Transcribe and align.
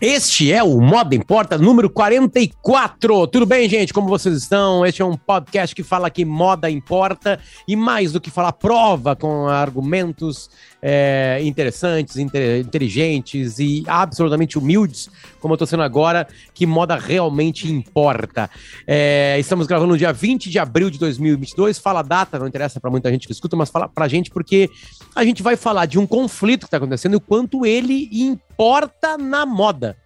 Este 0.00 0.52
é 0.52 0.62
o 0.62 0.80
Moda 0.80 1.12
Importa 1.16 1.58
número 1.58 1.90
44. 1.90 3.26
Tudo 3.26 3.44
bem, 3.44 3.68
gente? 3.68 3.92
Como 3.92 4.06
vocês 4.06 4.36
estão? 4.36 4.86
Este 4.86 5.02
é 5.02 5.04
um 5.04 5.16
podcast 5.16 5.74
que 5.74 5.82
fala 5.82 6.08
que 6.08 6.24
moda 6.24 6.70
importa 6.70 7.40
e 7.66 7.74
mais 7.74 8.12
do 8.12 8.20
que 8.20 8.30
falar, 8.30 8.52
prova 8.52 9.16
com 9.16 9.48
argumentos 9.48 10.48
é, 10.80 11.40
interessantes, 11.42 12.16
inter, 12.16 12.60
inteligentes 12.60 13.58
e 13.58 13.82
absolutamente 13.88 14.56
humildes, 14.56 15.10
como 15.40 15.52
eu 15.52 15.56
estou 15.56 15.66
sendo 15.66 15.82
agora, 15.82 16.26
que 16.54 16.66
moda 16.66 16.96
realmente 16.96 17.70
importa. 17.70 18.50
É, 18.86 19.36
estamos 19.38 19.66
gravando 19.66 19.92
no 19.92 19.98
dia 19.98 20.12
20 20.12 20.50
de 20.50 20.58
abril 20.58 20.90
de 20.90 20.98
2022. 20.98 21.78
Fala 21.78 22.00
a 22.00 22.02
data, 22.02 22.38
não 22.38 22.46
interessa 22.46 22.80
para 22.80 22.90
muita 22.90 23.10
gente 23.10 23.26
que 23.26 23.32
escuta, 23.32 23.56
mas 23.56 23.70
fala 23.70 23.88
para 23.88 24.04
a 24.04 24.08
gente 24.08 24.30
porque 24.30 24.70
a 25.14 25.24
gente 25.24 25.42
vai 25.42 25.56
falar 25.56 25.86
de 25.86 25.98
um 25.98 26.06
conflito 26.06 26.60
que 26.60 26.66
está 26.66 26.76
acontecendo 26.76 27.14
e 27.14 27.16
o 27.16 27.20
quanto 27.20 27.64
ele 27.64 28.08
importa 28.12 29.16
na 29.16 29.44
moda 29.46 29.96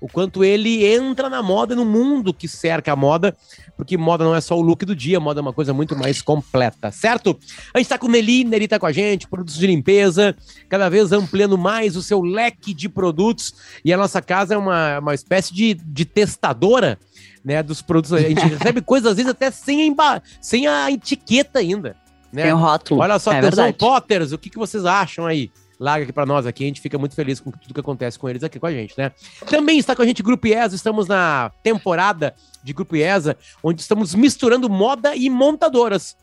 o 0.00 0.08
quanto 0.08 0.44
ele 0.44 0.86
entra 0.86 1.28
na 1.28 1.42
moda, 1.42 1.74
no 1.74 1.84
mundo 1.84 2.32
que 2.32 2.46
cerca 2.46 2.92
a 2.92 2.96
moda, 2.96 3.36
porque 3.76 3.96
moda 3.96 4.24
não 4.24 4.34
é 4.34 4.40
só 4.40 4.56
o 4.56 4.60
look 4.60 4.84
do 4.84 4.94
dia, 4.94 5.20
moda 5.20 5.40
é 5.40 5.42
uma 5.42 5.52
coisa 5.52 5.72
muito 5.72 5.96
mais 5.96 6.22
completa, 6.22 6.90
certo? 6.90 7.38
A 7.74 7.78
gente 7.78 7.88
tá 7.88 7.98
com 7.98 8.06
o 8.06 8.10
Nelly, 8.10 8.44
Nelly 8.44 8.68
tá 8.68 8.78
com 8.78 8.86
a 8.86 8.92
gente, 8.92 9.28
produtos 9.28 9.56
de 9.56 9.66
limpeza, 9.66 10.36
cada 10.68 10.88
vez 10.88 11.12
ampliando 11.12 11.56
mais 11.58 11.96
o 11.96 12.02
seu 12.02 12.20
leque 12.20 12.72
de 12.72 12.88
produtos, 12.88 13.54
e 13.84 13.92
a 13.92 13.96
nossa 13.96 14.22
casa 14.22 14.54
é 14.54 14.56
uma, 14.56 14.98
uma 14.98 15.14
espécie 15.14 15.54
de, 15.54 15.74
de 15.74 16.04
testadora, 16.04 16.98
né, 17.44 17.62
dos 17.62 17.80
produtos. 17.80 18.12
A 18.12 18.20
gente 18.20 18.40
recebe 18.46 18.80
coisas, 18.80 19.10
às 19.10 19.16
vezes, 19.16 19.30
até 19.30 19.50
sem 19.50 19.94
a, 19.98 20.22
sem 20.40 20.66
a 20.66 20.90
etiqueta 20.90 21.58
ainda. 21.58 21.96
Né? 22.32 22.42
Tem 22.44 22.52
o 22.52 22.56
rótulo. 22.58 23.00
Olha 23.00 23.18
só, 23.18 23.32
é 23.32 23.72
Potters, 23.72 24.32
o 24.32 24.38
que, 24.38 24.50
que 24.50 24.58
vocês 24.58 24.84
acham 24.84 25.26
aí? 25.26 25.50
Larga 25.78 26.04
aqui 26.04 26.12
para 26.12 26.26
nós 26.26 26.46
aqui. 26.46 26.64
A 26.64 26.66
gente 26.66 26.80
fica 26.80 26.98
muito 26.98 27.14
feliz 27.14 27.40
com 27.40 27.50
tudo 27.50 27.72
que 27.72 27.80
acontece 27.80 28.18
com 28.18 28.28
eles 28.28 28.42
aqui 28.42 28.58
com 28.58 28.66
a 28.66 28.72
gente, 28.72 28.94
né? 28.98 29.12
Também 29.48 29.78
está 29.78 29.94
com 29.94 30.02
a 30.02 30.06
gente 30.06 30.22
Grupo 30.22 30.46
IESA, 30.46 30.74
estamos 30.74 31.06
na 31.06 31.50
temporada 31.62 32.34
de 32.62 32.72
Grupo 32.72 32.96
IESA, 32.96 33.36
onde 33.62 33.80
estamos 33.80 34.14
misturando 34.14 34.68
moda 34.68 35.14
e 35.14 35.30
montadoras. 35.30 36.16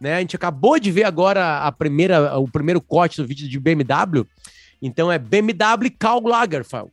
Né? 0.00 0.16
A 0.16 0.20
gente 0.20 0.36
acabou 0.36 0.78
de 0.78 0.90
ver 0.92 1.04
agora 1.04 1.58
a 1.64 1.72
primeira, 1.72 2.38
o 2.38 2.48
primeiro 2.48 2.80
corte 2.80 3.20
do 3.20 3.26
vídeo 3.26 3.48
de 3.48 3.58
BMW. 3.58 4.24
Então 4.80 5.10
é 5.10 5.18
BMW 5.18 5.86
e 5.86 5.90
Karl 5.90 6.26
Lagerfeld, 6.26 6.90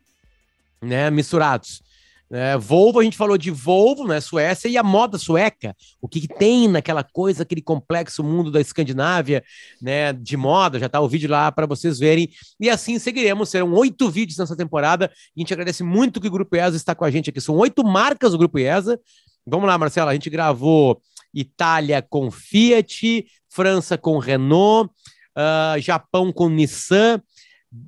né? 0.82 1.12
Misturados. 1.12 1.85
É, 2.32 2.58
Volvo, 2.58 3.00
a 3.00 3.04
gente 3.04 3.18
falou 3.18 3.38
de 3.38 3.52
Volvo, 3.52 4.08
né, 4.08 4.20
Suécia, 4.20 4.68
e 4.68 4.78
a 4.78 4.84
moda 4.84 5.18
sueca. 5.18 5.76
O 6.02 6.08
que, 6.08 6.22
que, 6.22 6.28
tem 6.28 6.68
naquela 6.68 7.04
coisa, 7.04 7.44
aquele 7.44 7.62
complexo 7.62 8.24
mundo 8.24 8.52
da 8.52 8.60
Escandinávia, 8.60 9.44
né, 9.82 10.12
de 10.12 10.36
moda. 10.36 10.80
Já 10.80 10.90
tá 10.90 11.00
o 11.00 11.08
vídeo 11.08 11.30
lá 11.30 11.52
para 11.52 11.68
vocês 11.68 12.00
verem. 12.00 12.30
E 12.60 12.70
assim 12.70 12.98
seguiremos. 12.98 13.50
Serão 13.50 13.72
oito 13.74 14.10
vídeos 14.10 14.38
nessa 14.38 14.56
temporada. 14.56 15.06
A 15.06 15.40
gente 15.40 15.54
agradece 15.54 15.84
muito 15.84 16.20
que 16.20 16.28
o 16.28 16.32
Grupo 16.32 16.56
IESA 16.56 16.76
está 16.76 16.96
com 16.96 17.06
a 17.06 17.12
gente 17.12 17.30
aqui. 17.30 17.40
São 17.40 17.56
oito 17.58 17.84
marcas 17.84 18.32
do 18.32 18.38
Grupo 18.38 18.58
IESA. 18.58 19.00
Vamos 19.46 19.68
lá, 19.68 19.78
Marcela. 19.78 20.12
A 20.12 20.14
gente 20.16 20.30
gravou 20.30 21.00
Itália 21.34 22.02
com 22.02 22.32
Fiat, 22.32 23.26
França 23.50 23.98
com 23.98 24.18
Renault, 24.18 24.90
uh, 25.38 25.80
Japão 25.80 26.32
com 26.32 26.50
Nissan. 26.50 27.22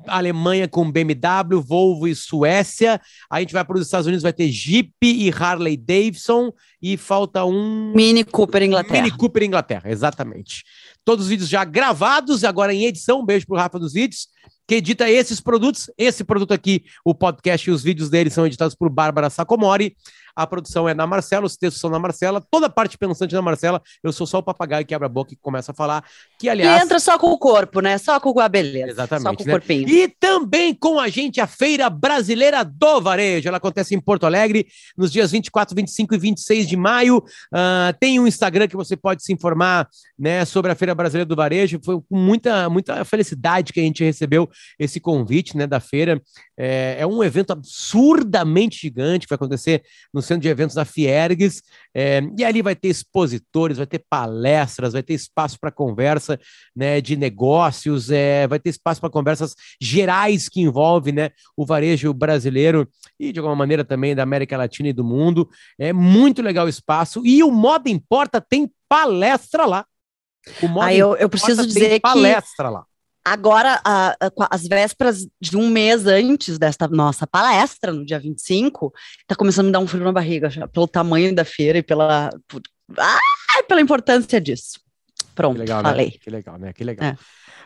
Alemanha 0.08 0.68
com 0.68 0.92
BMW, 0.92 1.62
Volvo 1.62 2.08
e 2.08 2.16
Suécia. 2.16 3.00
A 3.30 3.40
gente 3.40 3.54
vai 3.54 3.64
para 3.64 3.78
os 3.78 3.86
Estados 3.86 4.08
Unidos, 4.08 4.24
vai 4.24 4.34
ter 4.34 4.50
Jeep 4.50 4.92
e 5.02 5.30
Harley 5.32 5.78
Davidson. 5.78 6.52
E 6.82 6.98
falta 6.98 7.44
um. 7.46 7.94
Mini 7.96 8.24
Cooper 8.24 8.64
Inglaterra. 8.64 9.02
Mini 9.02 9.16
Cooper 9.16 9.44
Inglaterra, 9.44 9.90
exatamente. 9.90 10.64
Todos 11.04 11.26
os 11.26 11.30
vídeos 11.30 11.50
já 11.50 11.64
gravados, 11.64 12.44
agora 12.44 12.74
em 12.74 12.86
edição. 12.86 13.22
Um 13.22 13.26
beijo 13.26 13.46
pro 13.46 13.58
Rafa 13.58 13.80
dos 13.80 13.94
Vídeos, 13.94 14.28
que 14.68 14.76
edita 14.76 15.10
esses 15.10 15.40
produtos. 15.40 15.90
Esse 15.98 16.24
produto 16.24 16.54
aqui, 16.54 16.84
o 17.06 17.16
podcast 17.16 17.70
e 17.70 17.72
os 17.72 17.82
vídeos 17.82 18.10
dele 18.10 18.30
são 18.30 18.46
editados 18.46 18.76
por 18.76 18.90
Bárbara 18.90 19.30
Sacomori. 19.30 19.96
A 20.38 20.46
produção 20.46 20.88
é 20.88 20.94
na 20.94 21.08
Marcela, 21.08 21.48
os 21.48 21.58
textos 21.58 21.82
são 21.82 21.90
na 21.90 21.98
Marcela, 21.98 22.40
toda 22.40 22.68
a 22.68 22.70
parte 22.70 22.96
pensante 22.96 23.34
na 23.34 23.42
Marcela. 23.42 23.82
Eu 24.04 24.14
sou 24.14 24.28
só 24.28 24.38
o 24.38 24.44
papagaio 24.44 24.86
que 24.86 24.94
abre 24.94 25.08
a 25.08 25.10
boca 25.10 25.34
e 25.34 25.36
começa 25.36 25.72
a 25.72 25.76
falar. 25.76 26.04
Que, 26.38 26.48
aliás. 26.48 26.80
E 26.80 26.86
entra 26.86 27.00
só 27.00 27.18
com 27.18 27.32
o 27.32 27.40
corpo, 27.40 27.82
né? 27.82 27.98
Só 27.98 28.20
com 28.20 28.40
a 28.40 28.48
beleza. 28.48 28.92
Exatamente. 28.92 29.24
Só 29.24 29.36
com 29.36 29.44
né? 29.44 29.52
o 29.52 29.60
corpinho. 29.60 29.90
E 29.90 30.08
também 30.08 30.76
com 30.76 31.00
a 31.00 31.08
gente 31.10 31.42
a 31.42 31.48
Feira 31.48 31.90
Brasileira 31.90 32.64
do 32.64 33.02
Varejo. 33.02 33.48
Ela 33.48 33.58
acontece 33.58 33.96
em 33.96 34.00
Porto 34.00 34.28
Alegre 34.28 34.68
nos 34.96 35.12
dias 35.12 35.32
24, 35.32 35.76
25 35.76 36.14
e 36.14 36.18
26 36.20 36.68
de 36.68 36.78
maio. 36.78 37.18
Uh, 37.18 37.98
tem 38.00 38.20
um 38.20 38.28
Instagram 38.28 38.68
que 38.68 38.76
você 38.76 38.96
pode 38.96 39.24
se 39.24 39.34
informar 39.34 39.90
né, 40.20 40.46
sobre 40.46 40.72
a 40.72 40.76
Feira 40.76 40.94
Brasileira 40.94 41.26
do 41.26 41.36
Varejo. 41.36 41.80
Foi 41.84 42.00
com 42.00 42.16
muita, 42.16 42.70
muita 42.70 43.04
felicidade 43.06 43.74
que 43.74 43.80
a 43.80 43.84
gente 43.84 44.04
recebeu 44.04 44.48
esse 44.78 45.00
convite 45.00 45.58
né, 45.58 45.66
da 45.66 45.80
feira. 45.80 46.22
É, 46.56 46.98
é 47.00 47.08
um 47.08 47.24
evento 47.24 47.54
absurdamente 47.54 48.82
gigante 48.82 49.26
que 49.26 49.30
vai 49.32 49.36
acontecer 49.36 49.82
no 50.14 50.22
centro 50.28 50.42
de 50.42 50.50
eventos 50.50 50.76
da 50.76 50.86
Fiergues, 50.86 51.62
é, 51.94 52.22
e 52.38 52.44
ali 52.44 52.62
vai 52.62 52.76
ter 52.76 52.90
expositores, 52.90 53.78
vai 53.78 53.88
ter 53.88 54.04
palestras, 54.10 54.94
vai 54.94 55.02
ter 55.02 55.14
espaço 55.14 55.60
para 55.60 55.72
conversa 55.72 56.40
né, 56.76 57.02
de 57.02 57.16
negócios, 57.16 58.12
é, 58.12 58.48
vai 58.48 58.60
ter 58.60 58.70
espaço 58.70 59.02
para 59.02 59.10
conversas 59.10 59.56
gerais 59.82 60.48
que 60.50 60.62
envolvem 60.62 61.14
né, 61.14 61.32
o 61.56 61.66
varejo 61.66 62.14
brasileiro 62.14 62.88
e, 63.20 63.32
de 63.32 63.40
alguma 63.40 63.56
maneira, 63.56 63.84
também 63.84 64.16
da 64.16 64.24
América 64.24 64.58
Latina 64.58 64.90
e 64.90 64.94
do 64.94 65.04
mundo. 65.04 65.50
É 65.80 65.92
muito 65.92 66.42
legal 66.42 66.66
o 66.66 66.70
espaço. 66.70 67.26
E 67.26 67.44
o 67.44 67.52
Moda 67.52 67.90
Importa 67.90 68.40
tem 68.40 68.70
palestra 68.88 69.66
lá. 69.66 69.86
O 70.62 70.68
Moda 70.68 70.88
ah, 70.88 70.94
eu, 70.94 71.16
eu 71.16 71.30
preciso 71.30 71.66
dizer 71.66 72.00
palestra 72.00 72.68
que... 72.68 72.74
lá. 72.74 72.86
Agora, 73.30 73.82
a, 73.84 74.12
a, 74.12 74.48
as 74.50 74.66
vésperas 74.66 75.28
de 75.42 75.58
um 75.58 75.70
mês 75.70 76.08
antes 76.08 76.58
desta 76.58 76.88
nossa 76.88 77.28
palestra, 77.28 77.92
no 77.92 78.06
dia 78.06 78.18
25, 78.18 78.94
está 79.20 79.36
começando 79.36 79.66
a 79.66 79.68
me 79.68 79.74
dar 79.74 79.80
um 79.80 79.88
frio 79.88 80.06
na 80.06 80.14
barriga, 80.14 80.50
já, 80.50 80.66
pelo 80.66 80.88
tamanho 80.88 81.36
da 81.36 81.44
feira 81.44 81.78
e 81.78 81.84
pela, 81.84 82.30
por, 82.48 82.62
ah, 82.98 83.20
pela 83.68 83.82
importância 83.82 84.40
disso. 84.40 84.80
Pronto, 85.36 85.56
que 85.56 85.60
legal, 85.60 85.84
né? 85.84 85.90
falei. 85.90 86.06
Né? 86.06 86.12
Que 86.22 86.30
legal, 86.30 86.58
né? 86.58 86.72
Que 86.72 86.84
legal. 86.86 87.10
É. 87.10 87.18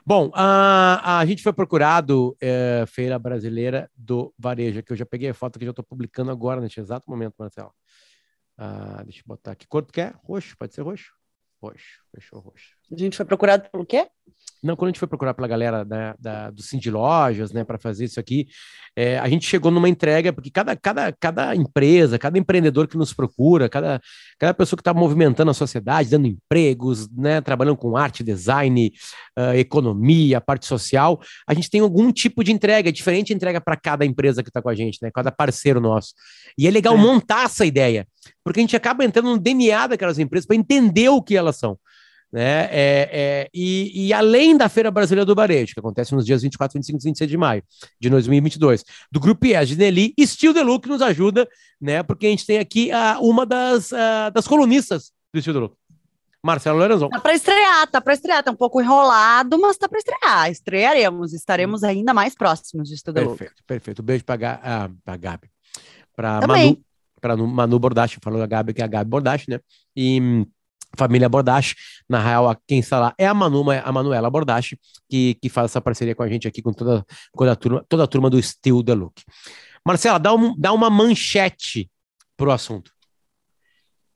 Bom, 0.04 0.32
a, 0.34 1.20
a 1.20 1.26
gente 1.28 1.44
foi 1.44 1.54
procurado 1.54 2.36
é, 2.42 2.84
Feira 2.88 3.20
Brasileira 3.20 3.88
do 3.96 4.34
Varejo, 4.40 4.82
que 4.82 4.92
eu 4.92 4.98
já 4.98 5.06
peguei 5.06 5.30
a 5.30 5.34
foto 5.36 5.60
que 5.60 5.66
já 5.66 5.70
estou 5.70 5.86
publicando 5.86 6.32
agora, 6.32 6.60
neste 6.60 6.80
exato 6.80 7.08
momento, 7.08 7.36
Marcelo. 7.38 7.72
Ah, 8.58 9.04
deixa 9.04 9.20
eu 9.20 9.26
botar 9.28 9.52
aqui. 9.52 9.68
Cor 9.68 9.86
tu 9.86 9.94
quer? 9.94 10.16
Roxo, 10.24 10.58
pode 10.58 10.74
ser 10.74 10.82
roxo? 10.82 11.12
Roxo, 11.62 12.02
fechou 12.16 12.40
roxo. 12.40 12.76
A 12.92 12.98
gente 12.98 13.16
foi 13.16 13.26
procurado 13.28 13.70
pelo 13.70 13.86
quê? 13.86 14.10
Não, 14.64 14.76
quando 14.76 14.90
a 14.90 14.92
gente 14.92 15.00
foi 15.00 15.08
procurar 15.08 15.34
pela 15.34 15.48
galera 15.48 15.84
da, 15.84 16.16
da, 16.20 16.52
do 16.52 16.62
Cindy 16.62 16.92
Lojas, 16.92 17.52
né, 17.52 17.64
para 17.64 17.80
fazer 17.80 18.06
isso 18.06 18.20
aqui, 18.20 18.48
é, 18.96 19.18
a 19.18 19.28
gente 19.28 19.46
chegou 19.46 19.72
numa 19.72 19.90
entrega, 19.90 20.32
porque 20.34 20.52
cada, 20.52 20.76
cada, 20.76 21.12
cada 21.14 21.56
empresa, 21.56 22.20
cada 22.20 22.38
empreendedor 22.38 22.88
que 22.88 22.98
nos 22.98 23.14
procura, 23.14 23.70
cada, 23.70 24.02
cada 24.38 24.54
pessoa 24.54 24.78
que 24.78 24.82
está 24.82 24.94
movimentando 24.94 25.50
a 25.50 25.54
sociedade, 25.54 26.10
dando 26.10 26.28
empregos, 26.28 27.10
né, 27.10 27.42
trabalhando 27.42 27.78
com 27.78 27.96
arte, 27.96 28.24
design, 28.24 28.92
uh, 29.40 29.56
economia, 29.56 30.42
parte 30.42 30.66
social, 30.66 31.20
a 31.48 31.54
gente 31.54 31.70
tem 31.70 31.82
algum 31.82 32.12
tipo 32.12 32.44
de 32.44 32.52
entrega, 32.52 32.92
diferente 32.92 33.34
entrega 33.34 33.62
para 33.62 33.78
cada 33.78 34.06
empresa 34.06 34.44
que 34.44 34.50
está 34.50 34.62
com 34.62 34.70
a 34.70 34.76
gente, 34.76 35.00
né, 35.02 35.10
cada 35.12 35.32
parceiro 35.32 35.80
nosso. 35.80 36.14
E 36.58 36.68
é 36.68 36.72
legal 36.72 36.96
é. 36.96 36.98
montar 36.98 37.46
essa 37.46 37.66
ideia, 37.66 38.06
porque 38.44 38.60
a 38.60 38.64
gente 38.64 38.76
acaba 38.76 39.06
entrando 39.06 39.30
no 39.30 39.40
DNA 39.40 39.88
daquelas 39.88 40.20
empresas 40.20 40.46
para 40.46 40.56
entender 40.56 41.10
o 41.10 41.22
que 41.22 41.36
elas 41.36 41.58
são. 41.58 41.80
Né? 42.31 42.69
É, 42.72 43.09
é, 43.12 43.50
e, 43.53 44.08
e, 44.08 44.14
além 44.14 44.56
da 44.56 44.69
Feira 44.69 44.90
Brasileira 44.90 45.25
do 45.25 45.36
Varejo, 45.36 45.74
que 45.74 45.80
acontece 45.81 46.16
nos 46.16 46.25
dias 46.25 46.42
24, 46.42 46.80
25 46.80 46.97
e 46.97 47.03
26 47.03 47.30
de 47.30 47.38
maio 47.38 47.62
de 48.00 48.09
2022, 48.09 48.86
do 49.12 49.19
Grupo 49.19 49.46
IES 49.46 49.68
de 49.68 49.75
Nelly, 49.75 50.14
Steel 50.22 50.53
Deluxe 50.53 50.88
nos 50.88 51.02
ajuda, 51.02 51.46
né? 51.80 52.02
Porque 52.03 52.28
a 52.28 52.30
gente 52.30 52.46
tem 52.46 52.58
aqui 52.59 52.90
uh, 52.90 53.22
uma 53.22 53.46
das, 53.46 53.91
uh, 53.91 54.31
das 54.34 54.47
colunistas 54.47 55.12
do 55.34 55.41
Steel 55.41 55.56
Deluxe. 55.56 55.75
Marcelo 56.44 56.80
Lorenzon. 56.80 57.09
Tá 57.09 57.20
para 57.20 57.36
estrear, 57.36 57.88
tá 57.88 58.02
para 58.02 58.14
estrear, 58.14 58.44
tá 58.44 58.52
um 58.52 58.56
pouco 58.56 58.81
enrolado, 58.81 59.59
mas 59.59 59.78
tá 59.78 59.88
para 59.88 60.00
estrear. 60.00 60.50
Estrearemos, 60.50 61.34
estaremos 61.34 61.84
ainda 61.84 62.14
mais 62.14 62.34
próximos 62.34 62.90
de 62.90 62.96
Deluxe. 62.96 63.38
Perfeito, 63.38 63.64
perfeito. 63.67 64.03
Beijo 64.03 64.23
para 64.23 64.59
a 64.64 64.85
uh, 64.88 65.20
Gabi. 65.20 65.50
Para 66.16 66.47
Manu, 66.47 66.78
para 67.20 67.38
Manu 67.38 67.78
Bordache, 67.78 68.20
falou 68.23 68.40
da 68.40 68.47
Gabi, 68.47 68.73
que 68.73 68.82
é 68.82 68.85
a 68.85 68.88
Gabi 68.88 69.09
Bordache, 69.09 69.50
né? 69.50 69.59
E 69.96 70.46
família 70.97 71.29
Bordache. 71.29 71.76
Na 72.09 72.20
real, 72.20 72.55
quem 72.67 72.79
está 72.79 72.99
lá 72.99 73.14
é 73.17 73.28
a, 73.28 73.34
Manu, 73.34 73.64
a 73.70 73.91
Manuela 73.91 74.29
Bordache, 74.29 74.78
que, 75.09 75.35
que 75.35 75.49
faz 75.49 75.72
essa 75.72 75.82
parceria 75.82 76.16
com 76.16 76.23
a 76.23 76.29
gente 76.29 76.47
aqui, 76.47 76.61
com 76.61 76.73
toda, 76.73 77.05
toda, 77.35 77.52
a, 77.52 77.55
turma, 77.55 77.85
toda 77.88 78.03
a 78.03 78.08
turma 78.08 78.29
do 78.29 78.41
Still 78.41 78.84
The 78.84 78.93
Look. 78.93 79.22
Marcela, 79.85 80.20
dá, 80.20 80.34
um, 80.34 80.55
dá 80.58 80.72
uma 80.73 80.90
manchete 80.90 81.90
para 82.38 82.49
o 82.49 82.52
assunto. 82.52 82.91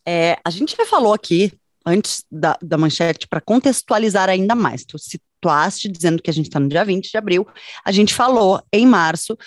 É, 0.07 0.38
a 0.45 0.50
gente 0.50 0.75
já 0.75 0.86
falou 0.86 1.13
aqui, 1.13 1.51
antes 1.86 2.24
da, 2.31 2.57
da 2.62 2.78
manchete, 2.78 3.28
para 3.28 3.42
contextualizar 3.42 4.30
ainda 4.30 4.54
mais. 4.54 4.86
Tu 4.86 4.98
situaste 5.00 5.89
dizendo 5.89 6.21
que 6.21 6.30
a 6.30 6.33
gente 6.33 6.48
está 6.48 6.60
no 6.60 6.68
dia 6.68 6.86
20 6.86 7.10
de 7.10 7.18
abril. 7.18 7.48
A 7.83 7.92
gente 7.92 8.13
falou 8.13 8.62
em 8.71 8.86
março 8.86 9.38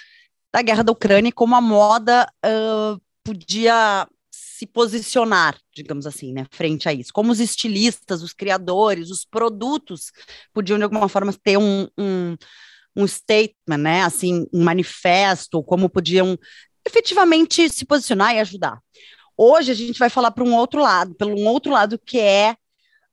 da 0.52 0.62
guerra 0.62 0.82
da 0.82 0.92
Ucrânia 0.92 1.31
como 1.32 1.54
a 1.54 1.60
moda 1.60 2.28
uh, 2.44 3.00
podia 3.22 4.08
se 4.58 4.66
posicionar, 4.66 5.56
digamos 5.72 6.05
assim, 6.05 6.32
né, 6.32 6.44
frente 6.50 6.88
a 6.88 6.93
isso. 6.93 7.12
Como 7.12 7.31
os 7.31 7.38
estilistas, 7.38 8.22
os 8.22 8.32
criadores, 8.32 9.08
os 9.08 9.25
produtos 9.25 10.10
podiam, 10.52 10.76
de 10.76 10.82
alguma 10.82 11.08
forma, 11.08 11.32
ter 11.32 11.56
um, 11.56 11.87
um, 11.96 12.37
um 12.96 13.06
statement, 13.06 13.78
né? 13.78 14.02
Assim, 14.02 14.49
um 14.52 14.64
manifesto, 14.64 15.62
como 15.62 15.88
podiam 15.88 16.37
efetivamente 16.84 17.69
se 17.69 17.84
posicionar 17.84 18.34
e 18.34 18.40
ajudar. 18.40 18.81
Hoje 19.37 19.70
a 19.70 19.75
gente 19.75 19.99
vai 19.99 20.10
falar 20.10 20.32
para 20.32 20.43
um 20.43 20.52
outro 20.52 20.81
lado, 20.82 21.14
pelo 21.14 21.38
um 21.38 21.46
outro 21.46 21.70
lado 21.70 21.96
que 21.96 22.19
é 22.19 22.56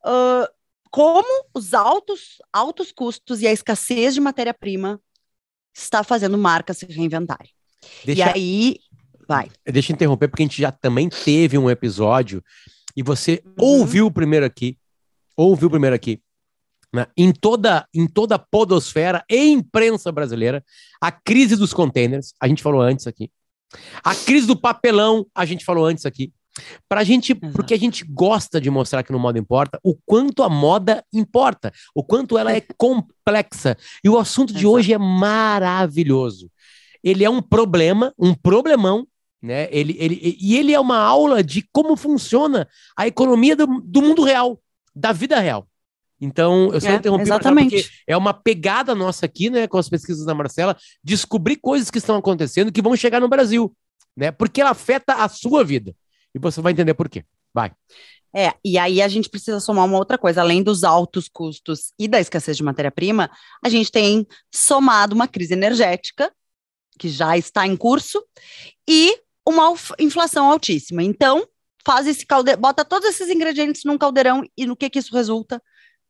uh, 0.04 0.52
como 0.90 1.28
os 1.54 1.76
altos, 1.76 2.38
altos 2.52 2.92
custos 2.92 3.44
e 3.44 3.48
a 3.48 3.54
escassez 3.54 4.16
de 4.16 4.20
matéria-prima 4.22 5.00
está 5.72 6.04
fazendo 6.04 6.40
marcas 6.40 6.80
se 6.80 6.88
reinventarem. 6.88 7.52
Deixa, 8.04 8.22
e 8.22 8.24
aí, 8.24 8.80
vai. 9.28 9.50
Deixa 9.66 9.92
eu 9.92 9.96
interromper, 9.96 10.28
porque 10.28 10.44
a 10.44 10.46
gente 10.46 10.62
já 10.62 10.72
também 10.72 11.10
teve 11.10 11.58
um 11.58 11.70
episódio 11.70 12.44
e 12.96 13.04
você 13.04 13.42
uhum. 13.46 13.54
ouviu 13.58 14.06
o 14.08 14.12
primeiro 14.12 14.46
aqui, 14.46 14.78
ouviu 15.36 15.68
o 15.68 15.72
primeiro 15.72 15.96
aqui, 15.96 16.22
né? 16.94 17.08
em, 17.18 17.32
toda, 17.32 17.88
em 17.94 18.08
toda 18.08 18.36
a 18.36 18.40
podosfera 18.40 19.24
e 19.30 19.50
imprensa 19.50 20.12
brasileira, 20.12 20.64
a 21.02 21.12
crise 21.12 21.56
dos 21.56 21.74
containers, 21.74 22.34
a 22.40 22.48
gente 22.48 22.64
falou 22.64 22.82
antes 22.82 23.08
aqui, 23.08 23.30
a 24.04 24.16
crise 24.16 24.48
do 24.48 24.56
papelão, 24.56 25.26
a 25.36 25.46
gente 25.46 25.66
falou 25.66 25.86
antes 25.86 26.06
aqui, 26.06 26.32
Pra 26.88 27.04
gente, 27.04 27.36
porque 27.36 27.74
a 27.74 27.78
gente 27.78 28.06
gosta 28.06 28.62
de 28.62 28.70
mostrar 28.70 29.04
que 29.04 29.12
no 29.12 29.20
moda 29.20 29.38
importa 29.38 29.80
o 29.84 29.96
quanto 30.06 30.42
a 30.42 30.50
moda 30.50 31.04
importa, 31.12 31.74
o 31.94 32.04
quanto 32.04 32.38
ela 32.38 32.54
é 32.54 32.62
complexa. 32.78 33.78
E 34.04 34.10
o 34.10 34.18
assunto 34.18 34.54
de 34.54 34.60
Exato. 34.60 34.72
hoje 34.72 34.94
é 34.94 34.98
maravilhoso. 34.98 36.50
Ele 37.04 37.24
é 37.24 37.30
um 37.30 37.42
problema, 37.42 38.14
um 38.18 38.34
problemão, 38.34 39.06
né? 39.42 39.68
Ele, 39.72 39.96
ele, 40.00 40.38
e 40.40 40.58
ele 40.58 40.74
é 40.74 40.80
uma 40.80 40.98
aula 40.98 41.44
de 41.44 41.68
como 41.72 41.96
funciona 41.96 42.68
a 42.98 43.08
economia 43.08 43.56
do, 43.56 43.82
do 43.82 44.02
mundo 44.02 44.24
real, 44.24 44.60
da 44.96 45.12
vida 45.12 45.40
real. 45.40 45.68
Então, 46.20 46.74
eu 46.74 46.80
só 46.80 46.90
é, 46.90 46.96
interrompi 46.96 47.24
exatamente. 47.24 47.76
porque 47.76 47.90
é 48.08 48.16
uma 48.16 48.34
pegada 48.34 48.96
nossa 48.96 49.26
aqui, 49.26 49.50
né, 49.50 49.68
com 49.68 49.78
as 49.78 49.90
pesquisas 49.90 50.26
da 50.26 50.34
Marcela, 50.34 50.76
descobrir 51.04 51.58
coisas 51.58 51.92
que 51.92 51.98
estão 51.98 52.16
acontecendo 52.16 52.72
que 52.72 52.82
vão 52.82 52.96
chegar 52.96 53.20
no 53.20 53.28
Brasil, 53.28 53.76
né? 54.16 54.32
Porque 54.32 54.62
ela 54.62 54.72
afeta 54.72 55.14
a 55.14 55.28
sua 55.28 55.64
vida. 55.64 55.94
E 56.34 56.40
você 56.40 56.62
vai 56.62 56.72
entender 56.72 56.94
por 56.94 57.10
quê. 57.10 57.24
Vai. 57.54 57.72
É, 58.36 58.54
e 58.66 58.78
aí 58.78 59.02
a 59.02 59.08
gente 59.08 59.30
precisa 59.30 59.62
somar 59.62 59.86
uma 59.86 59.98
outra 59.98 60.18
coisa, 60.18 60.42
além 60.42 60.62
dos 60.62 60.84
altos 60.84 61.30
custos 61.30 61.94
e 61.98 62.08
da 62.08 62.20
escassez 62.20 62.58
de 62.58 62.64
matéria-prima, 62.64 63.32
a 63.64 63.70
gente 63.70 63.90
tem 63.90 64.28
somado 64.54 65.16
uma 65.16 65.28
crise 65.28 65.54
energética, 65.54 66.30
que 67.00 67.08
já 67.08 67.38
está 67.38 67.66
em 67.66 67.78
curso, 67.78 68.22
e 68.88 69.22
uma 69.48 69.74
inflação 70.00 70.50
altíssima. 70.50 71.04
Então, 71.04 71.48
faz 71.86 72.08
esse 72.08 72.26
caldeirão, 72.26 72.62
bota 72.62 72.84
todos 72.84 73.08
esses 73.08 73.30
ingredientes 73.30 73.84
num 73.84 73.98
caldeirão 73.98 74.44
e 74.58 74.66
no 74.66 74.76
que 74.76 74.90
que 74.90 75.00
isso 75.00 75.14
resulta? 75.14 75.62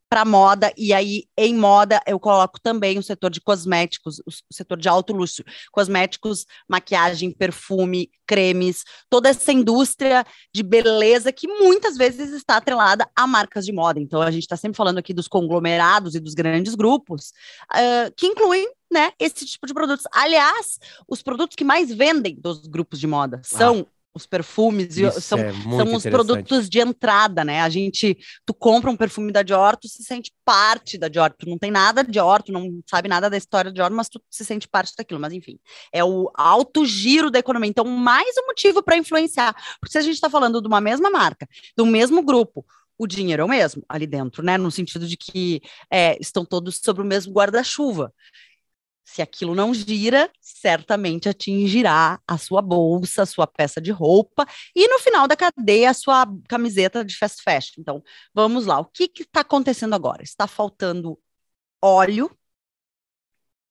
Para 0.07 0.23
moda, 0.23 0.71
e 0.77 0.93
aí 0.93 1.23
em 1.37 1.55
moda 1.55 1.99
eu 2.05 2.19
coloco 2.19 2.59
também 2.61 2.97
o 2.97 3.03
setor 3.03 3.29
de 3.29 3.41
cosméticos, 3.41 4.19
o 4.19 4.53
setor 4.53 4.77
de 4.77 4.87
alto 4.87 5.13
luxo, 5.13 5.43
cosméticos, 5.71 6.45
maquiagem, 6.69 7.31
perfume, 7.31 8.09
cremes, 8.25 8.83
toda 9.09 9.29
essa 9.29 9.51
indústria 9.51 10.25
de 10.53 10.63
beleza 10.63 11.31
que 11.31 11.47
muitas 11.47 11.97
vezes 11.97 12.31
está 12.31 12.57
atrelada 12.57 13.09
a 13.15 13.25
marcas 13.25 13.65
de 13.65 13.73
moda. 13.73 13.99
Então 13.99 14.21
a 14.21 14.31
gente 14.31 14.43
está 14.43 14.55
sempre 14.55 14.77
falando 14.77 14.99
aqui 14.99 15.13
dos 15.13 15.27
conglomerados 15.27 16.15
e 16.15 16.19
dos 16.19 16.33
grandes 16.33 16.75
grupos, 16.75 17.33
uh, 17.73 18.13
que 18.15 18.27
incluem 18.27 18.67
né, 18.91 19.11
esse 19.19 19.45
tipo 19.45 19.65
de 19.65 19.73
produtos. 19.73 20.05
Aliás, 20.13 20.79
os 21.07 21.21
produtos 21.21 21.55
que 21.55 21.63
mais 21.63 21.91
vendem 21.91 22.35
dos 22.39 22.67
grupos 22.67 22.99
de 22.99 23.07
moda 23.07 23.41
são 23.43 23.87
os 24.15 24.25
perfumes 24.25 24.95
são, 25.21 25.37
é 25.37 25.51
são 25.51 25.93
os 25.93 26.03
produtos 26.03 26.69
de 26.69 26.79
entrada, 26.79 27.43
né? 27.43 27.61
A 27.61 27.69
gente, 27.69 28.17
tu 28.45 28.53
compra 28.53 28.89
um 28.89 28.95
perfume 28.95 29.29
da 29.29 29.43
Dior, 29.43 29.75
tu 29.75 29.89
se 29.89 30.01
sente 30.03 30.31
parte 30.45 30.97
da 30.97 31.09
Dior, 31.09 31.33
tu 31.37 31.49
não 31.49 31.57
tem 31.57 31.69
nada 31.69 32.01
de 32.01 32.11
Dior, 32.11 32.41
tu 32.41 32.53
não 32.53 32.81
sabe 32.89 33.09
nada 33.09 33.29
da 33.29 33.35
história 33.35 33.69
da 33.69 33.75
Dior, 33.75 33.91
mas 33.91 34.07
tu 34.07 34.21
se 34.31 34.45
sente 34.45 34.69
parte 34.69 34.93
daquilo, 34.97 35.19
mas 35.19 35.33
enfim, 35.33 35.59
é 35.91 36.01
o 36.03 36.31
alto 36.33 36.85
giro 36.85 37.29
da 37.29 37.39
economia, 37.39 37.69
então 37.69 37.83
mais 37.83 38.37
um 38.37 38.47
motivo 38.47 38.81
para 38.81 38.95
influenciar, 38.95 39.53
porque 39.81 39.91
se 39.91 39.97
a 39.97 40.01
gente 40.01 40.15
está 40.15 40.29
falando 40.29 40.61
de 40.61 40.67
uma 40.67 40.79
mesma 40.79 41.09
marca, 41.09 41.45
do 41.75 41.85
mesmo 41.85 42.23
grupo, 42.23 42.65
o 42.97 43.05
dinheiro 43.05 43.41
é 43.41 43.45
o 43.45 43.49
mesmo 43.49 43.83
ali 43.89 44.07
dentro, 44.07 44.41
né? 44.41 44.57
No 44.57 44.71
sentido 44.71 45.05
de 45.05 45.17
que 45.17 45.61
é, 45.91 46.17
estão 46.21 46.45
todos 46.45 46.79
sobre 46.81 47.01
o 47.01 47.05
mesmo 47.05 47.33
guarda-chuva. 47.33 48.13
Se 49.07 49.21
aquilo 49.21 49.53
não 49.53 49.71
gira, 49.71 50.31
certamente 50.41 51.29
atingirá 51.29 52.19
a 52.27 52.37
sua 52.39 52.59
bolsa, 52.59 53.21
a 53.21 53.25
sua 53.25 53.45
peça 53.45 53.79
de 53.79 53.91
roupa 53.91 54.47
e 54.75 54.87
no 54.87 54.97
final 54.97 55.27
da 55.27 55.35
cadeia 55.35 55.91
a 55.91 55.93
sua 55.93 56.25
camiseta 56.49 57.05
de 57.05 57.15
fast 57.15 57.43
fashion. 57.43 57.75
Então, 57.77 58.03
vamos 58.33 58.65
lá. 58.65 58.79
O 58.79 58.85
que 58.85 59.11
está 59.19 59.41
acontecendo 59.41 59.93
agora? 59.93 60.23
Está 60.23 60.47
faltando 60.47 61.19
óleo. 61.79 62.35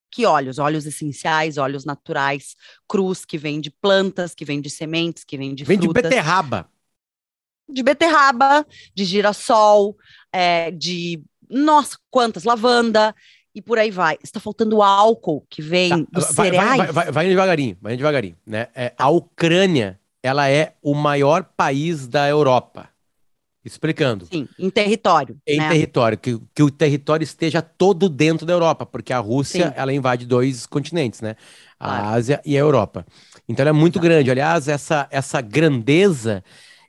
Que 0.09 0.25
óleos? 0.25 0.61
Óleos 0.61 0.87
essenciais, 0.87 1.59
óleos 1.59 1.85
naturais, 1.85 2.55
cruz, 2.89 3.25
que 3.25 3.37
vem 3.37 3.61
de 3.61 3.73
plantas, 3.73 4.33
que 4.37 4.45
vem 4.45 4.61
de 4.61 4.71
sementes, 4.71 5.25
que 5.25 5.37
vem 5.37 5.53
de 5.53 5.65
vem 5.65 5.77
frutas. 5.77 5.95
Vem 5.95 6.03
de 6.03 6.17
beterraba. 6.17 6.71
De 7.69 7.83
beterraba, 7.83 8.65
de 8.95 9.05
girassol, 9.05 9.97
é, 10.33 10.71
de 10.71 11.21
nossa, 11.51 11.99
quantas, 12.09 12.45
lavanda 12.45 13.13
e 13.55 13.63
por 13.63 13.79
aí 13.79 13.91
vai. 13.91 14.19
Está 14.23 14.41
faltando 14.41 14.83
álcool 14.83 15.45
que 15.49 15.63
vem 15.63 16.05
tá, 16.05 16.21
dos 16.21 16.33
vai, 16.33 16.47
cereais. 16.47 16.77
Vai, 16.77 16.93
vai, 16.93 17.13
vai, 17.13 17.29
devagarinho, 17.29 17.77
vai 17.81 17.97
devagarinho, 17.97 18.37
né? 18.47 18.69
É, 18.75 18.93
a 18.99 19.09
Ucrânia, 19.09 19.99
ela 20.23 20.49
é 20.49 20.75
o 20.83 20.95
maior 20.95 21.45
país 21.57 22.07
da 22.07 22.29
Europa. 22.29 22.89
Explicando. 23.65 24.27
Sim, 24.27 24.47
em 24.59 24.69
território. 24.69 25.39
Em 25.47 25.57
né? 25.57 25.71
território, 25.71 26.19
que, 26.19 26.39
que 26.55 26.63
o 26.63 26.71
território 26.71 27.25
esteja 27.25 27.63
todo 27.63 28.11
dentro 28.11 28.45
da 28.45 28.53
Europa, 28.53 28.85
porque 28.85 29.11
a 29.11 29.19
Rússia, 29.19 29.69
Sim. 29.69 29.73
ela 29.75 29.91
invade 29.91 30.27
dois 30.27 30.67
continentes, 30.67 31.23
né? 31.23 31.35
A 31.81 31.87
claro. 31.87 32.07
Ásia 32.09 32.43
e 32.45 32.57
a 32.59 32.61
Europa. 32.61 33.07
Então 33.49 33.63
ela 33.63 33.71
é 33.71 33.73
muito 33.73 33.99
grande. 33.99 34.31
Aliás, 34.31 34.69
essa, 34.69 35.09
essa 35.11 35.41
grandeza 35.41 36.45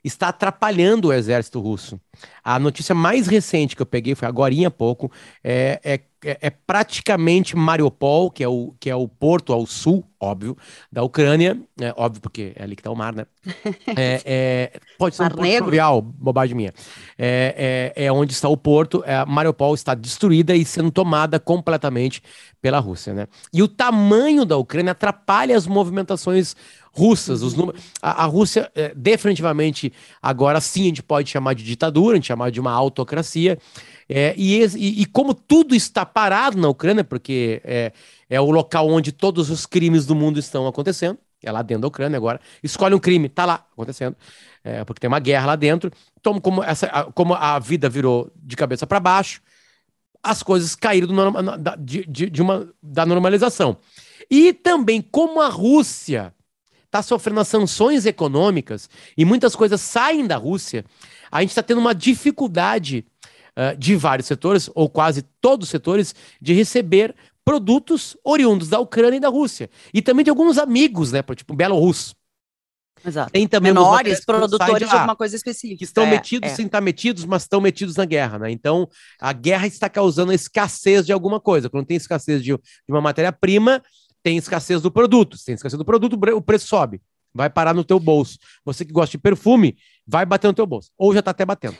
está 0.06 0.28
atrapalhando 0.28 1.08
o 1.08 1.12
exército 1.12 1.60
russo. 1.60 2.00
A 2.42 2.58
notícia 2.58 2.94
mais 2.94 3.26
recente 3.26 3.76
que 3.76 3.82
eu 3.82 3.86
peguei 3.86 4.14
foi 4.14 4.28
agora 4.28 4.54
há 4.66 4.70
pouco, 4.70 5.10
é, 5.42 5.80
é 5.84 6.00
é, 6.26 6.38
é, 6.40 6.50
praticamente 6.50 7.54
Mariupol, 7.54 8.32
que 8.32 8.42
é, 8.42 8.48
o, 8.48 8.74
que 8.80 8.90
é 8.90 8.96
o 8.96 9.06
porto 9.06 9.52
ao 9.52 9.64
sul, 9.64 10.04
óbvio, 10.18 10.56
da 10.90 11.02
Ucrânia, 11.04 11.56
é, 11.80 11.94
óbvio 11.96 12.20
porque 12.20 12.52
é 12.56 12.64
ali 12.64 12.74
que 12.74 12.80
está 12.80 12.90
o 12.90 12.96
mar, 12.96 13.14
né? 13.14 13.26
É, 13.96 14.22
é, 14.24 14.80
pode 14.98 15.14
ser 15.14 15.22
mar 15.22 15.32
um 15.32 15.36
porto 15.36 15.58
fluvial, 15.58 16.02
bobagem 16.02 16.56
minha. 16.56 16.72
É, 17.16 17.92
é, 17.96 18.06
é, 18.06 18.12
onde 18.12 18.32
está 18.32 18.48
o 18.48 18.56
porto, 18.56 19.04
é, 19.06 19.24
Mariupol 19.24 19.74
está 19.74 19.94
destruída 19.94 20.54
e 20.56 20.64
sendo 20.64 20.90
tomada 20.90 21.38
completamente 21.38 22.20
pela 22.60 22.80
Rússia, 22.80 23.14
né? 23.14 23.28
E 23.52 23.62
o 23.62 23.68
tamanho 23.68 24.44
da 24.44 24.56
Ucrânia 24.56 24.92
atrapalha 24.92 25.56
as 25.56 25.66
movimentações 25.66 26.56
russas. 26.96 27.42
Os 27.42 27.54
números, 27.54 27.80
a, 28.00 28.24
a 28.24 28.26
Rússia, 28.26 28.70
é, 28.74 28.92
definitivamente, 28.94 29.92
agora 30.22 30.60
sim 30.60 30.82
a 30.82 30.86
gente 30.86 31.02
pode 31.02 31.30
chamar 31.30 31.54
de 31.54 31.62
ditadura, 31.62 32.14
a 32.14 32.16
gente 32.16 32.26
chamar 32.26 32.50
de 32.50 32.58
uma 32.58 32.72
autocracia, 32.72 33.58
é, 34.08 34.34
e, 34.36 34.62
e, 34.64 35.02
e, 35.02 35.06
como 35.06 35.34
tudo 35.34 35.74
está 35.74 36.06
parado 36.06 36.56
na 36.58 36.68
Ucrânia, 36.68 37.04
porque 37.04 37.60
é, 37.64 37.92
é 38.30 38.40
o 38.40 38.50
local 38.50 38.88
onde 38.88 39.12
todos 39.12 39.50
os 39.50 39.66
crimes 39.66 40.06
do 40.06 40.14
mundo 40.14 40.38
estão 40.38 40.66
acontecendo, 40.66 41.18
é 41.42 41.52
lá 41.52 41.62
dentro 41.62 41.82
da 41.82 41.88
Ucrânia 41.88 42.16
agora, 42.16 42.40
escolhe 42.62 42.94
um 42.94 42.98
crime, 42.98 43.28
tá 43.28 43.44
lá 43.44 43.66
acontecendo, 43.72 44.16
é, 44.64 44.84
porque 44.84 45.00
tem 45.00 45.08
uma 45.08 45.20
guerra 45.20 45.46
lá 45.46 45.56
dentro. 45.56 45.92
Então, 46.18 46.40
como, 46.40 46.62
essa, 46.62 46.88
como 47.14 47.34
a 47.34 47.58
vida 47.58 47.88
virou 47.88 48.30
de 48.34 48.56
cabeça 48.56 48.86
para 48.86 48.98
baixo, 48.98 49.40
as 50.22 50.42
coisas 50.42 50.74
caíram 50.74 51.06
do, 51.06 51.56
da, 51.58 51.76
de, 51.76 52.04
de 52.04 52.42
uma, 52.42 52.68
da 52.82 53.06
normalização. 53.06 53.76
E 54.30 54.52
também, 54.52 55.00
como 55.00 55.40
a 55.40 55.48
Rússia 55.48 56.34
está 56.96 57.02
sofrendo 57.02 57.40
as 57.40 57.48
sanções 57.48 58.06
econômicas 58.06 58.88
e 59.16 59.24
muitas 59.24 59.54
coisas 59.54 59.80
saem 59.80 60.26
da 60.26 60.36
Rússia, 60.36 60.84
a 61.30 61.40
gente 61.40 61.50
está 61.50 61.62
tendo 61.62 61.80
uma 61.80 61.94
dificuldade 61.94 63.04
uh, 63.56 63.76
de 63.76 63.94
vários 63.96 64.26
setores, 64.26 64.70
ou 64.74 64.88
quase 64.88 65.22
todos 65.40 65.66
os 65.66 65.70
setores, 65.70 66.14
de 66.40 66.52
receber 66.54 67.14
produtos 67.44 68.16
oriundos 68.24 68.68
da 68.68 68.80
Ucrânia 68.80 69.18
e 69.18 69.20
da 69.20 69.28
Rússia. 69.28 69.70
E 69.92 70.00
também 70.00 70.24
de 70.24 70.30
alguns 70.30 70.58
amigos, 70.58 71.12
né? 71.12 71.22
Tipo 71.34 71.54
Belarus. 71.54 72.14
Exato. 73.04 73.30
Tem 73.30 73.46
também 73.46 73.72
menores 73.72 74.24
produtores 74.24 74.88
de, 74.88 74.94
alguma 74.94 75.14
coisa 75.14 75.36
específica. 75.36 75.78
Que 75.78 75.84
estão 75.84 76.04
é, 76.04 76.10
metidos 76.10 76.50
é. 76.50 76.54
sem 76.54 76.66
estar 76.66 76.80
metidos, 76.80 77.24
mas 77.24 77.42
estão 77.42 77.60
metidos 77.60 77.94
na 77.94 78.04
guerra, 78.04 78.38
né? 78.38 78.50
Então, 78.50 78.88
a 79.20 79.32
guerra 79.32 79.66
está 79.66 79.88
causando 79.88 80.32
a 80.32 80.34
escassez 80.34 81.06
de 81.06 81.12
alguma 81.12 81.38
coisa. 81.38 81.70
Quando 81.70 81.86
tem 81.86 81.96
escassez 81.96 82.42
de, 82.42 82.52
de 82.52 82.60
uma 82.88 83.00
matéria-prima, 83.00 83.80
tem 84.26 84.36
escassez 84.36 84.82
do 84.82 84.90
produto. 84.90 85.38
Se 85.38 85.44
tem 85.44 85.54
escassez 85.54 85.78
do 85.78 85.84
produto, 85.84 86.18
o 86.34 86.42
preço 86.42 86.66
sobe. 86.66 87.00
Vai 87.32 87.48
parar 87.48 87.72
no 87.72 87.84
teu 87.84 88.00
bolso. 88.00 88.36
Você 88.64 88.84
que 88.84 88.92
gosta 88.92 89.12
de 89.12 89.18
perfume, 89.18 89.76
vai 90.04 90.26
bater 90.26 90.48
no 90.48 90.52
teu 90.52 90.66
bolso. 90.66 90.90
Ou 90.98 91.12
já 91.12 91.20
está 91.20 91.30
até 91.30 91.44
batendo. 91.44 91.76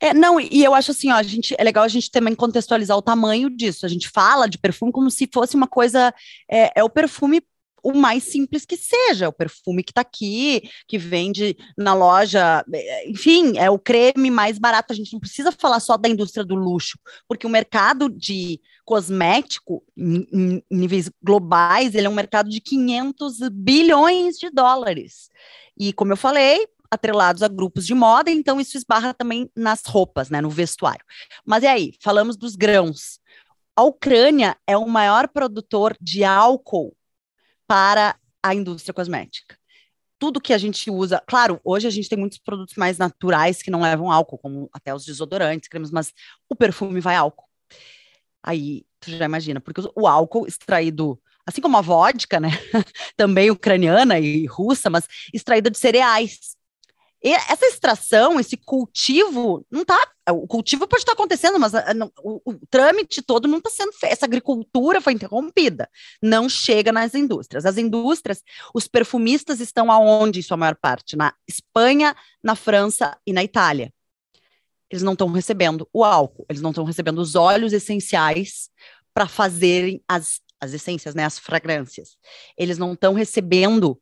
É, 0.00 0.12
não, 0.12 0.40
e 0.40 0.64
eu 0.64 0.74
acho 0.74 0.90
assim, 0.90 1.12
ó, 1.12 1.14
a 1.14 1.22
gente, 1.22 1.54
é 1.56 1.62
legal 1.62 1.84
a 1.84 1.88
gente 1.88 2.10
também 2.10 2.34
contextualizar 2.34 2.96
o 2.96 3.02
tamanho 3.02 3.48
disso. 3.48 3.86
A 3.86 3.88
gente 3.88 4.08
fala 4.08 4.48
de 4.48 4.58
perfume 4.58 4.90
como 4.90 5.08
se 5.08 5.30
fosse 5.32 5.54
uma 5.54 5.68
coisa. 5.68 6.12
É, 6.50 6.80
é 6.80 6.82
o 6.82 6.90
perfume 6.90 7.40
o 7.82 7.92
mais 7.92 8.24
simples 8.24 8.64
que 8.64 8.76
seja, 8.76 9.28
o 9.28 9.32
perfume 9.32 9.82
que 9.82 9.90
está 9.90 10.02
aqui, 10.02 10.70
que 10.86 10.96
vende 10.96 11.56
na 11.76 11.94
loja, 11.94 12.64
é, 12.72 13.10
enfim, 13.10 13.58
é 13.58 13.68
o 13.68 13.78
creme 13.78 14.30
mais 14.30 14.58
barato. 14.58 14.92
A 14.92 14.96
gente 14.96 15.12
não 15.12 15.20
precisa 15.20 15.50
falar 15.50 15.80
só 15.80 15.96
da 15.96 16.08
indústria 16.08 16.44
do 16.44 16.54
luxo, 16.54 16.98
porque 17.26 17.46
o 17.46 17.50
mercado 17.50 18.08
de 18.08 18.60
cosmético, 18.84 19.82
em, 19.96 20.26
em, 20.32 20.62
níveis 20.70 21.10
globais, 21.22 21.94
ele 21.94 22.06
é 22.06 22.10
um 22.10 22.14
mercado 22.14 22.48
de 22.48 22.60
500 22.60 23.38
bilhões 23.50 24.36
de 24.36 24.48
dólares. 24.50 25.28
E, 25.78 25.92
como 25.92 26.12
eu 26.12 26.16
falei, 26.16 26.66
atrelados 26.90 27.42
a 27.42 27.48
grupos 27.48 27.86
de 27.86 27.94
moda, 27.94 28.30
então 28.30 28.60
isso 28.60 28.76
esbarra 28.76 29.14
também 29.14 29.50
nas 29.56 29.82
roupas, 29.86 30.30
né, 30.30 30.40
no 30.40 30.50
vestuário. 30.50 31.04
Mas 31.44 31.62
e 31.62 31.66
aí, 31.66 31.94
falamos 32.00 32.36
dos 32.36 32.54
grãos. 32.54 33.18
A 33.74 33.82
Ucrânia 33.82 34.56
é 34.66 34.76
o 34.76 34.86
maior 34.86 35.26
produtor 35.28 35.96
de 35.98 36.22
álcool 36.22 36.94
para 37.72 38.16
a 38.42 38.54
indústria 38.54 38.92
cosmética. 38.92 39.56
Tudo 40.18 40.42
que 40.42 40.52
a 40.52 40.58
gente 40.58 40.90
usa, 40.90 41.22
claro, 41.26 41.58
hoje 41.64 41.86
a 41.86 41.90
gente 41.90 42.06
tem 42.06 42.18
muitos 42.18 42.36
produtos 42.36 42.74
mais 42.76 42.98
naturais 42.98 43.62
que 43.62 43.70
não 43.70 43.80
levam 43.80 44.12
álcool, 44.12 44.36
como 44.36 44.68
até 44.74 44.94
os 44.94 45.06
desodorantes, 45.06 45.70
cremes, 45.70 45.90
mas 45.90 46.12
o 46.50 46.54
perfume 46.54 47.00
vai 47.00 47.16
álcool. 47.16 47.48
Aí 48.42 48.84
tu 49.00 49.10
já 49.10 49.24
imagina, 49.24 49.58
porque 49.58 49.80
o 49.96 50.06
álcool 50.06 50.46
extraído, 50.46 51.18
assim 51.46 51.62
como 51.62 51.78
a 51.78 51.80
vodka, 51.80 52.38
né, 52.38 52.50
também 53.16 53.50
ucraniana 53.50 54.20
e 54.20 54.44
russa, 54.44 54.90
mas 54.90 55.08
extraída 55.32 55.70
de 55.70 55.78
cereais. 55.78 56.54
E 57.24 57.32
essa 57.32 57.66
extração, 57.66 58.40
esse 58.40 58.56
cultivo, 58.56 59.64
não 59.70 59.84
tá. 59.84 59.96
O 60.30 60.46
cultivo 60.46 60.88
pode 60.88 61.02
estar 61.02 61.12
acontecendo, 61.12 61.58
mas 61.58 61.72
a, 61.72 61.94
não, 61.94 62.10
o, 62.18 62.40
o, 62.44 62.66
trâmite 62.68 63.22
todo 63.22 63.46
não 63.46 63.58
está 63.58 63.70
sendo 63.70 63.92
feito. 63.92 64.12
Essa 64.12 64.26
agricultura 64.26 65.00
foi 65.00 65.12
interrompida. 65.12 65.88
Não 66.20 66.48
chega 66.48 66.90
nas 66.90 67.14
indústrias. 67.14 67.64
As 67.64 67.78
indústrias, 67.78 68.42
os 68.74 68.88
perfumistas 68.88 69.60
estão 69.60 69.90
aonde, 69.90 70.40
em 70.40 70.42
sua 70.42 70.56
maior 70.56 70.74
parte? 70.74 71.16
Na 71.16 71.32
Espanha, 71.46 72.16
na 72.42 72.56
França 72.56 73.16
e 73.24 73.32
na 73.32 73.44
Itália. 73.44 73.92
Eles 74.90 75.02
não 75.02 75.12
estão 75.12 75.30
recebendo 75.30 75.88
o 75.92 76.04
álcool, 76.04 76.44
eles 76.50 76.60
não 76.60 76.70
estão 76.70 76.84
recebendo 76.84 77.18
os 77.18 77.34
óleos 77.34 77.72
essenciais 77.72 78.68
para 79.14 79.26
fazerem 79.26 80.02
as, 80.08 80.40
as 80.60 80.72
essências, 80.74 81.14
né, 81.14 81.24
as 81.24 81.38
fragrâncias. 81.38 82.16
Eles 82.58 82.78
não 82.78 82.92
estão 82.92 83.14
recebendo 83.14 83.98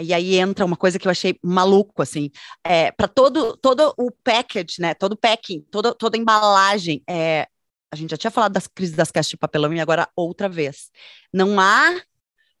e 0.00 0.12
aí 0.12 0.36
entra 0.36 0.64
uma 0.64 0.76
coisa 0.76 0.98
que 0.98 1.06
eu 1.06 1.10
achei 1.10 1.38
maluco, 1.42 2.02
assim, 2.02 2.30
é, 2.64 2.90
para 2.92 3.08
todo, 3.08 3.56
todo 3.56 3.94
o 3.96 4.10
package, 4.10 4.80
né, 4.80 4.94
todo 4.94 5.12
o 5.12 5.16
packing, 5.16 5.60
toda, 5.70 5.94
toda 5.94 6.16
a 6.16 6.20
embalagem, 6.20 7.02
é, 7.08 7.48
a 7.90 7.96
gente 7.96 8.10
já 8.10 8.16
tinha 8.16 8.30
falado 8.30 8.52
das 8.52 8.66
crises 8.66 8.94
das 8.94 9.10
caixas 9.10 9.30
de 9.30 9.36
papelão 9.36 9.72
e 9.72 9.80
agora 9.80 10.08
outra 10.14 10.48
vez. 10.48 10.90
Não 11.32 11.58
há 11.58 12.00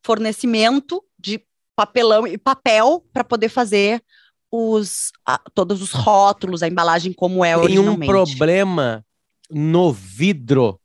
fornecimento 0.02 1.04
de 1.18 1.44
papelão 1.74 2.26
e 2.26 2.38
papel 2.38 3.04
para 3.12 3.24
poder 3.24 3.48
fazer 3.48 4.02
os, 4.50 5.12
a, 5.26 5.38
todos 5.52 5.82
os 5.82 5.92
rótulos, 5.92 6.62
a 6.62 6.68
embalagem 6.68 7.12
como 7.12 7.44
é 7.44 7.54
Tem 7.54 7.62
originalmente. 7.62 8.04
um 8.04 8.06
problema 8.06 9.04
no 9.50 9.92
vidro. 9.92 10.80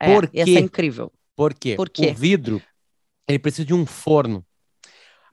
É, 0.00 0.14
Por 0.14 0.24
Esse 0.32 0.52
quê? 0.52 0.58
é 0.58 0.60
incrível. 0.60 1.12
Por 1.36 1.54
quê? 1.54 1.74
Por 1.76 1.88
quê? 1.88 2.10
O 2.10 2.14
vidro, 2.14 2.62
ele 3.26 3.38
precisa 3.38 3.64
de 3.64 3.74
um 3.74 3.86
forno. 3.86 4.44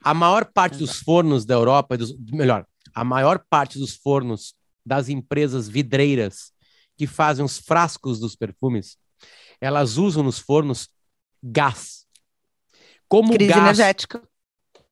A 0.04 0.14
maior 0.14 0.46
parte 0.46 0.78
dos 0.78 1.00
fornos 1.00 1.46
da 1.46 1.54
Europa, 1.54 1.98
dos, 1.98 2.16
melhor, 2.32 2.66
a 2.94 3.04
maior 3.04 3.44
parte 3.50 3.78
dos 3.78 3.96
fornos 3.96 4.56
das 4.86 5.10
empresas 5.10 5.70
vidreiras 5.70 6.52
que 6.98 7.06
fazem 7.06 7.46
os 7.46 7.60
frascos 7.60 8.20
dos 8.20 8.36
perfumes, 8.36 8.98
elas 9.60 9.98
usam 9.98 10.24
nos 10.24 10.40
fornos 10.40 10.90
gás. 11.42 12.06
Como 13.08 13.34
Crise 13.34 13.50
gás, 13.50 13.62
energética. 13.62 14.24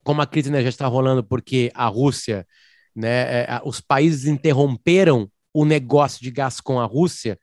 como 0.04 0.22
a 0.22 0.28
crise 0.28 0.50
energética 0.50 0.84
está 0.84 0.88
rolando 0.88 1.24
porque 1.24 1.72
a 1.74 1.88
Rússia, 1.88 2.48
né, 2.96 3.44
é, 3.44 3.62
os 3.63 3.82
países 3.82 4.25
interromperam 4.25 5.32
o 5.54 5.66
negócio 5.66 6.22
de 6.22 6.30
gás 6.30 6.62
com 6.62 6.80
a 6.80 6.86
Rússia, 6.86 7.39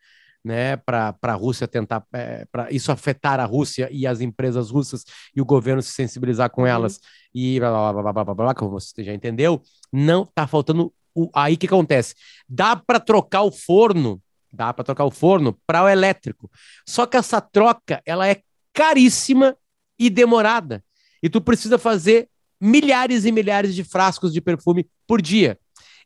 né, 0.47 0.77
para 0.77 1.13
a 1.21 1.33
Rússia 1.33 1.67
tentar, 1.67 2.07
é, 2.13 2.47
para 2.53 2.71
isso 2.71 2.93
afetar 2.93 3.41
a 3.41 3.45
Rússia 3.45 3.89
e 3.91 4.07
as 4.07 4.21
empresas 4.21 4.71
russas 4.71 5.05
e 5.35 5.41
o 5.41 5.45
governo 5.45 5.83
se 5.83 5.91
sensibilizar 5.91 6.51
com 6.51 6.61
Uhum. 6.61 6.69
elas 6.69 7.01
e 7.35 7.59
blá, 7.59 7.71
blá, 7.71 7.93
blá, 7.93 8.03
blá, 8.03 8.13
blá, 8.13 8.25
blá, 8.25 8.35
blá, 8.35 8.55
como 8.55 8.71
você 8.71 9.03
já 9.03 9.13
entendeu, 9.13 9.61
não 9.93 10.25
tá 10.25 10.47
faltando 10.47 10.93
o, 11.13 11.29
aí 11.35 11.57
que 11.57 11.67
acontece? 11.67 12.15
Dá 12.49 12.77
para 12.77 13.01
trocar 13.01 13.43
o 13.43 13.51
forno, 13.51 14.23
dá 14.53 14.73
para 14.73 14.85
trocar 14.85 15.05
o 15.05 15.11
forno 15.11 15.59
para 15.67 15.83
o 15.83 15.89
elétrico. 15.89 16.49
Só 16.87 17.07
que 17.07 17.17
essa 17.17 17.41
troca, 17.41 18.01
ela 18.07 18.29
é 18.29 18.41
caríssima 18.73 19.57
e 19.99 20.09
demorada. 20.09 20.85
E 21.23 21.29
tu 21.29 21.41
precisa 21.41 21.77
fazer 21.77 22.29
milhares 22.61 23.25
e 23.25 23.33
milhares 23.33 23.75
de 23.75 23.83
frascos 23.83 24.33
de 24.33 24.41
perfume 24.41 24.89
por 25.09 25.21
dia. 25.21 25.59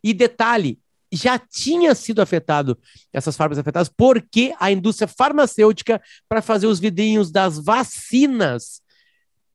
E 0.02 0.14
detalhe, 0.14 0.78
já 1.12 1.38
tinha 1.38 1.94
sido 1.94 2.22
afetado 2.22 2.78
essas 3.12 3.36
fábricas 3.36 3.58
afetadas 3.58 3.88
porque 3.88 4.54
a 4.60 4.70
indústria 4.70 5.08
farmacêutica 5.08 6.00
para 6.28 6.40
fazer 6.40 6.66
os 6.66 6.78
vidrinhos 6.78 7.30
das 7.30 7.58
vacinas 7.58 8.80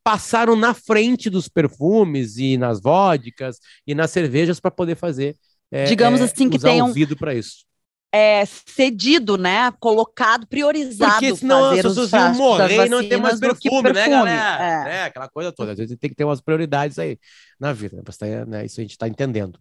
passaram 0.04 0.56
na 0.56 0.74
frente 0.74 1.30
dos 1.30 1.48
perfumes 1.48 2.38
e 2.38 2.58
nas 2.58 2.82
vodkas 2.82 3.60
e 3.88 3.96
nas 3.96 4.12
cervejas 4.12 4.60
para 4.60 4.70
poder 4.72 4.96
fazer 4.96 5.36
é, 5.72 5.86
Digamos 5.86 6.22
é, 6.22 6.26
assim 6.26 6.48
que 6.50 6.60
tenham 6.60 6.90
o 6.90 6.94
vidro 6.94 7.18
para 7.18 7.34
isso. 7.34 7.66
é, 8.14 8.46
cedido, 8.46 9.36
né? 9.36 9.72
Colocado, 9.80 10.48
priorizado. 10.48 11.14
Porque 11.14 11.36
senão 11.36 11.72
as 11.72 11.82
pessoas 11.82 12.12
iam 12.12 12.34
morrer 12.36 12.86
e 12.86 12.90
não 12.90 13.08
ter 13.10 13.18
mais 13.18 13.40
que 13.40 13.48
perfume, 13.48 13.90
né, 13.90 13.94
perfume. 13.94 14.16
galera? 14.16 14.64
É. 14.64 14.84
Né? 14.86 15.04
Aquela 15.06 15.28
coisa 15.28 15.52
toda. 15.52 15.72
Às 15.72 15.78
vezes 15.80 15.98
tem 15.98 16.10
que 16.10 16.16
ter 16.16 16.24
umas 16.24 16.40
prioridades 16.40 17.00
aí 17.00 17.18
na 17.60 17.74
vida. 17.74 17.98
Né? 17.98 18.04
Estar- 18.08 18.46
né? 18.46 18.66
Isso 18.66 18.80
a 18.80 18.84
gente 18.84 18.98
tá 18.98 19.08
entendendo. 19.08 19.60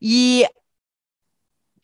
E 0.00 0.46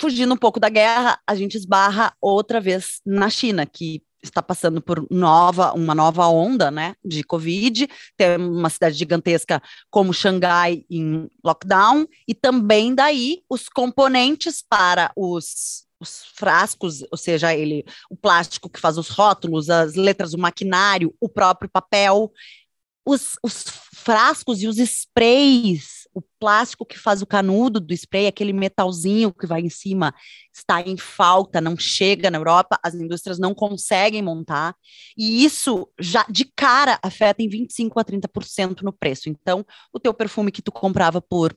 fugindo 0.00 0.34
um 0.34 0.36
pouco 0.36 0.60
da 0.60 0.68
guerra, 0.68 1.18
a 1.26 1.34
gente 1.34 1.56
esbarra 1.56 2.14
outra 2.20 2.60
vez 2.60 3.00
na 3.04 3.30
China, 3.30 3.64
que 3.66 4.02
está 4.22 4.42
passando 4.42 4.80
por 4.82 5.06
nova, 5.10 5.72
uma 5.72 5.94
nova 5.94 6.26
onda, 6.26 6.70
né, 6.70 6.94
de 7.04 7.22
Covid. 7.22 7.88
Tem 8.16 8.36
uma 8.36 8.68
cidade 8.68 8.96
gigantesca 8.96 9.62
como 9.90 10.12
Xangai 10.12 10.84
em 10.90 11.28
lockdown 11.44 12.06
e 12.26 12.34
também 12.34 12.94
daí 12.94 13.42
os 13.48 13.68
componentes 13.68 14.62
para 14.62 15.12
os 15.16 15.86
os 15.98 16.26
frascos, 16.34 17.02
ou 17.10 17.16
seja, 17.16 17.54
ele, 17.54 17.82
o 18.10 18.16
plástico 18.16 18.68
que 18.68 18.78
faz 18.78 18.98
os 18.98 19.08
rótulos, 19.08 19.70
as 19.70 19.94
letras, 19.94 20.34
o 20.34 20.38
maquinário, 20.38 21.14
o 21.18 21.26
próprio 21.26 21.70
papel, 21.70 22.30
os, 23.02 23.38
os 23.42 23.64
frascos 23.94 24.62
e 24.62 24.66
os 24.66 24.78
sprays, 24.78 26.05
o 26.16 26.22
plástico 26.40 26.86
que 26.86 26.98
faz 26.98 27.20
o 27.20 27.26
canudo 27.26 27.78
do 27.78 27.92
spray, 27.92 28.26
aquele 28.26 28.54
metalzinho 28.54 29.34
que 29.34 29.46
vai 29.46 29.60
em 29.60 29.68
cima, 29.68 30.14
está 30.50 30.80
em 30.80 30.96
falta, 30.96 31.60
não 31.60 31.76
chega 31.76 32.30
na 32.30 32.38
Europa, 32.38 32.78
as 32.82 32.94
indústrias 32.94 33.38
não 33.38 33.54
conseguem 33.54 34.22
montar, 34.22 34.74
e 35.14 35.44
isso 35.44 35.86
já 36.00 36.24
de 36.30 36.46
cara 36.56 36.98
afeta 37.02 37.42
em 37.42 37.48
25 37.50 38.00
a 38.00 38.04
30% 38.04 38.80
no 38.80 38.94
preço. 38.94 39.28
Então, 39.28 39.62
o 39.92 40.00
teu 40.00 40.14
perfume 40.14 40.50
que 40.50 40.62
tu 40.62 40.72
comprava 40.72 41.20
por 41.20 41.54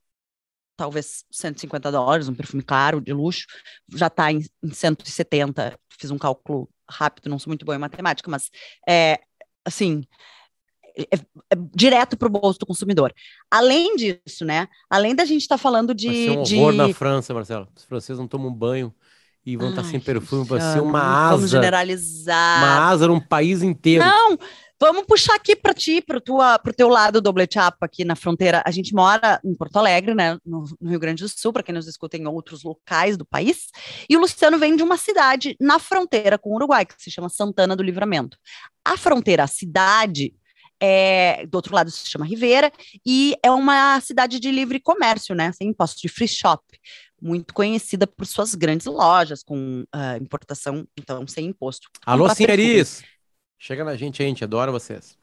talvez 0.75 1.23
150 1.31 1.89
dólares, 1.89 2.27
um 2.27 2.35
perfume 2.35 2.61
caro, 2.61 2.99
de 2.99 3.13
luxo, 3.13 3.45
já 3.93 4.07
está 4.07 4.29
em, 4.29 4.41
em 4.61 4.73
170. 4.73 5.79
Fiz 5.97 6.11
um 6.11 6.17
cálculo 6.17 6.69
rápido, 6.89 7.29
não 7.29 7.39
sou 7.39 7.49
muito 7.49 7.65
boa 7.65 7.77
em 7.77 7.79
matemática, 7.79 8.29
mas 8.29 8.49
é 8.87 9.21
assim, 9.63 10.03
é, 11.11 11.15
é 11.51 11.57
direto 11.73 12.17
para 12.17 12.27
o 12.27 12.31
bolso 12.31 12.59
do 12.59 12.65
consumidor. 12.65 13.13
Além 13.49 13.95
disso, 13.95 14.43
né? 14.43 14.67
Além 14.89 15.15
da 15.15 15.25
gente 15.25 15.41
estar 15.41 15.55
tá 15.55 15.61
falando 15.61 15.93
de. 15.93 16.07
Vai 16.07 16.15
ser 16.15 16.39
um 16.39 16.43
de... 16.43 16.55
horror 16.57 16.73
na 16.73 16.93
França, 16.93 17.33
Marcelo. 17.33 17.67
Os 17.75 17.83
franceses 17.85 18.19
não 18.19 18.27
tomam 18.27 18.53
banho 18.53 18.93
e 19.45 19.57
vão 19.57 19.69
estar 19.69 19.81
Ai, 19.83 19.91
sem 19.91 19.99
perfume. 19.99 20.45
Vai 20.45 20.61
ser 20.61 20.81
uma 20.81 20.99
não 20.99 21.29
Vamos 21.31 21.45
asa. 21.45 21.57
generalizar. 21.57 22.63
Uma 22.63 22.89
asa 22.89 23.07
num 23.07 23.19
país 23.19 23.61
inteiro. 23.61 24.03
Não, 24.03 24.37
vamos 24.79 25.05
puxar 25.05 25.35
aqui 25.35 25.55
para 25.55 25.73
ti, 25.73 26.01
para 26.01 26.17
o 26.17 26.73
teu 26.73 26.87
lado 26.87 27.21
do 27.21 27.33
Chapa, 27.51 27.85
aqui 27.85 28.05
na 28.05 28.15
fronteira. 28.15 28.61
A 28.65 28.71
gente 28.71 28.93
mora 28.93 29.39
em 29.43 29.55
Porto 29.55 29.77
Alegre, 29.77 30.13
né, 30.13 30.37
no, 30.45 30.63
no 30.79 30.89
Rio 30.89 30.99
Grande 30.99 31.23
do 31.23 31.29
Sul, 31.29 31.51
para 31.51 31.63
quem 31.63 31.73
nos 31.73 31.87
escuta 31.87 32.17
em 32.17 32.27
outros 32.27 32.63
locais 32.63 33.17
do 33.17 33.25
país. 33.25 33.67
E 34.09 34.15
o 34.15 34.19
Luciano 34.19 34.57
vem 34.57 34.75
de 34.75 34.83
uma 34.83 34.97
cidade 34.97 35.55
na 35.59 35.79
fronteira 35.79 36.37
com 36.37 36.51
o 36.51 36.55
Uruguai, 36.55 36.85
que 36.85 36.93
se 36.97 37.11
chama 37.11 37.29
Santana 37.29 37.75
do 37.75 37.83
Livramento. 37.83 38.37
A 38.85 38.97
fronteira, 38.97 39.43
a 39.43 39.47
cidade, 39.47 40.33
é, 40.81 41.45
do 41.45 41.55
outro 41.55 41.75
lado 41.75 41.91
se 41.91 42.07
chama 42.07 42.25
Rivera, 42.25 42.71
e 43.05 43.35
é 43.43 43.51
uma 43.51 43.99
cidade 44.01 44.39
de 44.39 44.51
livre 44.51 44.79
comércio, 44.79 45.35
né, 45.35 45.51
sem 45.51 45.69
imposto, 45.69 46.01
de 46.01 46.09
free 46.09 46.27
shop, 46.27 46.63
muito 47.21 47.53
conhecida 47.53 48.07
por 48.07 48.25
suas 48.25 48.55
grandes 48.55 48.85
lojas, 48.85 49.43
com 49.43 49.81
uh, 49.81 50.21
importação, 50.21 50.87
então, 50.97 51.27
sem 51.27 51.47
imposto. 51.47 51.89
Alô, 52.05 52.29
senhoris! 52.33 53.03
Chega 53.57 53.83
na 53.83 53.95
gente, 53.95 54.23
a 54.23 54.25
gente 54.25 54.43
adora 54.43 54.71
vocês. 54.71 55.17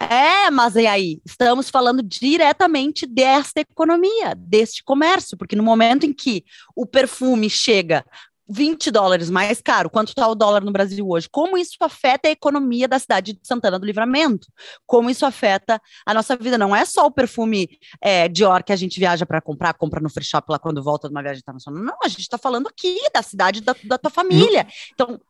É, 0.00 0.50
mas 0.50 0.74
e 0.74 0.86
aí? 0.86 1.20
Estamos 1.24 1.70
falando 1.70 2.02
diretamente 2.02 3.06
desta 3.06 3.60
economia, 3.60 4.34
deste 4.36 4.82
comércio, 4.82 5.36
porque 5.36 5.54
no 5.54 5.62
momento 5.62 6.04
em 6.04 6.12
que 6.12 6.44
o 6.74 6.86
perfume 6.86 7.48
chega 7.48 8.04
20 8.48 8.90
dólares 8.90 9.30
mais 9.30 9.60
caro, 9.60 9.88
quanto 9.88 10.08
está 10.08 10.26
o 10.26 10.34
dólar 10.34 10.64
no 10.64 10.72
Brasil 10.72 11.08
hoje? 11.08 11.28
Como 11.30 11.56
isso 11.56 11.76
afeta 11.80 12.28
a 12.28 12.30
economia 12.30 12.88
da 12.88 12.98
cidade 12.98 13.32
de 13.34 13.40
Santana 13.42 13.78
do 13.78 13.86
Livramento? 13.86 14.46
Como 14.86 15.08
isso 15.08 15.24
afeta 15.24 15.80
a 16.04 16.14
nossa 16.14 16.36
vida? 16.36 16.58
Não 16.58 16.74
é 16.74 16.84
só 16.84 17.06
o 17.06 17.10
perfume 17.10 17.78
é, 18.00 18.28
Dior 18.28 18.62
que 18.62 18.72
a 18.72 18.76
gente 18.76 18.98
viaja 18.98 19.24
para 19.24 19.40
comprar, 19.40 19.74
compra 19.74 20.00
no 20.00 20.10
free 20.10 20.24
shop 20.24 20.46
lá 20.50 20.58
quando 20.58 20.82
volta 20.82 21.08
de 21.08 21.14
uma 21.14 21.22
viagem 21.22 21.40
internacional. 21.40 21.82
Não, 21.82 21.98
a 22.02 22.08
gente 22.08 22.20
está 22.20 22.36
falando 22.36 22.66
aqui 22.68 22.98
da 23.14 23.22
cidade 23.22 23.60
da, 23.60 23.74
da 23.84 23.98
tua 23.98 24.10
família. 24.10 24.66
Então, 24.92 25.20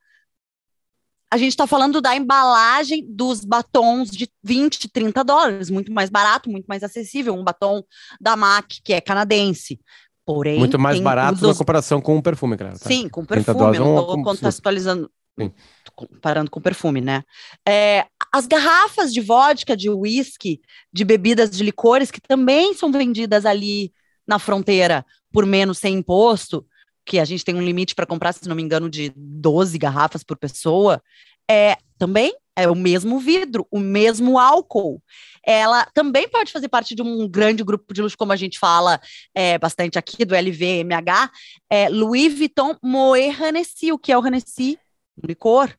a 1.33 1.39
gente 1.39 1.49
está 1.49 1.67
falando 1.67 1.99
da 2.03 2.15
embalagem 2.15 3.07
dos 3.09 3.43
batons 3.43 4.11
de 4.11 4.29
20, 4.45 4.87
30 4.91 5.25
dólares, 5.25 5.71
muito 5.71 5.91
mais 5.91 6.11
barato, 6.11 6.51
muito 6.51 6.67
mais 6.67 6.83
acessível. 6.83 7.35
Um 7.35 7.43
batom 7.43 7.83
da 8.21 8.37
MAC, 8.37 8.83
que 8.85 8.93
é 8.93 9.01
canadense. 9.01 9.81
Porém, 10.25 10.59
muito 10.59 10.79
mais 10.79 11.01
barato 11.01 11.35
usos... 11.35 11.49
na 11.49 11.55
comparação 11.55 12.01
com 12.01 12.17
o 12.17 12.23
perfume, 12.23 12.57
claro. 12.57 12.79
Tá? 12.79 12.89
Sim, 12.89 13.09
com 13.09 13.25
perfume. 13.25 13.77
Eu 13.77 13.85
não 13.85 14.01
estou 14.01 14.23
contextualizando, 14.23 15.11
Sim. 15.39 15.53
comparando 15.95 16.51
com 16.51 16.61
perfume, 16.61 17.01
né? 17.01 17.25
É, 17.69 18.07
as 18.33 18.47
garrafas 18.47 19.13
de 19.13 19.21
vodka, 19.21 19.77
de 19.77 19.91
whisky, 19.91 20.61
de 20.93 21.05
bebidas 21.05 21.51
de 21.51 21.65
licores, 21.65 22.11
que 22.11 22.21
também 22.21 22.73
são 22.75 22.93
vendidas 22.93 23.45
ali 23.45 23.93
na 24.27 24.39
fronteira 24.39 25.05
por 25.33 25.45
menos 25.45 25.79
sem 25.79 25.95
imposto, 25.95 26.65
que 27.05 27.19
a 27.19 27.25
gente 27.25 27.45
tem 27.45 27.55
um 27.55 27.63
limite 27.63 27.95
para 27.95 28.07
comprar, 28.07 28.33
se 28.33 28.49
não 28.49 28.55
me 28.55 28.63
engano, 28.63 28.89
de 28.89 29.13
12 29.17 29.77
garrafas 29.79 30.23
por 30.23 30.37
pessoa, 30.37 31.03
é 31.51 31.77
também 31.99 32.33
é 32.57 32.69
o 32.69 32.75
mesmo 32.75 33.19
vidro, 33.19 33.67
o 33.71 33.79
mesmo 33.79 34.39
álcool. 34.39 35.03
Ela 35.45 35.87
também 35.95 36.29
pode 36.29 36.53
fazer 36.53 36.69
parte 36.69 36.95
de 36.95 37.03
um 37.03 37.29
grande 37.29 37.65
grupo 37.65 37.93
de 37.93 38.03
luxo, 38.03 38.17
como 38.17 38.33
a 38.33 38.37
gente 38.37 38.59
fala 38.59 39.01
é, 39.35 39.59
bastante 39.59 39.99
aqui, 39.99 40.25
do 40.25 40.35
LVMH, 40.35 41.31
é 41.69 41.89
Louis 41.89 42.37
Vuitton 42.37 42.77
Moet 42.83 43.43
Hennessy, 43.43 43.93
o 43.93 43.99
que 43.99 44.13
é 44.13 44.19
o 44.19 44.25
Hennessy? 44.25 44.79
Um 45.17 45.27
licor, 45.27 45.71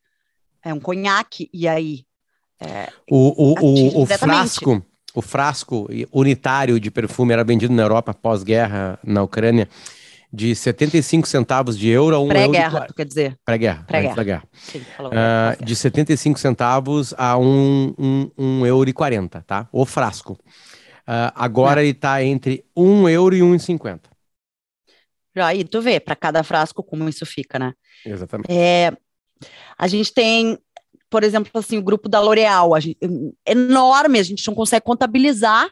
é 0.64 0.74
um 0.74 0.80
conhaque, 0.80 1.50
e 1.54 1.68
aí... 1.68 2.06
É, 2.60 2.92
o, 3.10 3.18
o, 3.18 4.00
o, 4.00 4.04
o 4.04 4.06
frasco, 4.06 4.86
o 5.14 5.22
frasco 5.22 5.88
unitário 6.12 6.80
de 6.80 6.90
perfume 6.90 7.34
era 7.34 7.44
vendido 7.44 7.74
na 7.74 7.84
Europa 7.84 8.14
pós-guerra, 8.14 8.98
na 9.04 9.22
Ucrânia, 9.22 9.68
de 10.34 10.56
75 10.56 11.28
centavos 11.28 11.78
de 11.78 11.88
euro 11.90 12.16
a 12.16 12.20
1 12.20 12.28
Pré-guerra, 12.28 12.48
euro. 12.48 12.72
Pré-guerra, 12.72 12.94
quer 12.96 13.06
dizer. 13.06 13.38
Pré-guerra, 13.46 13.84
pré-guerra. 13.84 14.16
Pré 14.16 14.24
guerra 14.24 14.44
uh, 15.00 15.64
de 15.64 15.76
75 15.76 16.40
centavos 16.40 17.14
a 17.16 17.38
1, 17.38 17.94
1, 17.96 18.32
1 18.36 18.66
euro 18.66 18.90
e 18.90 18.94
40, 18.94 19.42
tá? 19.44 19.70
O 19.72 19.86
frasco. 19.86 20.34
Uh, 20.34 21.30
agora 21.36 21.76
Não. 21.76 21.82
ele 21.84 21.92
está 21.92 22.24
entre 22.24 22.66
1 22.76 23.10
euro 23.10 23.36
e 23.36 23.42
1,50. 23.42 24.00
Já 25.36 25.48
aí 25.48 25.64
tu 25.64 25.82
vê, 25.82 26.00
para 26.00 26.16
cada 26.16 26.44
frasco, 26.44 26.82
como 26.82 27.08
isso 27.08 27.26
fica, 27.28 27.60
né? 27.60 27.74
Exatamente. 28.04 28.52
É, 28.52 28.92
a 29.78 29.88
gente 29.88 30.12
tem, 30.12 30.58
por 31.12 31.24
exemplo, 31.24 31.52
assim, 31.54 31.78
o 31.78 31.84
grupo 31.84 32.10
da 32.10 32.20
L'Oréal, 32.20 32.72
enorme, 33.46 34.20
a 34.20 34.24
gente 34.24 34.48
não 34.48 34.56
consegue 34.56 34.86
contabilizar 34.86 35.70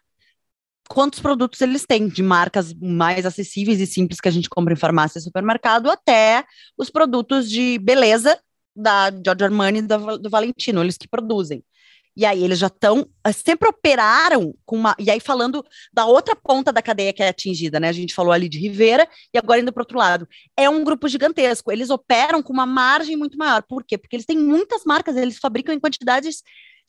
quantos 0.91 1.21
produtos 1.21 1.61
eles 1.61 1.85
têm, 1.85 2.09
de 2.09 2.21
marcas 2.21 2.73
mais 2.73 3.25
acessíveis 3.25 3.79
e 3.79 3.87
simples 3.87 4.19
que 4.19 4.27
a 4.27 4.31
gente 4.31 4.49
compra 4.49 4.73
em 4.73 4.77
farmácia 4.77 5.19
e 5.19 5.21
supermercado, 5.21 5.89
até 5.89 6.43
os 6.77 6.89
produtos 6.89 7.49
de 7.49 7.79
beleza 7.79 8.37
da 8.75 9.09
Giorgio 9.09 9.45
Armani 9.45 9.79
e 9.79 9.81
do, 9.83 10.17
do 10.17 10.29
Valentino, 10.29 10.83
eles 10.83 10.97
que 10.97 11.07
produzem. 11.07 11.63
E 12.15 12.25
aí 12.25 12.43
eles 12.43 12.59
já 12.59 12.67
estão, 12.67 13.07
eh, 13.25 13.31
sempre 13.31 13.69
operaram 13.69 14.53
com 14.65 14.75
uma. 14.75 14.93
E 14.99 15.09
aí, 15.09 15.21
falando 15.21 15.63
da 15.93 16.05
outra 16.05 16.35
ponta 16.35 16.73
da 16.73 16.81
cadeia 16.81 17.13
que 17.13 17.23
é 17.23 17.29
atingida, 17.29 17.79
né? 17.79 17.87
A 17.87 17.93
gente 17.93 18.13
falou 18.13 18.33
ali 18.33 18.49
de 18.49 18.59
Rivera 18.59 19.07
e 19.33 19.37
agora 19.37 19.61
indo 19.61 19.71
para 19.71 19.83
outro 19.83 19.97
lado. 19.97 20.27
É 20.57 20.69
um 20.69 20.83
grupo 20.83 21.07
gigantesco. 21.07 21.71
Eles 21.71 21.89
operam 21.89 22.43
com 22.43 22.51
uma 22.51 22.65
margem 22.65 23.15
muito 23.15 23.37
maior. 23.37 23.63
Por 23.63 23.85
quê? 23.85 23.97
Porque 23.97 24.17
eles 24.17 24.25
têm 24.25 24.37
muitas 24.37 24.83
marcas, 24.83 25.15
eles 25.15 25.37
fabricam 25.37 25.73
em 25.73 25.79
quantidades 25.79 26.43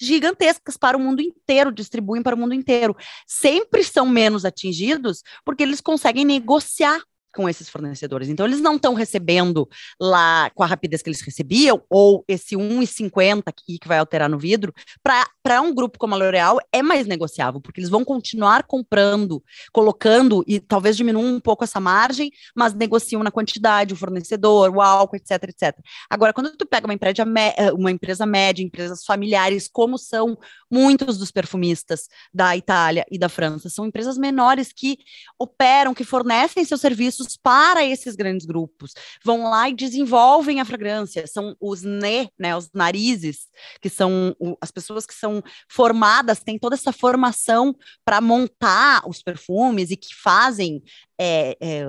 gigantescas 0.05 0.77
para 0.77 0.97
o 0.97 1.01
mundo 1.01 1.23
inteiro, 1.23 1.73
distribuem 1.73 2.23
para 2.23 2.35
o 2.35 2.39
mundo 2.39 2.55
inteiro. 2.55 2.97
Sempre 3.27 3.85
são 3.85 4.07
menos 4.07 4.45
atingidos 4.45 5.23
porque 5.45 5.63
eles 5.63 5.81
conseguem 5.81 6.25
negociar 6.25 7.01
com 7.35 7.49
esses 7.49 7.69
fornecedores. 7.69 8.29
Então, 8.29 8.47
eles 8.47 8.61
não 8.61 8.77
estão 8.77 8.95
recebendo 8.95 9.69
lá 10.01 10.51
com 10.55 10.63
a 10.63 10.67
rapidez 10.67 11.03
que 11.03 11.09
eles 11.09 11.21
recebiam, 11.21 11.83
ou 11.89 12.25
esse 12.29 12.57
1,50 12.57 13.43
aqui 13.47 13.79
que 13.79 13.89
vai 13.89 13.99
alterar 13.99 14.29
no 14.29 14.39
vidro, 14.39 14.73
para 15.03 15.61
um 15.61 15.75
grupo 15.75 15.99
como 15.99 16.15
a 16.15 16.19
L'Oréal 16.19 16.59
é 16.73 16.83
mais 16.83 17.07
negociável, 17.07 17.61
porque 17.61 17.81
eles 17.81 17.91
vão 17.91 18.05
continuar 18.05 18.65
comprando, 18.65 19.43
colocando, 19.73 20.45
e 20.47 20.61
talvez 20.61 20.97
diminuam 20.97 21.35
um 21.35 21.41
pouco 21.41 21.65
essa 21.65 21.81
margem, 21.81 22.31
mas 22.55 22.75
negociam 22.75 23.23
na 23.23 23.31
quantidade, 23.31 23.95
o 23.95 23.97
fornecedor, 23.97 24.71
o 24.71 24.81
álcool, 24.81 25.17
etc, 25.17 25.45
etc. 25.45 25.79
Agora, 26.09 26.33
quando 26.33 26.57
tu 26.57 26.67
pega 26.67 26.87
uma 26.87 26.95
empresa, 26.95 27.25
eh, 27.57 27.73
uma 27.73 27.91
empresa 27.91 28.27
média, 28.27 28.63
empresas 28.63 29.05
familiares, 29.05 29.69
como 29.69 29.99
são 29.99 30.39
muitos 30.73 31.19
dos 31.19 31.31
perfumistas 31.31 32.09
da 32.33 32.57
Itália 32.57 33.05
e 33.11 33.19
da 33.19 33.29
França, 33.29 33.69
são 33.69 33.85
empresas 33.85 34.17
menores 34.17 34.73
que 34.73 34.97
operam, 35.39 35.93
que 35.93 36.03
fornecem 36.03 36.65
seus 36.65 36.81
serviços 36.81 37.37
para 37.37 37.85
esses 37.85 38.17
grandes 38.17 38.47
grupos. 38.47 38.95
Vão 39.23 39.51
lá 39.51 39.69
e 39.69 39.75
desenvolvem 39.75 40.61
a 40.61 40.65
fragrância. 40.65 41.27
São 41.27 41.55
os 41.61 41.83
NE, 41.83 42.31
né, 42.39 42.57
os 42.57 42.71
narizes, 42.73 43.49
que 43.83 43.91
são 43.91 44.35
o, 44.41 44.57
as 44.63 44.71
pessoas 44.71 45.05
que 45.05 45.15
são 45.15 45.43
formadas, 45.69 46.41
têm 46.41 46.59
toda 46.59 46.75
essa 46.75 46.93
formação 46.93 47.77
para 48.03 48.23
montar 48.23 49.07
os 49.07 49.23
perfumes 49.23 49.91
e 49.91 49.97
que 49.97 50.15
fazem 50.15 50.83
é, 51.19 51.55
é, 51.61 51.85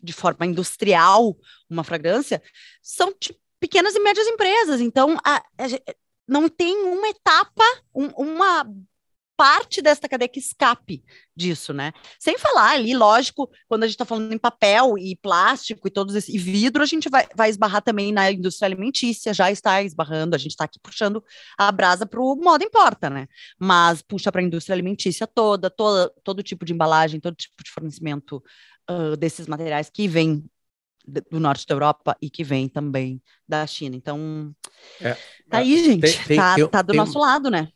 de 0.00 0.12
forma 0.12 0.46
industrial 0.46 1.36
uma 1.68 1.82
fragrância, 1.82 2.40
são 2.80 3.12
tipo, 3.12 3.40
pequenas 3.58 3.96
e 3.96 4.00
médias 4.00 4.28
empresas. 4.28 4.80
Então, 4.80 5.16
a, 5.24 5.36
a, 5.58 5.66
não 6.28 6.48
tem 6.48 6.76
uma 6.84 7.08
etapa, 7.08 7.64
um, 7.94 8.08
uma 8.08 8.64
parte 9.38 9.80
desta 9.80 10.08
cadeia 10.08 10.28
que 10.28 10.40
escape 10.40 11.04
disso, 11.34 11.72
né? 11.72 11.92
Sem 12.18 12.36
falar 12.36 12.72
ali, 12.72 12.92
lógico, 12.92 13.48
quando 13.68 13.84
a 13.84 13.86
gente 13.86 13.94
está 13.94 14.04
falando 14.04 14.32
em 14.32 14.38
papel 14.38 14.98
e 14.98 15.14
plástico 15.14 15.86
e 15.86 15.92
todos 15.92 16.16
esse, 16.16 16.34
e 16.34 16.36
vidro, 16.36 16.82
a 16.82 16.86
gente 16.86 17.08
vai, 17.08 17.24
vai 17.36 17.48
esbarrar 17.48 17.80
também 17.80 18.12
na 18.12 18.32
indústria 18.32 18.66
alimentícia, 18.66 19.32
já 19.32 19.48
está 19.48 19.80
esbarrando, 19.80 20.34
a 20.34 20.38
gente 20.38 20.50
está 20.50 20.64
aqui 20.64 20.80
puxando 20.82 21.22
a 21.56 21.70
brasa 21.70 22.04
para 22.04 22.20
o 22.20 22.34
modo 22.34 22.64
importa, 22.64 23.08
né? 23.08 23.28
Mas 23.60 24.02
puxa 24.02 24.32
para 24.32 24.40
a 24.40 24.44
indústria 24.44 24.74
alimentícia 24.74 25.24
toda, 25.24 25.70
toda, 25.70 26.12
todo 26.24 26.42
tipo 26.42 26.64
de 26.64 26.72
embalagem, 26.72 27.20
todo 27.20 27.36
tipo 27.36 27.62
de 27.62 27.70
fornecimento 27.70 28.42
uh, 28.90 29.16
desses 29.16 29.46
materiais 29.46 29.88
que 29.88 30.08
vem 30.08 30.44
do 31.30 31.40
norte 31.40 31.66
da 31.66 31.74
Europa 31.74 32.16
e 32.20 32.28
que 32.28 32.44
vem 32.44 32.68
também 32.68 33.20
da 33.48 33.66
China. 33.66 33.96
Então, 33.96 34.54
é, 35.00 35.16
tá 35.48 35.58
aí, 35.58 35.84
gente, 35.84 36.00
tem, 36.00 36.26
tem, 36.26 36.36
tá, 36.36 36.68
tá 36.68 36.82
do 36.82 36.94
nosso 36.94 37.18
lado, 37.18 37.50
né? 37.50 37.68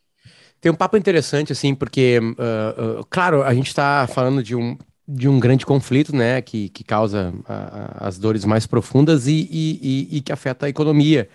Tem 0.60 0.70
um 0.70 0.76
papo 0.76 0.96
interessante, 0.96 1.52
assim, 1.52 1.74
porque, 1.74 2.20
uh, 2.20 3.00
uh, 3.00 3.06
claro, 3.10 3.42
a 3.42 3.52
gente 3.52 3.66
está 3.66 4.06
falando 4.06 4.42
de 4.42 4.54
um, 4.54 4.78
de 5.08 5.28
um 5.28 5.40
grande 5.40 5.66
conflito, 5.66 6.14
né, 6.14 6.40
que, 6.40 6.68
que 6.68 6.84
causa 6.84 7.34
a, 7.48 8.04
a, 8.04 8.08
as 8.08 8.16
dores 8.16 8.44
mais 8.44 8.64
profundas 8.64 9.26
e, 9.26 9.48
e, 9.50 9.80
e, 9.82 10.16
e, 10.18 10.20
que 10.20 10.30
afeta 10.30 10.66
a 10.66 10.68
economia. 10.68 11.28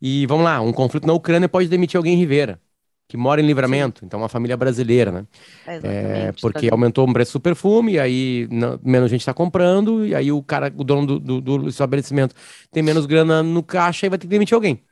E 0.00 0.26
vamos 0.26 0.44
lá, 0.44 0.60
um 0.60 0.72
conflito 0.72 1.06
na 1.06 1.14
Ucrânia 1.14 1.48
pode 1.48 1.68
demitir 1.68 1.96
alguém 1.96 2.14
em 2.14 2.18
Rivera, 2.18 2.60
que 3.08 3.16
mora 3.16 3.40
em 3.40 3.46
livramento, 3.46 4.00
Sim. 4.00 4.06
então 4.06 4.20
uma 4.20 4.28
família 4.28 4.56
brasileira, 4.56 5.12
né? 5.12 5.26
É, 5.66 6.32
porque 6.40 6.68
tá 6.68 6.74
aumentou 6.74 7.08
o 7.08 7.12
preço 7.12 7.38
do 7.38 7.40
perfume, 7.40 7.92
e 7.92 8.00
aí 8.00 8.48
não, 8.50 8.80
menos 8.82 9.10
gente 9.10 9.20
está 9.20 9.32
comprando, 9.32 10.04
e 10.04 10.14
aí 10.14 10.32
o 10.32 10.42
cara, 10.42 10.72
o 10.76 10.82
dono 10.82 11.06
do, 11.06 11.40
do, 11.40 11.40
do 11.40 11.68
estabelecimento 11.68 12.34
tem 12.72 12.82
menos 12.82 13.06
grana 13.06 13.42
no 13.42 13.62
caixa 13.62 14.06
e 14.06 14.08
vai 14.08 14.18
ter 14.18 14.26
que 14.26 14.30
demitir 14.30 14.54
alguém. 14.54 14.82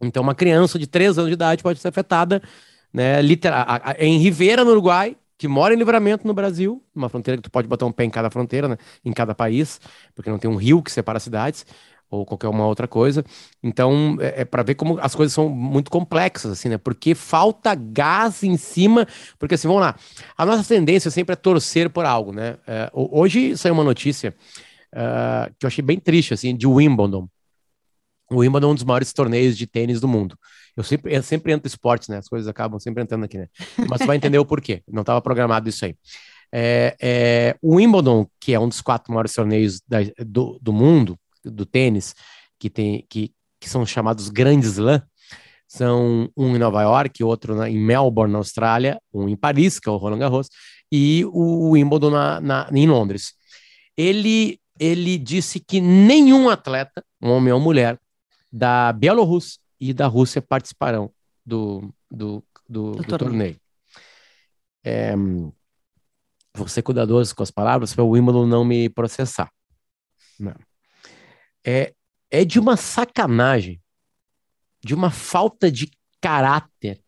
Então, 0.00 0.22
uma 0.22 0.34
criança 0.34 0.78
de 0.78 0.86
3 0.86 1.16
anos 1.16 1.30
de 1.30 1.34
idade 1.34 1.62
pode 1.62 1.78
ser 1.78 1.88
afetada 1.88 2.42
né? 2.94 3.20
Literal, 3.20 3.66
em 3.98 4.18
Rivera, 4.18 4.64
no 4.64 4.70
Uruguai, 4.70 5.16
que 5.36 5.48
mora 5.48 5.74
em 5.74 5.76
Livramento 5.76 6.24
no 6.24 6.32
Brasil, 6.32 6.80
uma 6.94 7.08
fronteira 7.08 7.36
que 7.36 7.42
tu 7.42 7.50
pode 7.50 7.66
botar 7.66 7.86
um 7.86 7.92
pé 7.92 8.04
em 8.04 8.10
cada 8.10 8.30
fronteira, 8.30 8.68
né? 8.68 8.76
Em 9.04 9.12
cada 9.12 9.34
país, 9.34 9.80
porque 10.14 10.30
não 10.30 10.38
tem 10.38 10.48
um 10.48 10.54
rio 10.54 10.80
que 10.80 10.92
separa 10.92 11.16
as 11.16 11.24
cidades 11.24 11.66
ou 12.10 12.24
qualquer 12.24 12.48
uma 12.48 12.66
outra 12.66 12.86
coisa. 12.86 13.24
Então, 13.62 14.16
é, 14.20 14.42
é 14.42 14.44
para 14.44 14.62
ver 14.62 14.74
como 14.74 14.98
as 15.00 15.14
coisas 15.14 15.32
são 15.32 15.48
muito 15.48 15.90
complexas, 15.90 16.52
assim, 16.52 16.68
né? 16.68 16.78
Porque 16.78 17.14
falta 17.14 17.74
gás 17.74 18.42
em 18.42 18.56
cima, 18.56 19.06
porque 19.38 19.54
assim, 19.54 19.68
vamos 19.68 19.82
lá, 19.82 19.96
a 20.36 20.46
nossa 20.46 20.66
tendência 20.66 21.10
sempre 21.10 21.32
é 21.32 21.36
torcer 21.36 21.90
por 21.90 22.04
algo, 22.04 22.32
né? 22.32 22.56
É, 22.66 22.90
hoje 22.92 23.56
saiu 23.56 23.74
uma 23.74 23.84
notícia 23.84 24.34
uh, 24.94 25.52
que 25.58 25.66
eu 25.66 25.68
achei 25.68 25.82
bem 25.82 25.98
triste, 25.98 26.34
assim, 26.34 26.56
de 26.56 26.66
Wimbledon. 26.66 27.28
O 28.30 28.38
Wimbledon 28.38 28.68
é 28.68 28.70
um 28.72 28.74
dos 28.74 28.84
maiores 28.84 29.12
torneios 29.12 29.56
de 29.56 29.66
tênis 29.66 30.00
do 30.00 30.08
mundo. 30.08 30.38
Eu 30.76 30.82
sempre, 30.82 31.14
eu 31.14 31.22
sempre 31.22 31.52
entro 31.52 31.68
esportes, 31.68 32.08
né? 32.08 32.18
As 32.18 32.28
coisas 32.28 32.48
acabam 32.48 32.80
sempre 32.80 33.02
entrando 33.02 33.24
aqui, 33.24 33.38
né? 33.38 33.48
Mas 33.88 34.00
você 34.00 34.06
vai 34.06 34.16
entender 34.16 34.38
o 34.38 34.46
porquê. 34.46 34.82
Não 34.90 35.02
estava 35.02 35.20
programado 35.20 35.68
isso 35.68 35.84
aí. 35.84 35.94
É, 36.52 36.96
é, 37.00 37.56
o 37.60 37.76
Wimbledon, 37.76 38.26
que 38.40 38.54
é 38.54 38.60
um 38.60 38.68
dos 38.68 38.80
quatro 38.80 39.12
maiores 39.12 39.34
torneios 39.34 39.80
da, 39.86 39.98
do, 40.24 40.58
do 40.60 40.72
mundo, 40.72 41.18
do 41.44 41.66
tênis, 41.66 42.14
que, 42.58 42.70
tem, 42.70 43.04
que, 43.08 43.32
que 43.60 43.68
são 43.68 43.84
chamados 43.84 44.28
Grandes 44.28 44.72
Slam, 44.72 45.02
são 45.66 46.30
um 46.36 46.54
em 46.54 46.58
Nova 46.58 46.82
York, 46.82 47.22
outro 47.24 47.54
na, 47.54 47.68
em 47.68 47.78
Melbourne, 47.78 48.32
na 48.32 48.38
Austrália, 48.38 49.00
um 49.12 49.28
em 49.28 49.36
Paris, 49.36 49.80
que 49.80 49.88
é 49.88 49.92
o 49.92 49.96
Roland 49.96 50.18
Garros, 50.18 50.48
e 50.90 51.24
o 51.26 51.70
Wimbledon 51.70 52.10
na, 52.10 52.40
na, 52.40 52.68
em 52.72 52.86
Londres. 52.86 53.34
Ele, 53.96 54.60
ele 54.78 55.18
disse 55.18 55.58
que 55.58 55.80
nenhum 55.80 56.48
atleta, 56.48 57.04
um 57.20 57.30
homem 57.30 57.52
ou 57.52 57.60
mulher, 57.60 57.98
da 58.52 58.92
Bielorrússia 58.92 59.58
e 59.80 59.92
da 59.92 60.06
Rússia 60.06 60.40
participarão 60.40 61.10
do, 61.44 61.92
do, 62.10 62.44
do, 62.68 62.92
do, 62.92 63.02
do 63.02 63.18
torneio. 63.18 63.56
É, 64.84 65.14
vou 66.54 66.68
ser 66.68 66.82
cuidadoso 66.82 67.34
com 67.34 67.42
as 67.42 67.50
palavras 67.50 67.92
para 67.94 68.04
o 68.04 68.10
Wimbledon 68.10 68.46
não 68.46 68.64
me 68.64 68.88
processar. 68.88 69.50
Não. 70.38 70.54
É, 71.64 71.94
é 72.30 72.44
de 72.44 72.58
uma 72.58 72.76
sacanagem 72.76 73.80
de 74.84 74.94
uma 74.94 75.10
falta 75.10 75.72
de 75.72 75.90
caráter 76.20 77.02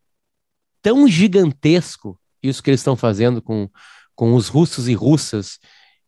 tão 0.81 1.07
gigantesco, 1.07 2.19
isso 2.43 2.63
que 2.63 2.71
eles 2.71 2.81
estão 2.81 2.97
fazendo 2.97 3.43
com, 3.43 3.69
com 4.15 4.35
os 4.35 4.49
russos 4.49 4.89
e 4.89 4.95
russas, 4.95 5.59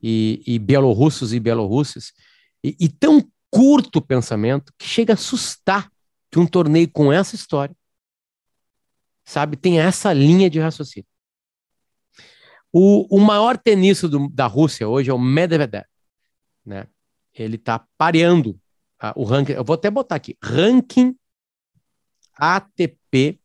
e, 0.01 0.43
e 0.47 0.59
belorussos 0.59 1.33
e 1.33 1.41
belorussas, 1.41 2.13
e, 2.65 2.77
e 2.81 2.89
tão 2.89 3.29
curto 3.51 3.97
o 3.99 4.03
pensamento 4.03 4.73
que 4.79 4.87
chega 4.87 5.13
a 5.13 5.15
assustar 5.15 5.91
que 6.31 6.39
um 6.39 6.47
torneio 6.47 6.89
com 6.91 7.13
essa 7.13 7.35
história, 7.35 7.77
sabe, 9.25 9.57
tem 9.57 9.81
essa 9.81 10.13
linha 10.13 10.49
de 10.49 10.59
raciocínio. 10.59 11.09
O, 12.73 13.17
o 13.17 13.21
maior 13.21 13.59
tenista 13.59 14.09
do, 14.09 14.29
da 14.29 14.47
Rússia 14.47 14.89
hoje 14.89 15.11
é 15.11 15.15
o 15.15 15.19
Medvedev, 15.19 15.85
né? 16.65 16.87
Ele 17.39 17.57
está 17.57 17.87
pareando 17.97 18.59
o 19.15 19.25
ranking. 19.25 19.53
Eu 19.53 19.65
vou 19.65 19.75
até 19.75 19.91
botar 19.91 20.17
aqui: 20.17 20.37
ranking 20.43 21.17
ATP 22.35 23.41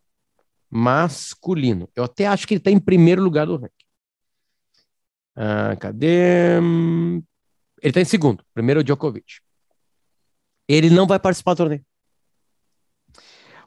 masculino. 0.69 1.89
Eu 1.95 2.03
até 2.03 2.25
acho 2.25 2.47
que 2.47 2.53
ele 2.55 2.59
está 2.59 2.71
em 2.71 2.79
primeiro 2.79 3.21
lugar 3.21 3.45
do 3.45 3.57
ranking. 3.57 3.85
Ah, 5.35 5.75
cadê? 5.75 6.57
Ele 6.57 7.23
está 7.83 8.01
em 8.01 8.05
segundo. 8.05 8.43
Primeiro 8.53 8.79
é 8.79 8.81
o 8.81 8.83
Djokovic. 8.83 9.39
Ele 10.67 10.89
não 10.89 11.05
vai 11.05 11.19
participar 11.19 11.53
do 11.53 11.57
torneio. 11.57 11.85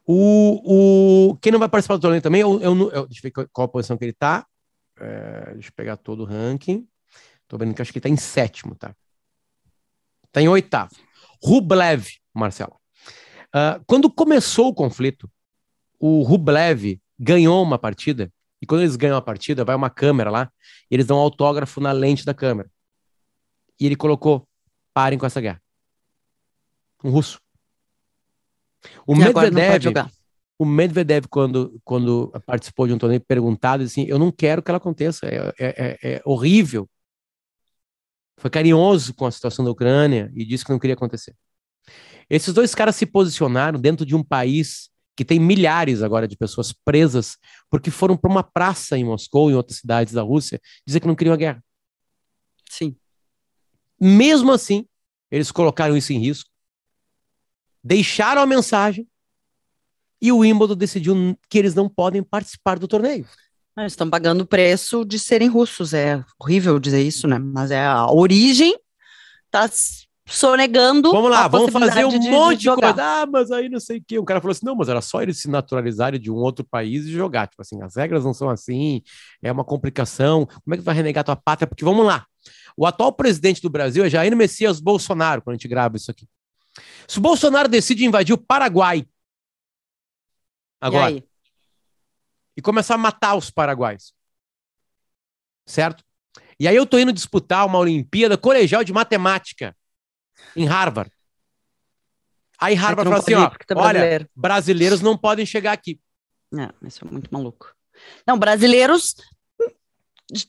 O, 0.05 1.31
o, 1.31 1.37
quem 1.37 1.51
não 1.51 1.59
vai 1.59 1.67
participar 1.67 1.97
do 1.97 2.01
torneio 2.01 2.21
também, 2.21 2.41
eu, 2.41 2.61
eu, 2.61 2.91
eu, 2.91 3.07
deixa 3.07 3.27
eu 3.27 3.31
ver 3.35 3.49
qual 3.51 3.65
a 3.65 3.67
posição 3.67 3.97
que 3.97 4.05
ele 4.05 4.11
está. 4.11 4.47
É, 4.99 5.53
deixa 5.53 5.69
eu 5.69 5.73
pegar 5.75 5.97
todo 5.97 6.23
o 6.23 6.25
ranking. 6.25 6.87
Tô 7.47 7.57
vendo 7.57 7.73
que 7.73 7.81
acho 7.81 7.91
que 7.91 7.99
ele 7.99 8.07
está 8.07 8.09
em 8.09 8.17
sétimo, 8.17 8.73
tá? 8.75 8.95
Está 10.27 10.41
em 10.41 10.47
oitavo. 10.47 10.95
Rublev, 11.43 12.07
Marcelo. 12.33 12.79
Uh, 13.47 13.83
quando 13.85 14.11
começou 14.11 14.67
o 14.67 14.73
conflito, 14.73 15.29
o 15.99 16.21
Rublev 16.23 16.99
ganhou 17.19 17.63
uma 17.63 17.79
partida, 17.79 18.31
e 18.61 18.65
quando 18.65 18.81
eles 18.81 18.95
ganham 18.95 19.17
a 19.17 19.21
partida, 19.21 19.63
vai 19.63 19.75
uma 19.75 19.89
câmera 19.89 20.29
lá, 20.29 20.51
e 20.89 20.95
eles 20.95 21.05
dão 21.05 21.17
um 21.17 21.21
autógrafo 21.21 21.79
na 21.79 21.91
lente 21.91 22.25
da 22.25 22.33
câmera. 22.33 22.69
E 23.79 23.85
ele 23.85 23.95
colocou: 23.95 24.47
parem 24.93 25.17
com 25.17 25.25
essa 25.25 25.41
guerra. 25.41 25.61
Um 27.03 27.09
russo. 27.09 27.39
O 29.05 29.13
e 29.15 29.19
Medvedev, 29.19 30.11
o 30.59 30.65
Medvedev, 30.65 31.27
quando, 31.29 31.79
quando 31.83 32.31
participou 32.45 32.87
de 32.87 32.93
um 32.93 32.97
torneio, 32.97 33.21
perguntado 33.21 33.83
assim: 33.83 34.05
Eu 34.07 34.17
não 34.17 34.31
quero 34.31 34.61
que 34.61 34.71
ela 34.71 34.77
aconteça, 34.77 35.27
é, 35.27 35.53
é, 35.59 35.97
é, 36.03 36.13
é 36.13 36.21
horrível. 36.25 36.89
Foi 38.37 38.49
carinhoso 38.49 39.13
com 39.13 39.25
a 39.25 39.31
situação 39.31 39.65
da 39.65 39.71
Ucrânia 39.71 40.31
e 40.35 40.45
disse 40.45 40.63
que 40.63 40.71
não 40.71 40.79
queria 40.79 40.93
acontecer. 40.93 41.35
Esses 42.29 42.53
dois 42.53 42.75
caras 42.75 42.95
se 42.95 43.05
posicionaram 43.05 43.79
dentro 43.79 44.05
de 44.05 44.15
um 44.15 44.23
país 44.23 44.89
que 45.15 45.25
tem 45.25 45.39
milhares 45.39 46.03
agora 46.03 46.27
de 46.27 46.37
pessoas 46.37 46.71
presas 46.71 47.37
porque 47.69 47.89
foram 47.89 48.15
para 48.15 48.29
uma 48.29 48.43
praça 48.43 48.97
em 48.97 49.03
Moscou, 49.03 49.49
em 49.49 49.55
outras 49.55 49.79
cidades 49.79 50.13
da 50.13 50.21
Rússia, 50.21 50.61
dizer 50.85 50.99
que 50.99 51.07
não 51.07 51.15
queriam 51.15 51.33
a 51.33 51.37
guerra. 51.37 51.63
Sim. 52.69 52.95
Mesmo 53.99 54.51
assim, 54.51 54.85
eles 55.31 55.51
colocaram 55.51 55.97
isso 55.97 56.13
em 56.13 56.19
risco, 56.19 56.49
deixaram 57.83 58.41
a 58.41 58.45
mensagem 58.45 59.07
e 60.21 60.31
o 60.31 60.39
Wimbledon 60.39 60.75
decidiu 60.75 61.37
que 61.49 61.57
eles 61.57 61.73
não 61.73 61.89
podem 61.89 62.21
participar 62.21 62.77
do 62.77 62.87
torneio. 62.87 63.27
Eles 63.77 63.93
estão 63.93 64.09
pagando 64.09 64.41
o 64.41 64.47
preço 64.47 65.05
de 65.05 65.19
serem 65.19 65.47
russos. 65.47 65.93
É 65.93 66.23
horrível 66.39 66.79
dizer 66.79 67.01
isso, 67.01 67.27
né? 67.27 67.37
Mas 67.37 67.71
é 67.71 67.85
a 67.85 68.11
origem 68.11 68.75
está 69.45 69.69
sonegando. 70.27 71.11
Vamos 71.11 71.31
lá, 71.31 71.47
vamos 71.47 71.71
fazer 71.71 72.05
um 72.05 72.19
de, 72.19 72.29
monte 72.29 72.57
de, 72.57 72.69
de 72.69 72.75
coisa. 72.75 72.95
Ah, 72.97 73.25
mas 73.25 73.51
aí 73.51 73.69
não 73.69 73.79
sei 73.79 73.97
o 73.97 74.03
quê. 74.05 74.19
O 74.19 74.25
cara 74.25 74.41
falou 74.41 74.51
assim: 74.51 74.65
não, 74.65 74.75
mas 74.75 74.89
era 74.89 75.01
só 75.01 75.21
eles 75.21 75.39
se 75.39 75.49
naturalizarem 75.49 76.19
de 76.19 76.31
um 76.31 76.35
outro 76.35 76.65
país 76.65 77.05
e 77.05 77.11
jogar. 77.11 77.47
Tipo 77.47 77.61
assim, 77.61 77.81
as 77.81 77.95
regras 77.95 78.23
não 78.23 78.33
são 78.33 78.49
assim, 78.49 79.01
é 79.41 79.51
uma 79.51 79.63
complicação. 79.63 80.45
Como 80.45 80.73
é 80.73 80.77
que 80.77 80.83
tu 80.83 80.85
vai 80.85 80.95
renegar 80.95 81.23
tua 81.23 81.35
pátria? 81.35 81.67
Porque 81.67 81.85
vamos 81.85 82.05
lá. 82.05 82.25
O 82.75 82.85
atual 82.85 83.11
presidente 83.11 83.61
do 83.61 83.69
Brasil 83.69 84.05
é 84.05 84.09
Jair 84.09 84.35
Messias 84.35 84.79
Bolsonaro, 84.79 85.41
quando 85.41 85.55
a 85.55 85.57
gente 85.57 85.67
grava 85.67 85.97
isso 85.97 86.11
aqui. 86.11 86.27
Se 87.07 87.17
o 87.17 87.21
Bolsonaro 87.21 87.67
decide 87.67 88.05
invadir 88.05 88.33
o 88.33 88.37
Paraguai 88.37 89.05
agora 90.79 91.23
e, 92.57 92.61
começar 92.61 92.95
a 92.95 92.97
matar 92.97 93.35
os 93.35 93.51
paraguaios, 93.51 94.13
certo? 95.65 96.03
E 96.59 96.67
aí 96.67 96.75
eu 96.75 96.85
tô 96.85 96.97
indo 96.97 97.13
disputar 97.13 97.65
uma 97.65 97.77
Olimpíada 97.77 98.37
Colegial 98.37 98.83
de 98.83 98.91
Matemática 98.91 99.75
em 100.55 100.65
Harvard. 100.65 101.11
Aí 102.59 102.73
Harvard 102.73 103.09
fala 103.09 103.21
assim, 103.21 103.35
ó, 103.35 103.49
tá 103.49 103.75
olha, 103.75 104.27
brasileiros 104.35 105.01
não 105.01 105.15
podem 105.15 105.45
chegar 105.45 105.73
aqui. 105.73 105.99
É, 106.53 106.87
isso 106.87 107.05
é 107.05 107.11
muito 107.11 107.29
maluco. 107.31 107.71
Não, 108.25 108.37
brasileiros, 108.37 109.15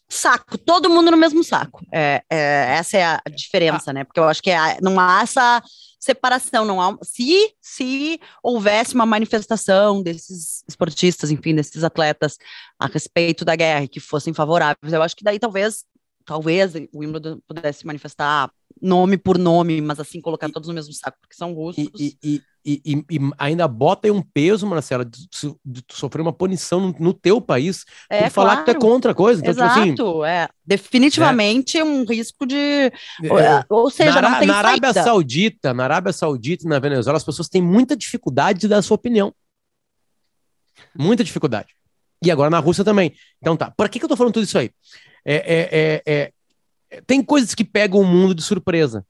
saco, 0.09 0.57
todo 0.57 0.89
mundo 0.89 1.11
no 1.11 1.17
mesmo 1.17 1.45
saco. 1.45 1.85
É, 1.93 2.23
é 2.31 2.77
essa 2.79 2.97
é 2.97 3.05
a 3.05 3.23
diferença, 3.29 3.91
ah. 3.91 3.95
né? 3.95 4.05
Porque 4.05 4.21
eu 4.21 4.25
acho 4.25 4.43
que 4.43 4.51
é, 4.51 4.79
não 4.81 4.99
há 4.99 5.21
essa 5.23 5.63
separação, 6.09 6.65
não 6.65 6.81
há. 6.81 6.97
Se, 7.03 7.53
se 7.61 8.21
houvesse 8.43 8.95
uma 8.95 9.05
manifestação 9.05 10.03
desses 10.03 10.65
esportistas, 10.67 11.31
enfim, 11.31 11.55
desses 11.55 11.85
atletas 11.85 12.39
a 12.79 12.87
respeito 12.87 13.45
da 13.45 13.55
guerra 13.55 13.87
que 13.87 14.01
fossem 14.01 14.33
favoráveis, 14.33 14.93
eu 14.93 15.03
acho 15.03 15.17
que 15.17 15.25
daí 15.25 15.39
talvez 15.39 15.85
talvez 16.25 16.75
o 16.93 16.99
Wimbledon 16.99 17.41
pudesse 17.47 17.87
manifestar 17.87 18.51
nome 18.83 19.17
por 19.17 19.39
nome, 19.39 19.81
mas 19.81 19.99
assim, 19.99 20.21
colocar 20.21 20.49
e, 20.49 20.53
todos 20.53 20.69
no 20.69 20.75
mesmo 20.75 20.93
saco, 20.93 21.17
porque 21.21 21.35
são 21.35 21.55
russos. 21.55 21.89
E, 21.99 22.19
e, 22.23 22.43
e, 22.69 23.05
e 23.11 23.19
ainda 23.39 23.67
bota 23.67 24.07
aí 24.07 24.11
um 24.11 24.21
peso, 24.21 24.67
Marcela, 24.67 25.05
de, 25.05 25.29
de, 25.65 25.83
sofrer 25.91 26.21
uma 26.21 26.33
punição 26.33 26.81
no, 26.81 26.97
no 26.99 27.15
teu 27.15 27.41
país 27.41 27.85
é, 28.11 28.25
por 28.25 28.31
falar 28.31 28.51
claro. 28.51 28.65
que 28.65 28.73
tu 28.73 28.77
é 28.77 28.81
contra 28.81 29.13
a 29.13 29.15
coisa. 29.15 29.41
Então, 29.41 29.51
Exato, 29.51 29.95
tipo 29.95 30.23
assim, 30.23 30.31
é. 30.31 30.49
Definitivamente 30.65 31.79
é. 31.79 31.85
um 31.85 32.05
risco 32.05 32.47
de... 32.47 32.57
É, 32.57 32.93
ou 33.71 33.91
seja, 33.91 34.21
na, 34.21 34.31
não 34.31 34.39
tem 34.39 34.49
Na 34.49 34.57
Arábia 34.57 34.93
saída. 34.93 35.03
Saudita, 35.03 35.75
na 35.75 35.85
Arábia 35.85 36.13
Saudita 36.13 36.67
e 36.67 36.69
na 36.69 36.79
Venezuela, 36.79 37.17
as 37.17 37.25
pessoas 37.25 37.49
têm 37.49 37.63
muita 37.63 37.97
dificuldade 37.97 38.61
de 38.61 38.69
dar 38.69 38.79
a 38.79 38.83
sua 38.83 38.97
opinião. 38.97 39.33
Muita 40.95 41.25
dificuldade. 41.25 41.69
E 42.23 42.31
agora 42.31 42.51
na 42.51 42.59
Rússia 42.59 42.85
também. 42.85 43.15
Então 43.41 43.57
tá, 43.57 43.71
por 43.71 43.89
que, 43.89 43.99
que 43.99 44.05
eu 44.05 44.09
tô 44.09 44.17
falando 44.17 44.35
tudo 44.35 44.45
isso 44.45 44.59
aí? 44.59 44.71
É, 45.25 45.35
é, 45.35 46.03
é, 46.07 46.33
é, 46.91 47.01
tem 47.07 47.23
coisas 47.23 47.55
que 47.55 47.65
pegam 47.65 48.01
o 48.01 48.05
mundo 48.05 48.35
de 48.35 48.43
surpresa. 48.43 49.05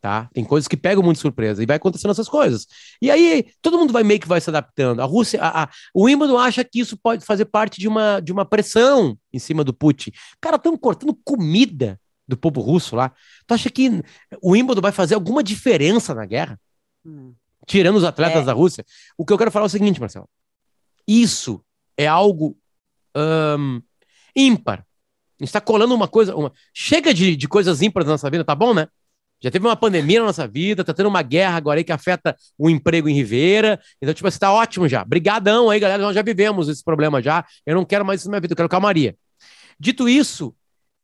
Tá? 0.00 0.30
Tem 0.32 0.42
coisas 0.42 0.66
que 0.66 0.78
pegam 0.78 1.02
muito 1.02 1.16
de 1.16 1.20
surpresa 1.20 1.62
e 1.62 1.66
vai 1.66 1.76
acontecendo 1.76 2.12
essas 2.12 2.28
coisas. 2.28 2.66
E 3.02 3.10
aí 3.10 3.52
todo 3.60 3.76
mundo 3.76 3.92
vai 3.92 4.02
meio 4.02 4.18
que 4.18 4.26
vai 4.26 4.40
se 4.40 4.48
adaptando. 4.48 5.00
A 5.00 5.04
Rússia, 5.04 5.42
a, 5.42 5.64
a, 5.64 5.70
o 5.92 6.04
Wimbledon 6.04 6.38
acha 6.38 6.64
que 6.64 6.80
isso 6.80 6.96
pode 6.96 7.22
fazer 7.22 7.44
parte 7.44 7.78
de 7.78 7.86
uma, 7.86 8.18
de 8.18 8.32
uma 8.32 8.46
pressão 8.46 9.18
em 9.30 9.38
cima 9.38 9.62
do 9.62 9.74
Putin. 9.74 10.10
Cara, 10.40 10.56
estão 10.56 10.74
cortando 10.74 11.14
comida 11.22 12.00
do 12.26 12.34
povo 12.34 12.62
russo 12.62 12.96
lá. 12.96 13.12
Tu 13.46 13.52
acha 13.52 13.68
que 13.68 14.02
o 14.40 14.52
Wimbledon 14.52 14.80
vai 14.80 14.92
fazer 14.92 15.14
alguma 15.16 15.42
diferença 15.42 16.14
na 16.14 16.24
guerra? 16.24 16.58
Hum. 17.04 17.34
Tirando 17.66 17.96
os 17.96 18.04
atletas 18.04 18.42
é. 18.42 18.46
da 18.46 18.54
Rússia? 18.54 18.86
O 19.18 19.26
que 19.26 19.34
eu 19.34 19.38
quero 19.38 19.50
falar 19.50 19.66
é 19.66 19.68
o 19.68 19.70
seguinte, 19.70 20.00
Marcelo. 20.00 20.28
Isso 21.06 21.62
é 21.94 22.06
algo 22.06 22.56
um, 23.14 23.82
ímpar 24.34 24.86
a 25.40 25.44
gente 25.44 25.48
está 25.48 25.60
colando 25.60 25.94
uma 25.94 26.06
coisa. 26.06 26.36
Uma... 26.36 26.52
Chega 26.72 27.14
de, 27.14 27.34
de 27.34 27.48
coisas 27.48 27.80
ímpares 27.80 28.06
na 28.06 28.12
nossa 28.12 28.28
vida, 28.28 28.44
tá 28.44 28.54
bom, 28.54 28.74
né? 28.74 28.86
Já 29.42 29.50
teve 29.50 29.66
uma 29.66 29.76
pandemia 29.76 30.20
na 30.20 30.26
nossa 30.26 30.46
vida, 30.46 30.84
tá 30.84 30.92
tendo 30.92 31.08
uma 31.08 31.22
guerra 31.22 31.56
agora 31.56 31.80
aí 31.80 31.84
que 31.84 31.92
afeta 31.92 32.36
o 32.58 32.68
emprego 32.68 33.08
em 33.08 33.14
Ribeira. 33.14 33.80
Então, 34.00 34.12
tipo, 34.14 34.30
você 34.30 34.38
tá 34.38 34.52
ótimo 34.52 34.88
já. 34.88 35.04
Brigadão 35.04 35.70
aí, 35.70 35.80
galera. 35.80 36.02
Nós 36.02 36.14
já 36.14 36.22
vivemos 36.22 36.68
esse 36.68 36.84
problema 36.84 37.22
já. 37.22 37.44
Eu 37.64 37.74
não 37.74 37.84
quero 37.84 38.04
mais 38.04 38.20
isso 38.20 38.28
na 38.28 38.32
minha 38.32 38.40
vida, 38.40 38.52
eu 38.52 38.56
quero 38.56 38.68
calmaria. 38.68 39.16
Dito 39.78 40.08
isso, 40.08 40.54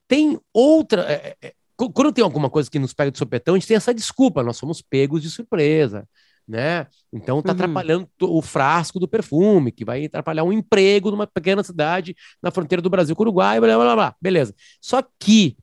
tem 0.07 0.39
outra. 0.53 1.03
É, 1.03 1.37
é, 1.43 1.49
é 1.49 1.53
quando 1.77 2.13
tem 2.13 2.25
alguma 2.25 2.49
coisa 2.49 2.71
que 2.71 2.79
nos 2.79 2.95
pega 2.95 3.11
de 3.11 3.19
sopetão, 3.19 3.55
a 3.55 3.59
gente 3.59 3.69
tem 3.69 3.77
essa 3.77 3.93
desculpa. 3.93 4.43
Nós 4.43 4.57
somos 4.57 4.81
pegos 4.81 5.23
de 5.23 5.31
surpresa 5.31 6.07
né? 6.47 6.87
Então 7.13 7.43
tá 7.43 7.51
uhum. 7.51 7.55
atrapalhando 7.55 8.09
o 8.21 8.41
frasco 8.41 9.01
do 9.01 9.09
perfume, 9.09 9.73
que 9.73 9.85
vai 9.85 10.05
atrapalhar 10.05 10.45
um 10.45 10.53
emprego 10.53 11.11
numa 11.11 11.27
pequena 11.27 11.63
cidade 11.65 12.15
na 12.41 12.51
fronteira 12.51 12.81
do 12.81 12.91
Brasil 12.91 13.17
com 13.17 13.23
o 13.23 13.27
Uruguai, 13.27 13.61
blá, 13.61 13.77
blá, 13.77 13.95
blá, 13.95 14.17
beleza. 14.21 14.55
Só 14.81 15.03
que 15.19 15.57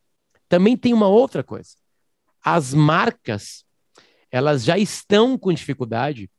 também 0.50 0.76
tem 0.76 0.94
uma 0.94 1.08
outra 1.08 1.44
coisa. 1.44 1.72
As 2.44 2.74
marcas, 2.74 3.64
elas 4.32 4.64
já 4.64 4.78
estão 4.78 5.38
com 5.38 5.54
dificuldade, 5.54 6.30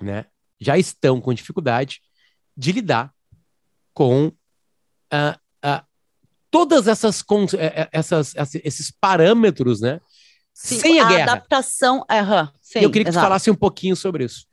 né? 0.00 0.26
Já 0.60 0.78
estão 0.78 1.20
com 1.20 1.34
dificuldade 1.34 2.00
de 2.56 2.72
lidar 2.72 3.12
com 3.92 4.26
uh, 4.26 5.38
uh, 5.64 5.84
todas 6.50 6.86
essas, 6.86 7.24
eh, 7.54 7.82
eh, 7.82 7.88
essas, 7.92 8.34
esses 8.62 8.90
parâmetros, 8.90 9.80
né? 9.80 10.00
Sim, 10.52 10.78
sem 10.78 11.00
a, 11.00 11.06
a 11.06 11.08
guerra. 11.08 11.32
adaptação. 11.32 11.96
Uhum, 11.98 12.48
sim, 12.62 12.78
eu 12.78 12.90
queria 12.90 13.04
que 13.04 13.10
exato. 13.10 13.24
você 13.24 13.26
falasse 13.26 13.50
um 13.50 13.56
pouquinho 13.56 13.96
sobre 13.96 14.24
isso. 14.24 14.46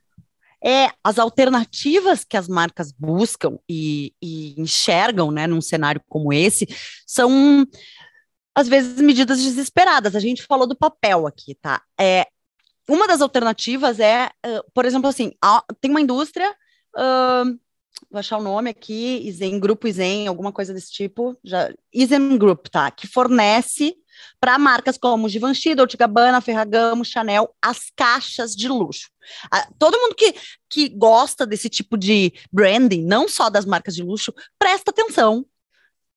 É, 0.64 0.90
as 1.02 1.18
alternativas 1.18 2.24
que 2.24 2.36
as 2.36 2.48
marcas 2.48 2.92
buscam 2.92 3.58
e, 3.68 4.12
e 4.22 4.60
enxergam 4.60 5.30
né, 5.30 5.46
num 5.46 5.60
cenário 5.60 6.00
como 6.08 6.32
esse 6.32 6.68
são, 7.04 7.66
às 8.54 8.68
vezes, 8.68 9.00
medidas 9.00 9.42
desesperadas. 9.42 10.14
A 10.14 10.20
gente 10.20 10.42
falou 10.42 10.66
do 10.66 10.76
papel 10.76 11.26
aqui, 11.26 11.54
tá? 11.54 11.82
É, 11.98 12.26
uma 12.88 13.06
das 13.06 13.20
alternativas 13.20 14.00
é, 14.00 14.30
uh, 14.46 14.70
por 14.74 14.84
exemplo, 14.84 15.08
assim, 15.08 15.32
a, 15.42 15.62
tem 15.80 15.90
uma 15.90 16.00
indústria, 16.00 16.50
uh, 16.96 17.58
vou 18.10 18.18
achar 18.18 18.38
o 18.38 18.42
nome 18.42 18.70
aqui, 18.70 19.26
Izen, 19.26 19.58
Grupo 19.58 19.86
Izen, 19.86 20.26
alguma 20.26 20.52
coisa 20.52 20.74
desse 20.74 20.92
tipo, 20.92 21.36
já, 21.42 21.72
Izen 21.92 22.36
Group, 22.36 22.66
tá? 22.66 22.90
Que 22.90 23.06
fornece 23.06 23.96
para 24.38 24.58
marcas 24.58 24.98
como 24.98 25.28
Givenchy, 25.28 25.74
Dolce 25.74 25.96
Gabbana, 25.96 26.40
Ferragamo, 26.40 27.04
Chanel, 27.04 27.54
as 27.62 27.90
caixas 27.96 28.54
de 28.54 28.68
luxo. 28.68 29.08
todo 29.78 29.98
mundo 29.98 30.14
que, 30.14 30.34
que 30.68 30.88
gosta 30.90 31.46
desse 31.46 31.68
tipo 31.68 31.96
de 31.96 32.32
branding, 32.52 33.02
não 33.02 33.26
só 33.26 33.48
das 33.48 33.64
marcas 33.64 33.94
de 33.94 34.02
luxo, 34.02 34.34
presta 34.58 34.90
atenção 34.90 35.46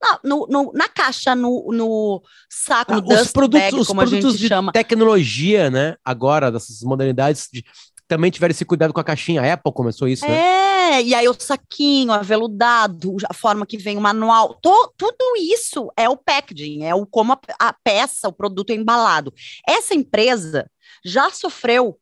na, 0.05 0.19
no, 0.23 0.47
no, 0.49 0.71
na 0.73 0.87
caixa, 0.87 1.35
no, 1.35 1.67
no 1.71 2.21
saco, 2.49 2.93
ah, 2.93 3.21
os 3.21 3.31
produtos, 3.31 3.71
bag, 3.71 3.79
os 3.79 3.87
produtos 3.87 4.37
de 4.37 4.47
chama. 4.47 4.71
tecnologia, 4.71 5.71
né? 5.71 5.95
Agora, 6.03 6.51
dessas 6.51 6.81
modernidades, 6.81 7.49
de, 7.51 7.63
também 8.07 8.29
tiveram 8.29 8.51
esse 8.51 8.65
cuidado 8.65 8.93
com 8.93 8.99
a 8.99 9.03
caixinha. 9.03 9.41
A 9.41 9.53
Apple 9.53 9.73
começou 9.73 10.07
isso, 10.07 10.27
né? 10.27 10.35
É, 10.35 11.01
e 11.01 11.15
aí 11.15 11.27
o 11.27 11.35
saquinho, 11.37 12.11
aveludado, 12.11 13.15
a 13.27 13.33
forma 13.33 13.65
que 13.65 13.77
vem 13.77 13.97
o 13.97 14.01
manual, 14.01 14.53
to, 14.61 14.93
tudo 14.95 15.35
isso 15.37 15.91
é 15.97 16.07
o 16.07 16.15
packaging, 16.15 16.83
é 16.83 16.93
o 16.93 17.05
como 17.05 17.33
a, 17.33 17.39
a 17.59 17.73
peça, 17.73 18.27
o 18.27 18.33
produto 18.33 18.69
é 18.69 18.75
embalado. 18.75 19.33
Essa 19.67 19.95
empresa 19.95 20.69
já 21.03 21.31
sofreu 21.31 21.97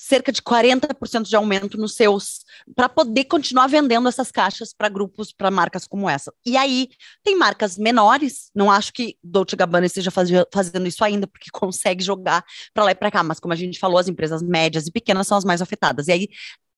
cerca 0.00 0.30
de 0.30 0.40
40% 0.40 1.24
de 1.28 1.34
aumento 1.34 1.76
nos 1.76 1.96
seus, 1.96 2.44
para 2.76 2.88
poder 2.88 3.24
continuar 3.24 3.66
vendendo 3.66 4.08
essas 4.08 4.30
caixas 4.30 4.72
para 4.72 4.88
grupos, 4.88 5.32
para 5.32 5.50
marcas 5.50 5.88
como 5.88 6.08
essa. 6.08 6.32
E 6.46 6.56
aí, 6.56 6.88
tem 7.24 7.36
marcas 7.36 7.76
menores, 7.76 8.48
não 8.54 8.70
acho 8.70 8.92
que 8.92 9.18
Dolce 9.20 9.56
Gabbana 9.56 9.86
esteja 9.86 10.12
faz, 10.12 10.30
fazendo 10.54 10.86
isso 10.86 11.02
ainda, 11.02 11.26
porque 11.26 11.50
consegue 11.52 12.04
jogar 12.04 12.44
para 12.72 12.84
lá 12.84 12.92
e 12.92 12.94
para 12.94 13.10
cá, 13.10 13.24
mas 13.24 13.40
como 13.40 13.52
a 13.52 13.56
gente 13.56 13.80
falou, 13.80 13.98
as 13.98 14.06
empresas 14.06 14.40
médias 14.40 14.86
e 14.86 14.92
pequenas 14.92 15.26
são 15.26 15.36
as 15.36 15.44
mais 15.44 15.60
afetadas. 15.60 16.06
E 16.06 16.12
aí, 16.12 16.28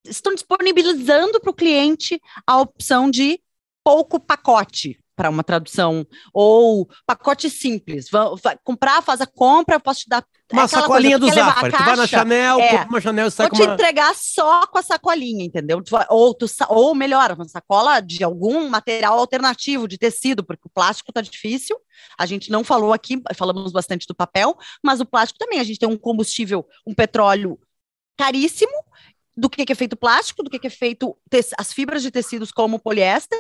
estão 0.03 0.35
disponibilizando 0.35 1.39
para 1.41 1.51
o 1.51 1.55
cliente 1.55 2.19
a 2.47 2.59
opção 2.59 3.11
de 3.11 3.39
pouco 3.85 4.21
pacote, 4.21 4.99
para 5.21 5.29
uma 5.29 5.45
tradução, 5.45 6.07
ou 6.33 6.89
pacote 7.07 7.51
simples, 7.51 8.09
vai, 8.09 8.27
vai, 8.43 8.59
comprar, 8.65 9.03
faz 9.03 9.21
a 9.21 9.27
compra, 9.27 9.77
eu 9.77 9.81
posso 9.81 10.01
te 10.01 10.09
dar 10.09 10.25
uma 10.51 10.67
sacolinha 10.67 11.19
do 11.19 11.29
Zafari, 11.29 11.75
tu 11.75 11.85
vai 11.85 11.95
na 11.95 12.07
Chanel, 12.07 12.59
é, 12.59 12.69
compra 12.71 12.89
uma 12.89 13.01
Chanel 13.03 13.27
e 13.27 13.31
sai 13.31 13.49
Vou 13.51 13.59
te 13.59 13.63
uma... 13.63 13.75
entregar 13.75 14.15
só 14.15 14.67
com 14.67 14.79
a 14.79 14.83
sacolinha, 14.83 15.45
entendeu? 15.45 15.83
Ou, 16.09 16.33
tu, 16.33 16.47
ou 16.71 16.95
melhor, 16.95 17.33
uma 17.33 17.47
sacola 17.47 18.01
de 18.01 18.25
algum 18.25 18.67
material 18.71 19.19
alternativo, 19.19 19.87
de 19.87 19.99
tecido, 19.99 20.43
porque 20.43 20.67
o 20.67 20.71
plástico 20.71 21.13
tá 21.13 21.21
difícil, 21.21 21.77
a 22.19 22.25
gente 22.25 22.51
não 22.51 22.65
falou 22.65 22.95
aqui, 22.95 23.21
falamos 23.37 23.73
bastante 23.73 24.07
do 24.07 24.15
papel, 24.15 24.57
mas 24.83 25.01
o 25.01 25.05
plástico 25.05 25.39
também, 25.39 25.61
a 25.61 25.65
gente 25.65 25.79
tem 25.79 25.89
um 25.89 25.99
combustível, 25.99 26.67
um 26.87 26.95
petróleo 26.95 27.59
caríssimo, 28.17 28.73
do 29.37 29.51
que 29.51 29.71
é 29.71 29.75
feito 29.75 29.97
plástico, 29.97 30.43
do 30.43 30.49
que 30.49 30.67
é 30.67 30.71
feito 30.71 31.15
as 31.59 31.75
fibras 31.75 32.03
de 32.03 32.11
tecidos 32.11 32.51
como 32.51 32.81
poliéster 32.81 33.39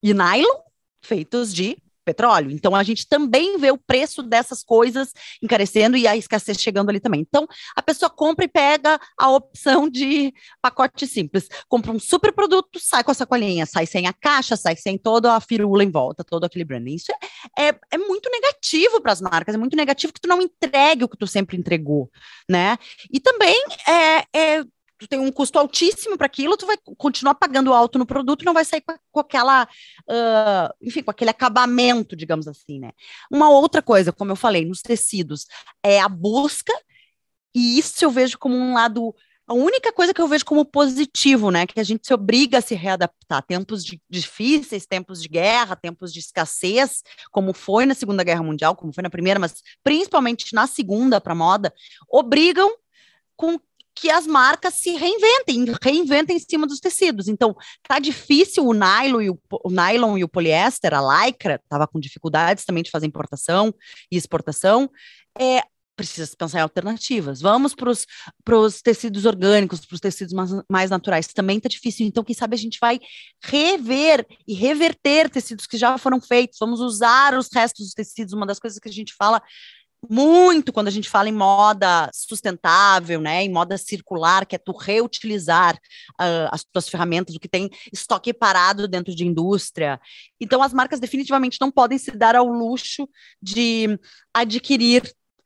e 0.00 0.14
nylon, 0.14 0.66
feitos 1.02 1.52
de 1.52 1.76
petróleo. 2.06 2.52
Então 2.52 2.74
a 2.74 2.84
gente 2.84 3.08
também 3.08 3.58
vê 3.58 3.72
o 3.72 3.76
preço 3.76 4.22
dessas 4.22 4.62
coisas 4.62 5.12
encarecendo 5.42 5.96
e 5.96 6.06
a 6.06 6.16
escassez 6.16 6.58
chegando 6.60 6.88
ali 6.88 7.00
também. 7.00 7.20
Então 7.20 7.48
a 7.74 7.82
pessoa 7.82 8.08
compra 8.08 8.44
e 8.44 8.48
pega 8.48 8.98
a 9.18 9.28
opção 9.28 9.88
de 9.90 10.32
pacote 10.62 11.06
simples. 11.06 11.48
Compra 11.68 11.90
um 11.90 11.98
super 11.98 12.32
produto, 12.32 12.78
sai 12.78 13.02
com 13.02 13.10
a 13.10 13.14
sacolinha, 13.14 13.66
sai 13.66 13.86
sem 13.86 14.06
a 14.06 14.12
caixa, 14.12 14.56
sai 14.56 14.76
sem 14.76 14.96
toda 14.96 15.34
a 15.34 15.40
firula 15.40 15.82
em 15.82 15.90
volta, 15.90 16.22
todo 16.22 16.44
aquele 16.44 16.64
branding. 16.64 16.94
Isso 16.94 17.12
é, 17.58 17.68
é, 17.68 17.78
é 17.90 17.98
muito 17.98 18.30
negativo 18.30 19.00
para 19.00 19.12
as 19.12 19.20
marcas, 19.20 19.56
é 19.56 19.58
muito 19.58 19.76
negativo 19.76 20.12
que 20.12 20.20
tu 20.20 20.28
não 20.28 20.40
entregue 20.40 21.04
o 21.04 21.08
que 21.08 21.18
tu 21.18 21.26
sempre 21.26 21.56
entregou, 21.56 22.08
né? 22.48 22.78
E 23.12 23.18
também 23.18 23.60
é, 23.88 24.38
é 24.38 24.64
tu 24.98 25.06
tem 25.06 25.18
um 25.18 25.30
custo 25.30 25.58
altíssimo 25.58 26.16
para 26.16 26.26
aquilo, 26.26 26.56
tu 26.56 26.66
vai 26.66 26.76
continuar 26.96 27.34
pagando 27.34 27.72
alto 27.72 27.98
no 27.98 28.06
produto, 28.06 28.44
não 28.44 28.54
vai 28.54 28.64
sair 28.64 28.80
com, 28.80 28.94
com 29.10 29.20
aquela, 29.20 29.64
uh, 29.64 30.74
enfim, 30.80 31.02
com 31.02 31.10
aquele 31.10 31.30
acabamento, 31.30 32.16
digamos 32.16 32.48
assim, 32.48 32.78
né? 32.78 32.92
Uma 33.30 33.50
outra 33.50 33.82
coisa, 33.82 34.12
como 34.12 34.32
eu 34.32 34.36
falei, 34.36 34.64
nos 34.64 34.80
tecidos, 34.80 35.46
é 35.82 36.00
a 36.00 36.08
busca, 36.08 36.72
e 37.54 37.78
isso 37.78 38.04
eu 38.04 38.10
vejo 38.10 38.38
como 38.38 38.56
um 38.56 38.74
lado 38.74 39.14
a 39.48 39.54
única 39.54 39.92
coisa 39.92 40.12
que 40.12 40.20
eu 40.20 40.26
vejo 40.26 40.44
como 40.44 40.64
positivo, 40.64 41.52
né, 41.52 41.66
que 41.66 41.78
a 41.78 41.84
gente 41.84 42.04
se 42.04 42.12
obriga 42.12 42.58
a 42.58 42.60
se 42.60 42.74
readaptar. 42.74 43.42
Tempos 43.44 43.84
de, 43.84 44.00
difíceis, 44.10 44.86
tempos 44.86 45.22
de 45.22 45.28
guerra, 45.28 45.76
tempos 45.76 46.12
de 46.12 46.18
escassez, 46.18 47.02
como 47.30 47.52
foi 47.52 47.86
na 47.86 47.94
Segunda 47.94 48.24
Guerra 48.24 48.42
Mundial, 48.42 48.74
como 48.74 48.92
foi 48.92 49.02
na 49.02 49.10
Primeira, 49.10 49.38
mas 49.38 49.62
principalmente 49.84 50.52
na 50.52 50.66
Segunda 50.66 51.20
para 51.20 51.34
moda, 51.34 51.72
obrigam 52.10 52.74
com 53.36 53.56
que 53.96 54.10
as 54.10 54.26
marcas 54.26 54.74
se 54.74 54.90
reinventem, 54.90 55.64
reinventem 55.82 56.36
em 56.36 56.38
cima 56.38 56.66
dos 56.66 56.78
tecidos. 56.78 57.28
Então, 57.28 57.56
tá 57.88 57.98
difícil 57.98 58.66
o 58.66 58.74
nylon 58.74 59.22
e 59.22 59.30
o, 59.30 59.40
o 59.64 59.70
nylon 59.70 60.18
e 60.18 60.22
o 60.22 60.28
poliéster, 60.28 60.92
a 60.92 61.24
lycra, 61.24 61.60
estava 61.64 61.86
com 61.86 61.98
dificuldades 61.98 62.64
também 62.66 62.82
de 62.82 62.90
fazer 62.90 63.06
importação 63.06 63.74
e 64.12 64.16
exportação. 64.16 64.90
É, 65.38 65.62
precisa 65.96 66.30
pensar 66.36 66.58
em 66.58 66.62
alternativas. 66.62 67.40
Vamos 67.40 67.74
para 67.74 67.90
os 68.58 68.82
tecidos 68.82 69.24
orgânicos, 69.24 69.84
para 69.86 69.94
os 69.94 70.00
tecidos 70.00 70.34
mais, 70.34 70.50
mais, 70.68 70.90
naturais. 70.90 71.26
Também 71.28 71.56
está 71.56 71.68
difícil. 71.68 72.06
Então, 72.06 72.22
quem 72.22 72.34
sabe 72.34 72.54
a 72.54 72.58
gente 72.58 72.78
vai 72.78 73.00
rever 73.42 74.26
e 74.46 74.52
reverter 74.52 75.30
tecidos 75.30 75.66
que 75.66 75.78
já 75.78 75.96
foram 75.96 76.20
feitos. 76.20 76.58
Vamos 76.60 76.80
usar 76.80 77.36
os 77.36 77.48
restos 77.50 77.86
dos 77.86 77.94
tecidos. 77.94 78.34
Uma 78.34 78.46
das 78.46 78.58
coisas 78.58 78.78
que 78.78 78.90
a 78.90 78.92
gente 78.92 79.14
fala 79.14 79.42
muito 80.10 80.72
quando 80.72 80.88
a 80.88 80.90
gente 80.90 81.08
fala 81.08 81.28
em 81.28 81.32
moda 81.32 82.10
sustentável, 82.12 83.20
né, 83.20 83.42
em 83.42 83.52
moda 83.52 83.76
circular, 83.78 84.46
que 84.46 84.54
é 84.54 84.58
tu 84.58 84.72
reutilizar 84.72 85.74
uh, 85.74 86.48
as 86.50 86.64
tuas 86.64 86.88
ferramentas, 86.88 87.34
o 87.34 87.40
que 87.40 87.48
tem 87.48 87.70
estoque 87.92 88.32
parado 88.32 88.88
dentro 88.88 89.14
de 89.14 89.24
indústria. 89.24 90.00
Então, 90.40 90.62
as 90.62 90.72
marcas 90.72 91.00
definitivamente 91.00 91.58
não 91.60 91.70
podem 91.70 91.98
se 91.98 92.10
dar 92.10 92.36
ao 92.36 92.46
luxo 92.46 93.08
de 93.40 93.98
adquirir 94.34 95.02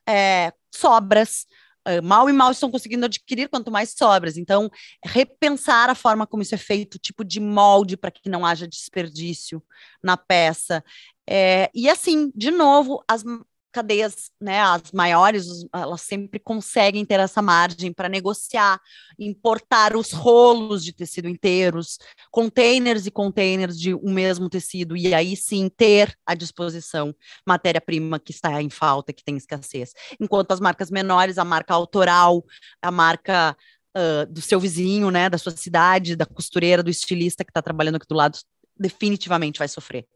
é, 0.09 0.53
sobras. 0.75 1.46
Uh, 1.88 2.03
mal 2.03 2.29
e 2.29 2.33
mal 2.33 2.51
estão 2.51 2.70
conseguindo 2.70 3.07
adquirir, 3.07 3.49
quanto 3.49 3.70
mais 3.70 3.94
sobras. 3.96 4.37
Então, 4.37 4.70
repensar 5.03 5.88
a 5.88 5.94
forma 5.94 6.27
como 6.27 6.42
isso 6.42 6.55
é 6.55 6.59
feito, 6.59 6.99
tipo 6.99 7.25
de 7.25 7.40
molde 7.40 7.96
para 7.96 8.11
que 8.11 8.29
não 8.29 8.44
haja 8.44 8.68
desperdício 8.68 9.62
na 10.03 10.16
peça. 10.16 10.85
É, 11.27 11.70
e 11.73 11.88
assim, 11.88 12.31
de 12.35 12.51
novo, 12.51 13.03
as, 13.09 13.25
cadeias, 13.73 14.31
né, 14.41 14.61
as 14.61 14.93
maiores, 14.93 15.47
elas 15.73 16.01
sempre 16.03 16.39
conseguem 16.39 17.05
ter 17.05 17.21
essa 17.21 17.41
margem 17.41 17.93
para 17.93 18.09
negociar, 18.09 18.81
importar 19.19 19.97
os 19.97 20.13
rolos 20.13 20.85
de 20.85 20.93
tecido 20.93 21.29
inteiros, 21.29 21.99
containers 22.31 23.07
e 23.07 23.11
containers 23.11 23.79
de 23.79 23.95
um 23.95 24.13
mesmo 24.13 24.49
tecido, 24.49 24.97
e 24.97 25.15
aí 25.15 25.37
sim 25.37 25.69
ter 25.69 26.17
à 26.27 26.35
disposição 26.35 27.15
matéria-prima 27.47 28.19
que 28.19 28.33
está 28.33 28.61
em 28.61 28.71
falta, 28.71 29.13
que 29.13 29.25
tem 29.25 29.37
escassez. 29.37 29.93
Enquanto 30.21 30.53
as 30.53 30.61
marcas 30.61 30.91
menores, 30.91 31.39
a 31.39 31.45
marca 31.45 31.75
autoral, 31.75 32.45
a 32.83 32.91
marca 32.91 33.57
uh, 33.97 34.33
do 34.33 34.41
seu 34.41 34.59
vizinho, 34.59 35.11
né, 35.11 35.29
da 35.29 35.39
sua 35.39 35.53
cidade, 35.53 36.17
da 36.17 36.27
costureira, 36.27 36.83
do 36.83 36.91
estilista 36.91 37.45
que 37.45 37.51
está 37.51 37.63
trabalhando 37.63 37.97
aqui 37.97 38.07
do 38.09 38.15
lado, 38.15 38.39
definitivamente 38.79 39.59
vai 39.59 39.69
sofrer. 39.69 40.07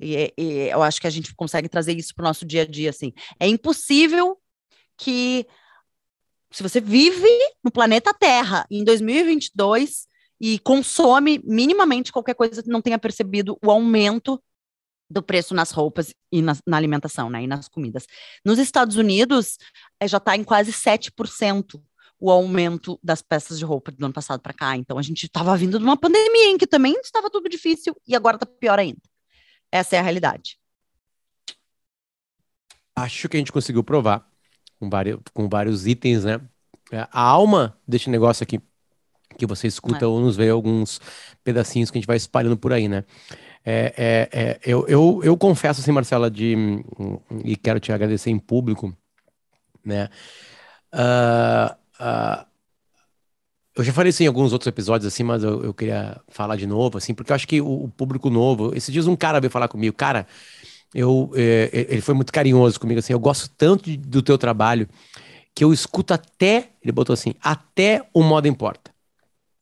E, 0.00 0.32
e, 0.36 0.68
eu 0.68 0.82
acho 0.82 1.00
que 1.00 1.06
a 1.06 1.10
gente 1.10 1.34
consegue 1.34 1.68
trazer 1.68 1.96
isso 1.96 2.14
para 2.14 2.24
o 2.24 2.28
nosso 2.28 2.44
dia 2.44 2.62
a 2.62 2.66
dia, 2.66 2.90
assim. 2.90 3.12
É 3.40 3.46
impossível 3.46 4.38
que, 4.96 5.46
se 6.50 6.62
você 6.62 6.80
vive 6.80 7.28
no 7.64 7.70
planeta 7.70 8.14
Terra 8.14 8.66
em 8.70 8.84
2022 8.84 10.06
e 10.40 10.58
consome 10.58 11.40
minimamente 11.44 12.12
qualquer 12.12 12.34
coisa, 12.34 12.62
não 12.66 12.82
tenha 12.82 12.98
percebido 12.98 13.58
o 13.64 13.70
aumento 13.70 14.42
do 15.08 15.22
preço 15.22 15.54
nas 15.54 15.70
roupas 15.70 16.12
e 16.32 16.42
na, 16.42 16.56
na 16.66 16.76
alimentação, 16.76 17.30
né, 17.30 17.44
e 17.44 17.46
nas 17.46 17.68
comidas. 17.68 18.06
Nos 18.44 18.58
Estados 18.58 18.96
Unidos, 18.96 19.56
é, 20.00 20.08
já 20.08 20.18
está 20.18 20.36
em 20.36 20.44
quase 20.44 20.72
7% 20.72 21.80
o 22.18 22.30
aumento 22.30 22.98
das 23.02 23.22
peças 23.22 23.58
de 23.58 23.64
roupa 23.64 23.92
do 23.92 24.04
ano 24.04 24.14
passado 24.14 24.40
para 24.40 24.52
cá. 24.52 24.76
Então, 24.76 24.98
a 24.98 25.02
gente 25.02 25.26
estava 25.26 25.56
vindo 25.56 25.78
de 25.78 25.84
uma 25.84 25.96
pandemia 25.96 26.46
em 26.46 26.58
que 26.58 26.66
também 26.66 26.94
estava 27.00 27.30
tudo 27.30 27.48
difícil 27.48 27.94
e 28.06 28.16
agora 28.16 28.36
está 28.36 28.46
pior 28.46 28.78
ainda. 28.78 29.00
Essa 29.70 29.96
é 29.96 29.98
a 29.98 30.02
realidade. 30.02 30.58
Acho 32.94 33.28
que 33.28 33.36
a 33.36 33.40
gente 33.40 33.52
conseguiu 33.52 33.84
provar 33.84 34.26
com 34.78 34.88
vários, 34.88 35.20
com 35.32 35.48
vários 35.48 35.86
itens, 35.86 36.24
né? 36.24 36.40
É, 36.92 37.06
a 37.10 37.20
alma 37.20 37.76
deste 37.86 38.08
negócio 38.08 38.42
aqui, 38.42 38.60
que 39.36 39.46
você 39.46 39.66
escuta 39.66 40.04
é. 40.04 40.08
ou 40.08 40.20
nos 40.20 40.36
vê 40.36 40.48
alguns 40.48 41.00
pedacinhos 41.42 41.90
que 41.90 41.98
a 41.98 42.00
gente 42.00 42.06
vai 42.06 42.16
espalhando 42.16 42.56
por 42.56 42.72
aí, 42.72 42.88
né? 42.88 43.04
É, 43.64 43.92
é, 43.96 44.40
é, 44.40 44.60
eu, 44.64 44.86
eu, 44.86 45.20
eu 45.24 45.36
confesso 45.36 45.80
assim, 45.80 45.90
Marcela, 45.90 46.30
de, 46.30 46.54
e 47.44 47.56
quero 47.56 47.80
te 47.80 47.92
agradecer 47.92 48.30
em 48.30 48.38
público, 48.38 48.96
né? 49.84 50.08
Uh, 50.94 51.74
uh, 52.00 52.46
eu 53.76 53.84
já 53.84 53.92
falei 53.92 54.10
isso 54.10 54.22
em 54.22 54.26
alguns 54.26 54.52
outros 54.52 54.66
episódios, 54.66 55.06
assim, 55.06 55.22
mas 55.22 55.44
eu, 55.44 55.62
eu 55.62 55.74
queria 55.74 56.18
falar 56.28 56.56
de 56.56 56.66
novo, 56.66 56.96
assim, 56.96 57.14
porque 57.14 57.30
eu 57.30 57.34
acho 57.36 57.46
que 57.46 57.60
o, 57.60 57.84
o 57.84 57.88
público 57.88 58.30
novo. 58.30 58.74
Esses 58.74 58.92
dias 58.92 59.06
um 59.06 59.14
cara 59.14 59.38
veio 59.38 59.50
falar 59.50 59.68
comigo, 59.68 59.94
cara, 59.94 60.26
eu, 60.94 61.30
é, 61.34 61.86
ele 61.90 62.00
foi 62.00 62.14
muito 62.14 62.32
carinhoso 62.32 62.80
comigo, 62.80 62.98
assim, 62.98 63.12
eu 63.12 63.20
gosto 63.20 63.50
tanto 63.56 63.84
de, 63.84 63.96
do 63.96 64.22
teu 64.22 64.38
trabalho 64.38 64.88
que 65.54 65.62
eu 65.62 65.72
escuto 65.72 66.14
até, 66.14 66.70
ele 66.82 66.92
botou 66.92 67.14
assim, 67.14 67.34
até 67.42 68.06
o 68.12 68.22
modo 68.22 68.48
importa. 68.48 68.90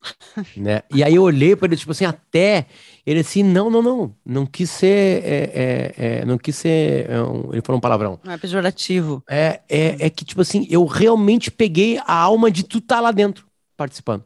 né? 0.56 0.82
E 0.92 1.02
aí 1.02 1.14
eu 1.14 1.22
olhei 1.22 1.56
para 1.56 1.66
ele, 1.66 1.76
tipo 1.76 1.92
assim, 1.92 2.04
até. 2.04 2.66
Ele 3.06 3.20
assim, 3.20 3.42
não, 3.42 3.70
não, 3.70 3.82
não. 3.82 4.14
Não 4.24 4.46
quis 4.46 4.70
ser. 4.70 5.24
É, 5.24 5.50
é, 5.54 5.94
é, 5.96 6.24
não 6.24 6.38
quis 6.38 6.56
ser. 6.56 7.08
É 7.10 7.22
um, 7.22 7.52
ele 7.52 7.62
falou 7.62 7.78
um 7.78 7.80
palavrão. 7.80 8.18
Não 8.24 8.32
é 8.32 8.38
pejorativo. 8.38 9.22
É, 9.28 9.60
é, 9.68 10.06
é 10.06 10.10
que, 10.10 10.24
tipo 10.24 10.40
assim, 10.40 10.66
eu 10.70 10.84
realmente 10.84 11.50
peguei 11.50 11.98
a 11.98 12.14
alma 12.14 12.50
de 12.50 12.64
tu 12.64 12.80
tá 12.80 13.00
lá 13.00 13.10
dentro, 13.10 13.46
participando. 13.76 14.24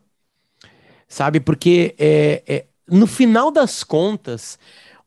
Sabe? 1.08 1.40
Porque 1.40 1.94
é, 1.98 2.42
é, 2.46 2.66
no 2.88 3.06
final 3.06 3.50
das 3.50 3.82
contas, 3.82 4.58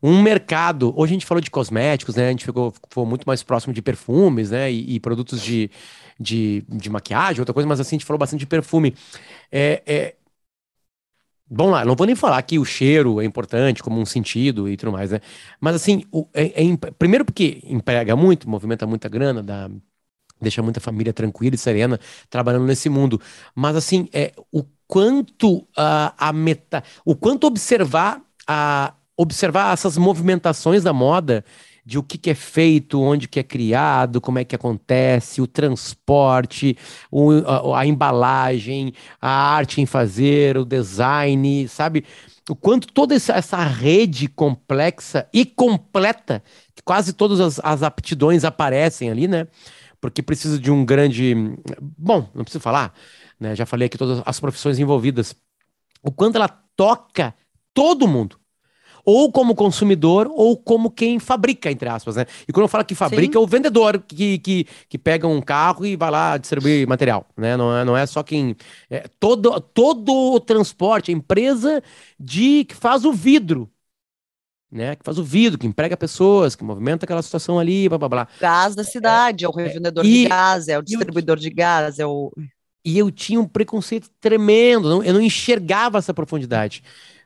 um 0.02 0.20
mercado. 0.20 0.92
Hoje 0.96 1.12
a 1.12 1.14
gente 1.14 1.26
falou 1.26 1.40
de 1.40 1.50
cosméticos, 1.50 2.16
né? 2.16 2.28
A 2.28 2.30
gente 2.30 2.44
ficou, 2.44 2.72
ficou 2.72 3.06
muito 3.06 3.24
mais 3.24 3.42
próximo 3.42 3.72
de 3.72 3.80
perfumes, 3.80 4.50
né? 4.50 4.70
E, 4.70 4.96
e 4.96 5.00
produtos 5.00 5.40
de, 5.40 5.70
de, 6.18 6.64
de, 6.68 6.90
maquiagem, 6.90 7.40
outra 7.40 7.54
coisa, 7.54 7.68
mas 7.68 7.80
assim, 7.80 7.96
a 7.96 7.98
gente 7.98 8.06
falou 8.06 8.18
bastante 8.18 8.40
de 8.40 8.46
perfume. 8.46 8.94
É, 9.50 9.82
é, 9.86 10.14
Vamos 11.54 11.72
lá, 11.72 11.84
não 11.84 11.94
vou 11.94 12.06
nem 12.06 12.16
falar 12.16 12.40
que 12.42 12.58
o 12.58 12.64
cheiro 12.64 13.20
é 13.20 13.26
importante 13.26 13.82
como 13.82 14.00
um 14.00 14.06
sentido 14.06 14.70
e 14.70 14.76
tudo 14.76 14.90
mais, 14.90 15.10
né? 15.10 15.20
Mas 15.60 15.74
assim, 15.76 16.02
o, 16.10 16.26
é, 16.32 16.64
é, 16.64 16.76
primeiro 16.98 17.26
porque 17.26 17.60
emprega 17.64 18.16
muito, 18.16 18.48
movimenta 18.48 18.86
muita 18.86 19.06
grana, 19.06 19.42
dá, 19.42 19.68
deixa 20.42 20.62
muita 20.62 20.80
família 20.80 21.12
tranquila 21.12 21.54
e 21.54 21.58
serena 21.58 21.98
trabalhando 22.28 22.66
nesse 22.66 22.88
mundo. 22.88 23.20
Mas 23.54 23.76
assim, 23.76 24.08
é, 24.12 24.32
o 24.52 24.64
quanto 24.86 25.58
uh, 25.58 26.12
a 26.18 26.32
meta, 26.32 26.84
o 27.04 27.14
quanto 27.16 27.46
observar 27.46 28.20
a 28.46 28.94
observar 29.16 29.72
essas 29.72 29.96
movimentações 29.96 30.82
da 30.82 30.92
moda 30.92 31.44
de 31.84 31.98
o 31.98 32.02
que, 32.02 32.16
que, 32.16 32.30
é 32.30 32.34
feito, 32.34 33.00
onde 33.00 33.26
que 33.26 33.40
é 33.40 33.42
criado, 33.42 34.20
como 34.20 34.38
é 34.38 34.44
que 34.44 34.54
acontece, 34.54 35.40
o 35.40 35.46
transporte, 35.46 36.76
o, 37.10 37.32
a, 37.44 37.80
a, 37.80 37.86
embalagem, 37.86 38.92
a 39.20 39.28
arte 39.28 39.80
em 39.80 39.86
fazer, 39.86 40.56
o 40.56 40.64
design, 40.64 41.66
sabe? 41.68 42.04
O 42.48 42.54
quanto 42.54 42.86
toda 42.92 43.14
essa, 43.14 43.64
rede 43.64 44.28
complexa 44.28 45.28
e 45.32 45.44
completa, 45.44 46.42
que 46.74 46.82
quase 46.82 47.12
todas 47.12 47.40
as, 47.40 47.60
as 47.64 47.82
aptidões 47.82 48.44
aparecem 48.44 49.10
ali, 49.10 49.26
né? 49.26 49.48
Porque 50.02 50.20
precisa 50.20 50.58
de 50.58 50.68
um 50.68 50.84
grande. 50.84 51.32
Bom, 51.96 52.28
não 52.34 52.42
preciso 52.42 52.60
falar, 52.60 52.92
né? 53.38 53.54
Já 53.54 53.64
falei 53.64 53.86
aqui 53.86 53.96
todas 53.96 54.20
as 54.26 54.40
profissões 54.40 54.80
envolvidas. 54.80 55.34
O 56.02 56.10
quanto 56.10 56.36
ela 56.36 56.48
toca 56.48 57.32
todo 57.72 58.08
mundo 58.08 58.36
ou 59.04 59.30
como 59.30 59.54
consumidor 59.54 60.28
ou 60.34 60.56
como 60.56 60.90
quem 60.90 61.18
fabrica, 61.18 61.70
entre 61.70 61.88
aspas, 61.88 62.16
né? 62.16 62.26
E 62.46 62.52
quando 62.52 62.64
eu 62.64 62.68
falo 62.68 62.84
que 62.84 62.94
fabrica, 62.94 63.34
Sim. 63.34 63.38
é 63.38 63.40
o 63.40 63.46
vendedor 63.46 64.02
que, 64.06 64.38
que, 64.38 64.66
que 64.88 64.98
pega 64.98 65.26
um 65.26 65.40
carro 65.40 65.86
e 65.86 65.96
vai 65.96 66.10
lá 66.10 66.36
distribuir 66.36 66.86
material, 66.86 67.26
né? 67.36 67.56
Não 67.56 67.76
é, 67.76 67.84
não 67.84 67.96
é 67.96 68.04
só 68.04 68.24
quem... 68.24 68.56
É, 68.90 69.08
todo, 69.20 69.60
todo 69.60 70.12
o 70.12 70.40
transporte, 70.40 71.12
a 71.12 71.14
empresa 71.14 71.80
de 72.18 72.64
que 72.64 72.74
faz 72.74 73.04
o 73.04 73.12
vidro, 73.12 73.70
né, 74.72 74.96
que 74.96 75.04
faz 75.04 75.18
o 75.18 75.24
vidro, 75.24 75.58
que 75.58 75.66
emprega 75.66 75.96
pessoas, 75.96 76.56
que 76.56 76.64
movimenta 76.64 77.04
aquela 77.04 77.22
situação 77.22 77.58
ali, 77.58 77.88
blá 77.88 77.98
blá 77.98 78.08
blá. 78.08 78.28
Gás 78.40 78.74
da 78.74 78.82
cidade, 78.82 79.44
é, 79.44 79.46
é 79.46 79.48
o 79.48 79.52
revendedor 79.52 80.04
e, 80.04 80.22
de 80.22 80.28
gás, 80.28 80.68
é 80.68 80.78
o 80.78 80.82
distribuidor 80.82 81.36
eu, 81.36 81.40
de 81.40 81.50
gás, 81.50 81.98
é 81.98 82.06
o. 82.06 82.32
E 82.84 82.98
eu 82.98 83.10
tinha 83.10 83.38
um 83.38 83.46
preconceito 83.46 84.08
tremendo, 84.20 84.88
não, 84.88 85.04
eu 85.04 85.12
não 85.14 85.20
enxergava 85.20 85.98
essa 85.98 86.14
profundidade 86.14 86.82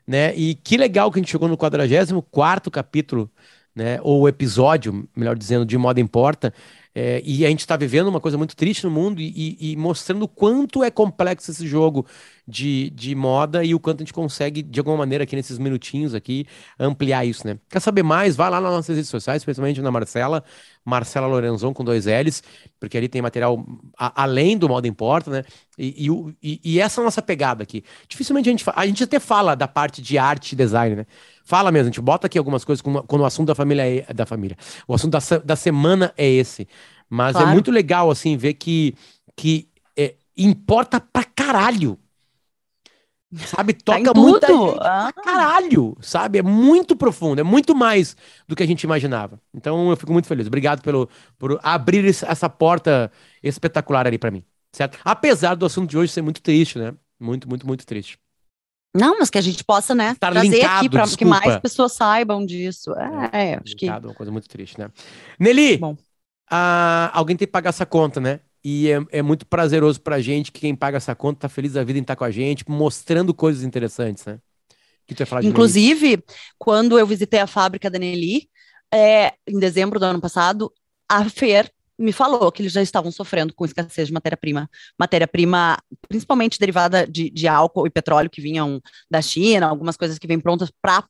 né? 0.07 0.33
E 0.35 0.55
que 0.55 0.77
legal 0.77 1.11
que 1.11 1.19
a 1.19 1.21
gente 1.21 1.31
chegou 1.31 1.49
no 1.49 1.57
44 1.57 2.71
capítulo, 2.71 3.29
né? 3.75 3.99
Ou 4.01 4.27
episódio, 4.29 5.07
melhor 5.15 5.37
dizendo, 5.37 5.65
de 5.65 5.77
Moda 5.77 5.99
Importa. 5.99 6.53
É, 6.99 7.21
e 7.23 7.45
a 7.45 7.49
gente 7.49 7.59
está 7.59 7.77
vivendo 7.77 8.07
uma 8.07 8.19
coisa 8.19 8.39
muito 8.39 8.55
triste 8.55 8.83
no 8.83 8.89
mundo 8.89 9.21
e, 9.21 9.55
e, 9.59 9.75
mostrando 9.75 10.23
o 10.23 10.27
quanto 10.27 10.83
é 10.83 10.89
complexo 10.89 11.51
esse 11.51 11.67
jogo 11.67 12.07
de, 12.47 12.89
de 12.89 13.13
moda 13.13 13.63
e 13.63 13.75
o 13.75 13.79
quanto 13.79 13.97
a 13.97 14.03
gente 14.03 14.13
consegue, 14.13 14.63
de 14.63 14.79
alguma 14.79 14.97
maneira, 14.97 15.23
aqui 15.23 15.35
nesses 15.35 15.59
minutinhos 15.59 16.15
aqui, 16.15 16.47
ampliar 16.79 17.23
isso, 17.23 17.45
né? 17.45 17.59
Quer 17.69 17.81
saber 17.81 18.01
mais? 18.01 18.35
Vai 18.35 18.49
lá 18.49 18.59
nas 18.59 18.71
nossas 18.71 18.95
redes 18.95 19.11
sociais, 19.11 19.43
especialmente 19.43 19.79
na 19.79 19.91
Marcela, 19.91 20.43
Marcela 20.83 21.27
Lorenzon 21.27 21.71
com 21.71 21.83
dois 21.83 22.07
L's, 22.07 22.41
porque 22.79 22.97
ali 22.97 23.07
tem 23.07 23.21
material 23.21 23.63
a, 23.95 24.23
além 24.23 24.57
do 24.57 24.67
modo 24.67 24.87
importa, 24.87 25.29
né? 25.29 25.43
E, 25.77 26.09
e, 26.41 26.59
e, 26.65 26.79
essa 26.79 26.99
é 26.99 27.03
a 27.03 27.05
nossa 27.05 27.21
pegada 27.21 27.61
aqui. 27.61 27.83
Dificilmente 28.09 28.49
a 28.49 28.51
gente, 28.51 28.65
a 28.75 28.85
gente 28.87 29.03
até 29.03 29.19
fala 29.19 29.53
da 29.53 29.67
parte 29.67 30.01
de 30.01 30.17
arte 30.17 30.53
e 30.53 30.55
design, 30.55 30.95
né? 30.95 31.05
Fala 31.47 31.71
mesmo, 31.71 31.85
a 31.85 31.91
gente 31.91 32.01
bota 32.01 32.27
aqui 32.27 32.37
algumas 32.37 32.65
coisas 32.65 32.81
quando, 32.81 33.21
o 33.21 33.25
assunto 33.25 33.47
da 33.47 33.55
família 33.55 34.03
é 34.05 34.13
da 34.13 34.25
família. 34.25 34.57
O 34.85 34.93
assunto 34.93 35.13
da, 35.13 35.37
da 35.45 35.55
semana 35.55 36.13
é 36.17 36.29
esse. 36.29 36.67
Mas 37.09 37.37
é 37.37 37.39
claro. 37.39 37.49
é 37.49 37.53
muito 37.53 37.71
legal, 37.71 38.11
assim, 38.11 38.35
ver 38.35 38.55
que, 38.55 38.93
que 39.33 39.69
é, 39.95 40.15
importa 40.35 40.99
pra 40.99 41.23
caralho 41.23 41.97
Sabe, 43.45 43.73
tá 43.73 43.97
toca 43.97 44.13
tá 44.13 44.19
muita 44.19 44.47
gente 44.47 44.77
ah. 44.81 45.11
caralho, 45.13 45.97
sabe? 46.01 46.39
É 46.39 46.41
muito 46.41 46.95
profundo, 46.95 47.39
é 47.39 47.43
muito 47.43 47.73
mais 47.73 48.15
do 48.45 48.55
que 48.55 48.63
a 48.63 48.67
gente 48.67 48.83
imaginava. 48.83 49.39
Então 49.53 49.89
eu 49.89 49.97
fico 49.97 50.11
muito 50.11 50.27
feliz. 50.27 50.47
Obrigado 50.47 50.81
pelo, 50.81 51.09
por 51.37 51.59
abrir 51.63 52.05
essa 52.05 52.49
porta 52.49 53.09
espetacular 53.41 54.05
ali 54.05 54.17
para 54.17 54.31
mim, 54.31 54.43
certo? 54.73 54.97
Apesar 55.03 55.55
do 55.55 55.65
assunto 55.65 55.89
de 55.89 55.97
hoje 55.97 56.11
ser 56.11 56.21
muito 56.21 56.41
triste, 56.41 56.77
né? 56.77 56.93
Muito, 57.19 57.47
muito, 57.49 57.67
muito 57.67 57.85
triste. 57.85 58.17
Não, 58.97 59.19
mas 59.19 59.29
que 59.29 59.37
a 59.37 59.41
gente 59.41 59.63
possa, 59.63 59.93
né, 59.93 60.11
Estar 60.11 60.31
trazer 60.31 60.49
linkado, 60.49 60.77
aqui 60.77 60.89
para 60.89 61.07
que 61.07 61.25
mais 61.25 61.57
pessoas 61.59 61.93
saibam 61.93 62.45
disso. 62.45 62.93
É, 63.31 63.51
é 63.51 63.55
acho 63.55 63.75
linkado, 63.79 64.01
que... 64.01 64.07
uma 64.07 64.15
coisa 64.15 64.31
muito 64.31 64.47
triste, 64.47 64.79
né? 64.79 64.89
Nelly, 65.39 65.77
Bom. 65.77 65.95
Ah, 66.49 67.11
alguém 67.13 67.35
tem 67.35 67.45
que 67.45 67.51
pagar 67.51 67.69
essa 67.69 67.85
conta, 67.85 68.19
né? 68.21 68.39
E 68.63 68.89
é, 68.89 69.05
é 69.11 69.21
muito 69.21 69.45
prazeroso 69.45 70.01
pra 70.01 70.19
gente 70.19 70.51
que 70.51 70.61
quem 70.61 70.75
paga 70.75 70.97
essa 70.97 71.13
conta 71.13 71.41
tá 71.41 71.49
feliz 71.49 71.73
da 71.73 71.83
vida 71.83 71.99
em 71.99 72.01
estar 72.01 72.15
com 72.15 72.23
a 72.23 72.31
gente, 72.31 72.63
mostrando 72.67 73.33
coisas 73.33 73.63
interessantes, 73.63 74.25
né? 74.25 74.39
Que 75.05 75.13
tu 75.13 75.21
ia 75.21 75.25
falar 75.25 75.41
de 75.41 75.47
Inclusive, 75.47 76.23
quando 76.57 76.97
eu 76.97 77.05
visitei 77.05 77.39
a 77.39 77.47
fábrica 77.47 77.89
da 77.89 77.99
Nelly, 77.99 78.49
é, 78.93 79.33
em 79.45 79.59
dezembro 79.59 79.99
do 79.99 80.05
ano 80.05 80.21
passado, 80.21 80.71
a 81.07 81.29
Fer 81.29 81.71
me 81.97 82.11
falou 82.11 82.51
que 82.51 82.61
eles 82.61 82.71
já 82.71 82.81
estavam 82.81 83.11
sofrendo 83.11 83.53
com 83.53 83.65
escassez 83.65 84.07
de 84.07 84.13
matéria-prima, 84.13 84.69
matéria-prima 84.97 85.77
principalmente 86.07 86.59
derivada 86.59 87.07
de, 87.07 87.29
de, 87.29 87.47
álcool 87.47 87.87
e 87.87 87.89
petróleo 87.89 88.29
que 88.29 88.41
vinham 88.41 88.81
da 89.09 89.21
China, 89.21 89.67
algumas 89.67 89.97
coisas 89.97 90.19
que 90.19 90.27
vêm 90.27 90.39
prontas 90.39 90.71
para 90.81 91.03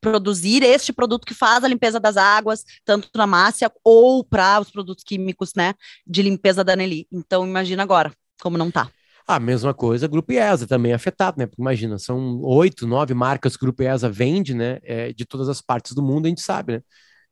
produzir 0.00 0.62
este 0.62 0.92
produto 0.92 1.26
que 1.26 1.32
faz 1.32 1.64
a 1.64 1.68
limpeza 1.68 1.98
das 1.98 2.18
águas, 2.18 2.62
tanto 2.84 3.08
na 3.14 3.26
Márcia 3.26 3.72
ou 3.82 4.22
para 4.22 4.60
os 4.60 4.70
produtos 4.70 5.02
químicos, 5.02 5.52
né, 5.56 5.74
de 6.06 6.22
limpeza 6.22 6.62
da 6.62 6.76
Nelly. 6.76 7.06
Então, 7.10 7.46
imagina 7.46 7.82
agora 7.82 8.12
como 8.40 8.58
não 8.58 8.70
tá. 8.70 8.90
A 9.26 9.40
mesma 9.40 9.72
coisa, 9.72 10.06
Grupo 10.06 10.32
IESA 10.32 10.66
também 10.66 10.92
é 10.92 10.94
afetado, 10.94 11.38
né? 11.38 11.46
Porque 11.46 11.62
imagina, 11.62 11.98
são 11.98 12.42
oito, 12.42 12.86
nove 12.86 13.14
marcas 13.14 13.56
que 13.56 13.64
o 13.64 13.66
Grupo 13.66 13.82
IESA 13.82 14.10
vende, 14.10 14.52
né? 14.52 14.78
É, 14.82 15.14
de 15.14 15.24
todas 15.24 15.48
as 15.48 15.62
partes 15.62 15.94
do 15.94 16.02
mundo, 16.02 16.26
a 16.26 16.28
gente 16.28 16.42
sabe, 16.42 16.74
né? 16.74 16.82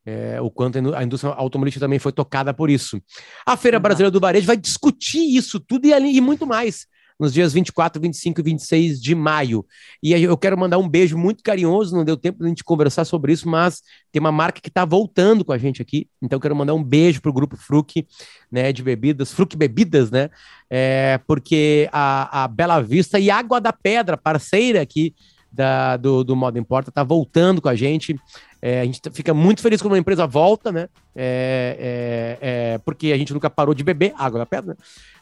É, 0.04 0.40
o 0.40 0.50
quanto 0.50 0.78
a 0.94 1.04
indústria 1.04 1.32
automobilística 1.32 1.84
também 1.84 1.98
foi 1.98 2.12
tocada 2.12 2.52
por 2.52 2.68
isso. 2.68 3.00
A 3.46 3.56
Feira 3.56 3.78
Brasileira 3.78 4.10
do 4.10 4.18
Varejo 4.18 4.46
vai 4.46 4.56
discutir 4.56 5.36
isso 5.36 5.60
tudo 5.60 5.86
e, 5.86 5.92
e 5.92 6.20
muito 6.20 6.46
mais 6.46 6.86
nos 7.22 7.32
dias 7.32 7.52
24, 7.52 8.02
25 8.02 8.40
e 8.40 8.42
26 8.42 9.00
de 9.00 9.14
maio. 9.14 9.64
E 10.02 10.12
eu 10.12 10.36
quero 10.36 10.58
mandar 10.58 10.78
um 10.78 10.88
beijo 10.88 11.16
muito 11.16 11.40
carinhoso, 11.40 11.94
não 11.94 12.04
deu 12.04 12.16
tempo 12.16 12.40
de 12.40 12.46
a 12.46 12.48
gente 12.48 12.64
conversar 12.64 13.04
sobre 13.04 13.32
isso, 13.32 13.48
mas 13.48 13.80
tem 14.10 14.18
uma 14.18 14.32
marca 14.32 14.60
que 14.60 14.68
está 14.68 14.84
voltando 14.84 15.44
com 15.44 15.52
a 15.52 15.58
gente 15.58 15.80
aqui, 15.80 16.08
então 16.20 16.36
eu 16.36 16.40
quero 16.40 16.56
mandar 16.56 16.74
um 16.74 16.82
beijo 16.82 17.22
para 17.22 17.30
o 17.30 17.32
grupo 17.32 17.56
Fruc, 17.56 18.04
né, 18.50 18.72
de 18.72 18.82
bebidas, 18.82 19.32
Fruc 19.32 19.56
Bebidas, 19.56 20.10
né, 20.10 20.30
é, 20.68 21.20
porque 21.24 21.88
a, 21.92 22.42
a 22.42 22.48
Bela 22.48 22.80
Vista 22.80 23.20
e 23.20 23.30
Água 23.30 23.60
da 23.60 23.72
Pedra, 23.72 24.16
parceira 24.16 24.82
aqui 24.82 25.14
da, 25.52 25.96
do, 25.96 26.24
do 26.24 26.34
Moda 26.34 26.58
Importa, 26.58 26.88
está 26.88 27.04
voltando 27.04 27.60
com 27.60 27.68
a 27.68 27.74
gente. 27.76 28.16
É, 28.64 28.80
a 28.80 28.84
gente 28.84 29.00
fica 29.10 29.34
muito 29.34 29.60
feliz 29.60 29.82
quando 29.82 29.92
uma 29.92 29.98
empresa 29.98 30.24
volta, 30.24 30.70
né? 30.70 30.88
É, 31.16 32.38
é, 32.40 32.74
é 32.74 32.78
porque 32.78 33.12
a 33.12 33.18
gente 33.18 33.34
nunca 33.34 33.50
parou 33.50 33.74
de 33.74 33.82
beber 33.82 34.14
água 34.16 34.38
da 34.38 34.46
pedra. 34.46 34.76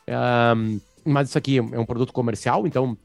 Um, 0.06 0.78
mas 1.04 1.30
isso 1.30 1.38
aqui 1.38 1.56
é 1.56 1.78
um 1.78 1.86
produto 1.86 2.12
comercial, 2.12 2.66
então 2.66 2.98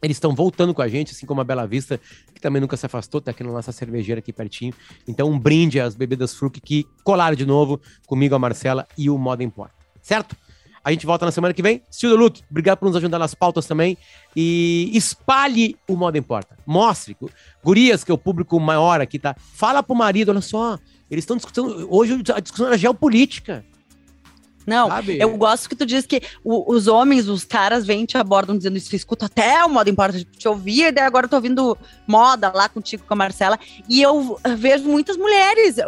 eles 0.00 0.16
estão 0.16 0.34
voltando 0.34 0.72
com 0.72 0.82
a 0.82 0.88
gente, 0.88 1.12
assim 1.12 1.26
como 1.26 1.40
a 1.40 1.44
Bela 1.44 1.66
Vista, 1.66 2.00
que 2.34 2.40
também 2.40 2.60
nunca 2.60 2.76
se 2.76 2.86
afastou, 2.86 3.20
tá 3.20 3.30
aqui 3.30 3.42
na 3.44 3.52
nossa 3.52 3.70
cervejeira 3.72 4.18
aqui 4.20 4.32
pertinho. 4.32 4.72
Então, 5.06 5.28
um 5.30 5.38
brinde 5.38 5.80
às 5.80 5.94
bebidas 5.94 6.34
Fruc 6.34 6.60
que 6.60 6.84
colaram 7.04 7.36
de 7.36 7.46
novo 7.46 7.80
comigo, 8.06 8.34
a 8.34 8.38
Marcela 8.38 8.86
e 8.96 9.08
o 9.08 9.16
Moda 9.16 9.44
Importa. 9.44 9.74
Certo? 10.00 10.36
A 10.84 10.90
gente 10.90 11.06
volta 11.06 11.24
na 11.24 11.30
semana 11.30 11.54
que 11.54 11.62
vem. 11.62 11.82
Silvio 11.88 12.18
Luke, 12.18 12.42
obrigado 12.50 12.78
por 12.78 12.86
nos 12.86 12.96
ajudar 12.96 13.18
nas 13.18 13.34
pautas 13.34 13.66
também. 13.66 13.96
E 14.34 14.90
espalhe 14.94 15.76
o 15.88 15.96
Moda 15.96 16.18
Importa. 16.18 16.56
Mostre. 16.66 17.16
Gurias, 17.62 18.02
que 18.02 18.10
é 18.10 18.14
o 18.14 18.18
público 18.18 18.58
maior 18.58 19.00
aqui, 19.00 19.18
tá? 19.18 19.36
Fala 19.54 19.82
pro 19.82 19.94
marido, 19.94 20.30
olha 20.30 20.40
só. 20.40 20.78
Eles 21.10 21.22
estão 21.22 21.36
discutindo. 21.36 21.86
Hoje 21.88 22.20
a 22.34 22.40
discussão 22.40 22.66
era 22.66 22.76
geopolítica. 22.76 23.64
Não, 24.66 24.88
Sabe? 24.88 25.18
eu 25.20 25.36
gosto 25.36 25.68
que 25.68 25.74
tu 25.74 25.84
diz 25.84 26.06
que 26.06 26.22
o, 26.44 26.72
os 26.72 26.86
homens, 26.86 27.28
os 27.28 27.44
caras 27.44 27.84
vêm 27.84 28.04
te 28.04 28.16
abordam 28.16 28.56
dizendo 28.56 28.76
isso, 28.76 28.94
escuta 28.94 29.26
até 29.26 29.64
o 29.64 29.68
moda 29.68 29.90
importa 29.90 30.24
te 30.24 30.48
ouvir, 30.48 30.86
e 30.86 30.92
daí 30.92 31.04
agora 31.04 31.26
eu 31.26 31.30
tô 31.30 31.36
ouvindo 31.36 31.76
moda 32.06 32.52
lá 32.54 32.68
contigo 32.68 33.04
com 33.04 33.14
a 33.14 33.16
Marcela, 33.16 33.58
e 33.88 34.00
eu 34.00 34.38
vejo 34.56 34.84
muitas 34.84 35.16
mulheres 35.16 35.78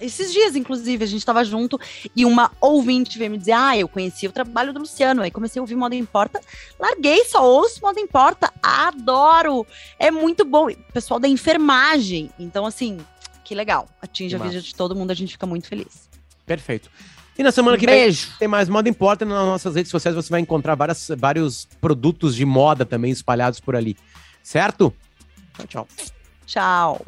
esses 0.00 0.32
dias, 0.32 0.56
inclusive, 0.56 1.04
a 1.04 1.06
gente 1.06 1.20
estava 1.20 1.44
junto 1.44 1.78
e 2.14 2.24
uma 2.24 2.50
ouvinte 2.60 3.18
veio 3.18 3.30
me 3.30 3.38
dizer: 3.38 3.52
Ah, 3.52 3.76
eu 3.76 3.88
conheci 3.88 4.26
o 4.26 4.32
trabalho 4.32 4.72
do 4.72 4.80
Luciano. 4.80 5.22
Aí 5.22 5.30
comecei 5.30 5.60
a 5.60 5.62
ouvir 5.62 5.74
Moda 5.74 5.94
Importa, 5.94 6.40
larguei, 6.78 7.24
só 7.24 7.44
ouço 7.46 7.80
Moda 7.82 8.00
Importa, 8.00 8.52
adoro! 8.62 9.66
É 9.98 10.10
muito 10.10 10.44
bom. 10.44 10.68
Pessoal 10.92 11.20
da 11.20 11.28
enfermagem. 11.28 12.30
Então, 12.38 12.66
assim, 12.66 12.98
que 13.44 13.54
legal. 13.54 13.88
Atinge 14.00 14.36
Que 14.36 14.42
a 14.42 14.46
vida 14.46 14.60
de 14.60 14.74
todo 14.74 14.94
mundo, 14.94 15.10
a 15.10 15.14
gente 15.14 15.32
fica 15.32 15.46
muito 15.46 15.66
feliz. 15.68 16.08
Perfeito. 16.46 16.90
E 17.36 17.42
na 17.42 17.50
semana 17.50 17.76
que 17.76 17.86
Beijo. 17.86 18.28
vem 18.28 18.38
tem 18.40 18.48
mais 18.48 18.68
Moda 18.68 18.88
Importa. 18.88 19.24
Nas 19.24 19.46
nossas 19.46 19.74
redes 19.74 19.90
sociais 19.90 20.14
você 20.14 20.30
vai 20.30 20.40
encontrar 20.40 20.74
várias, 20.74 21.10
vários 21.16 21.66
produtos 21.80 22.34
de 22.34 22.44
moda 22.44 22.84
também 22.84 23.10
espalhados 23.10 23.58
por 23.60 23.74
ali. 23.74 23.96
Certo? 24.42 24.94
Tchau, 25.56 25.66
tchau. 25.66 25.88
Tchau. 26.46 27.06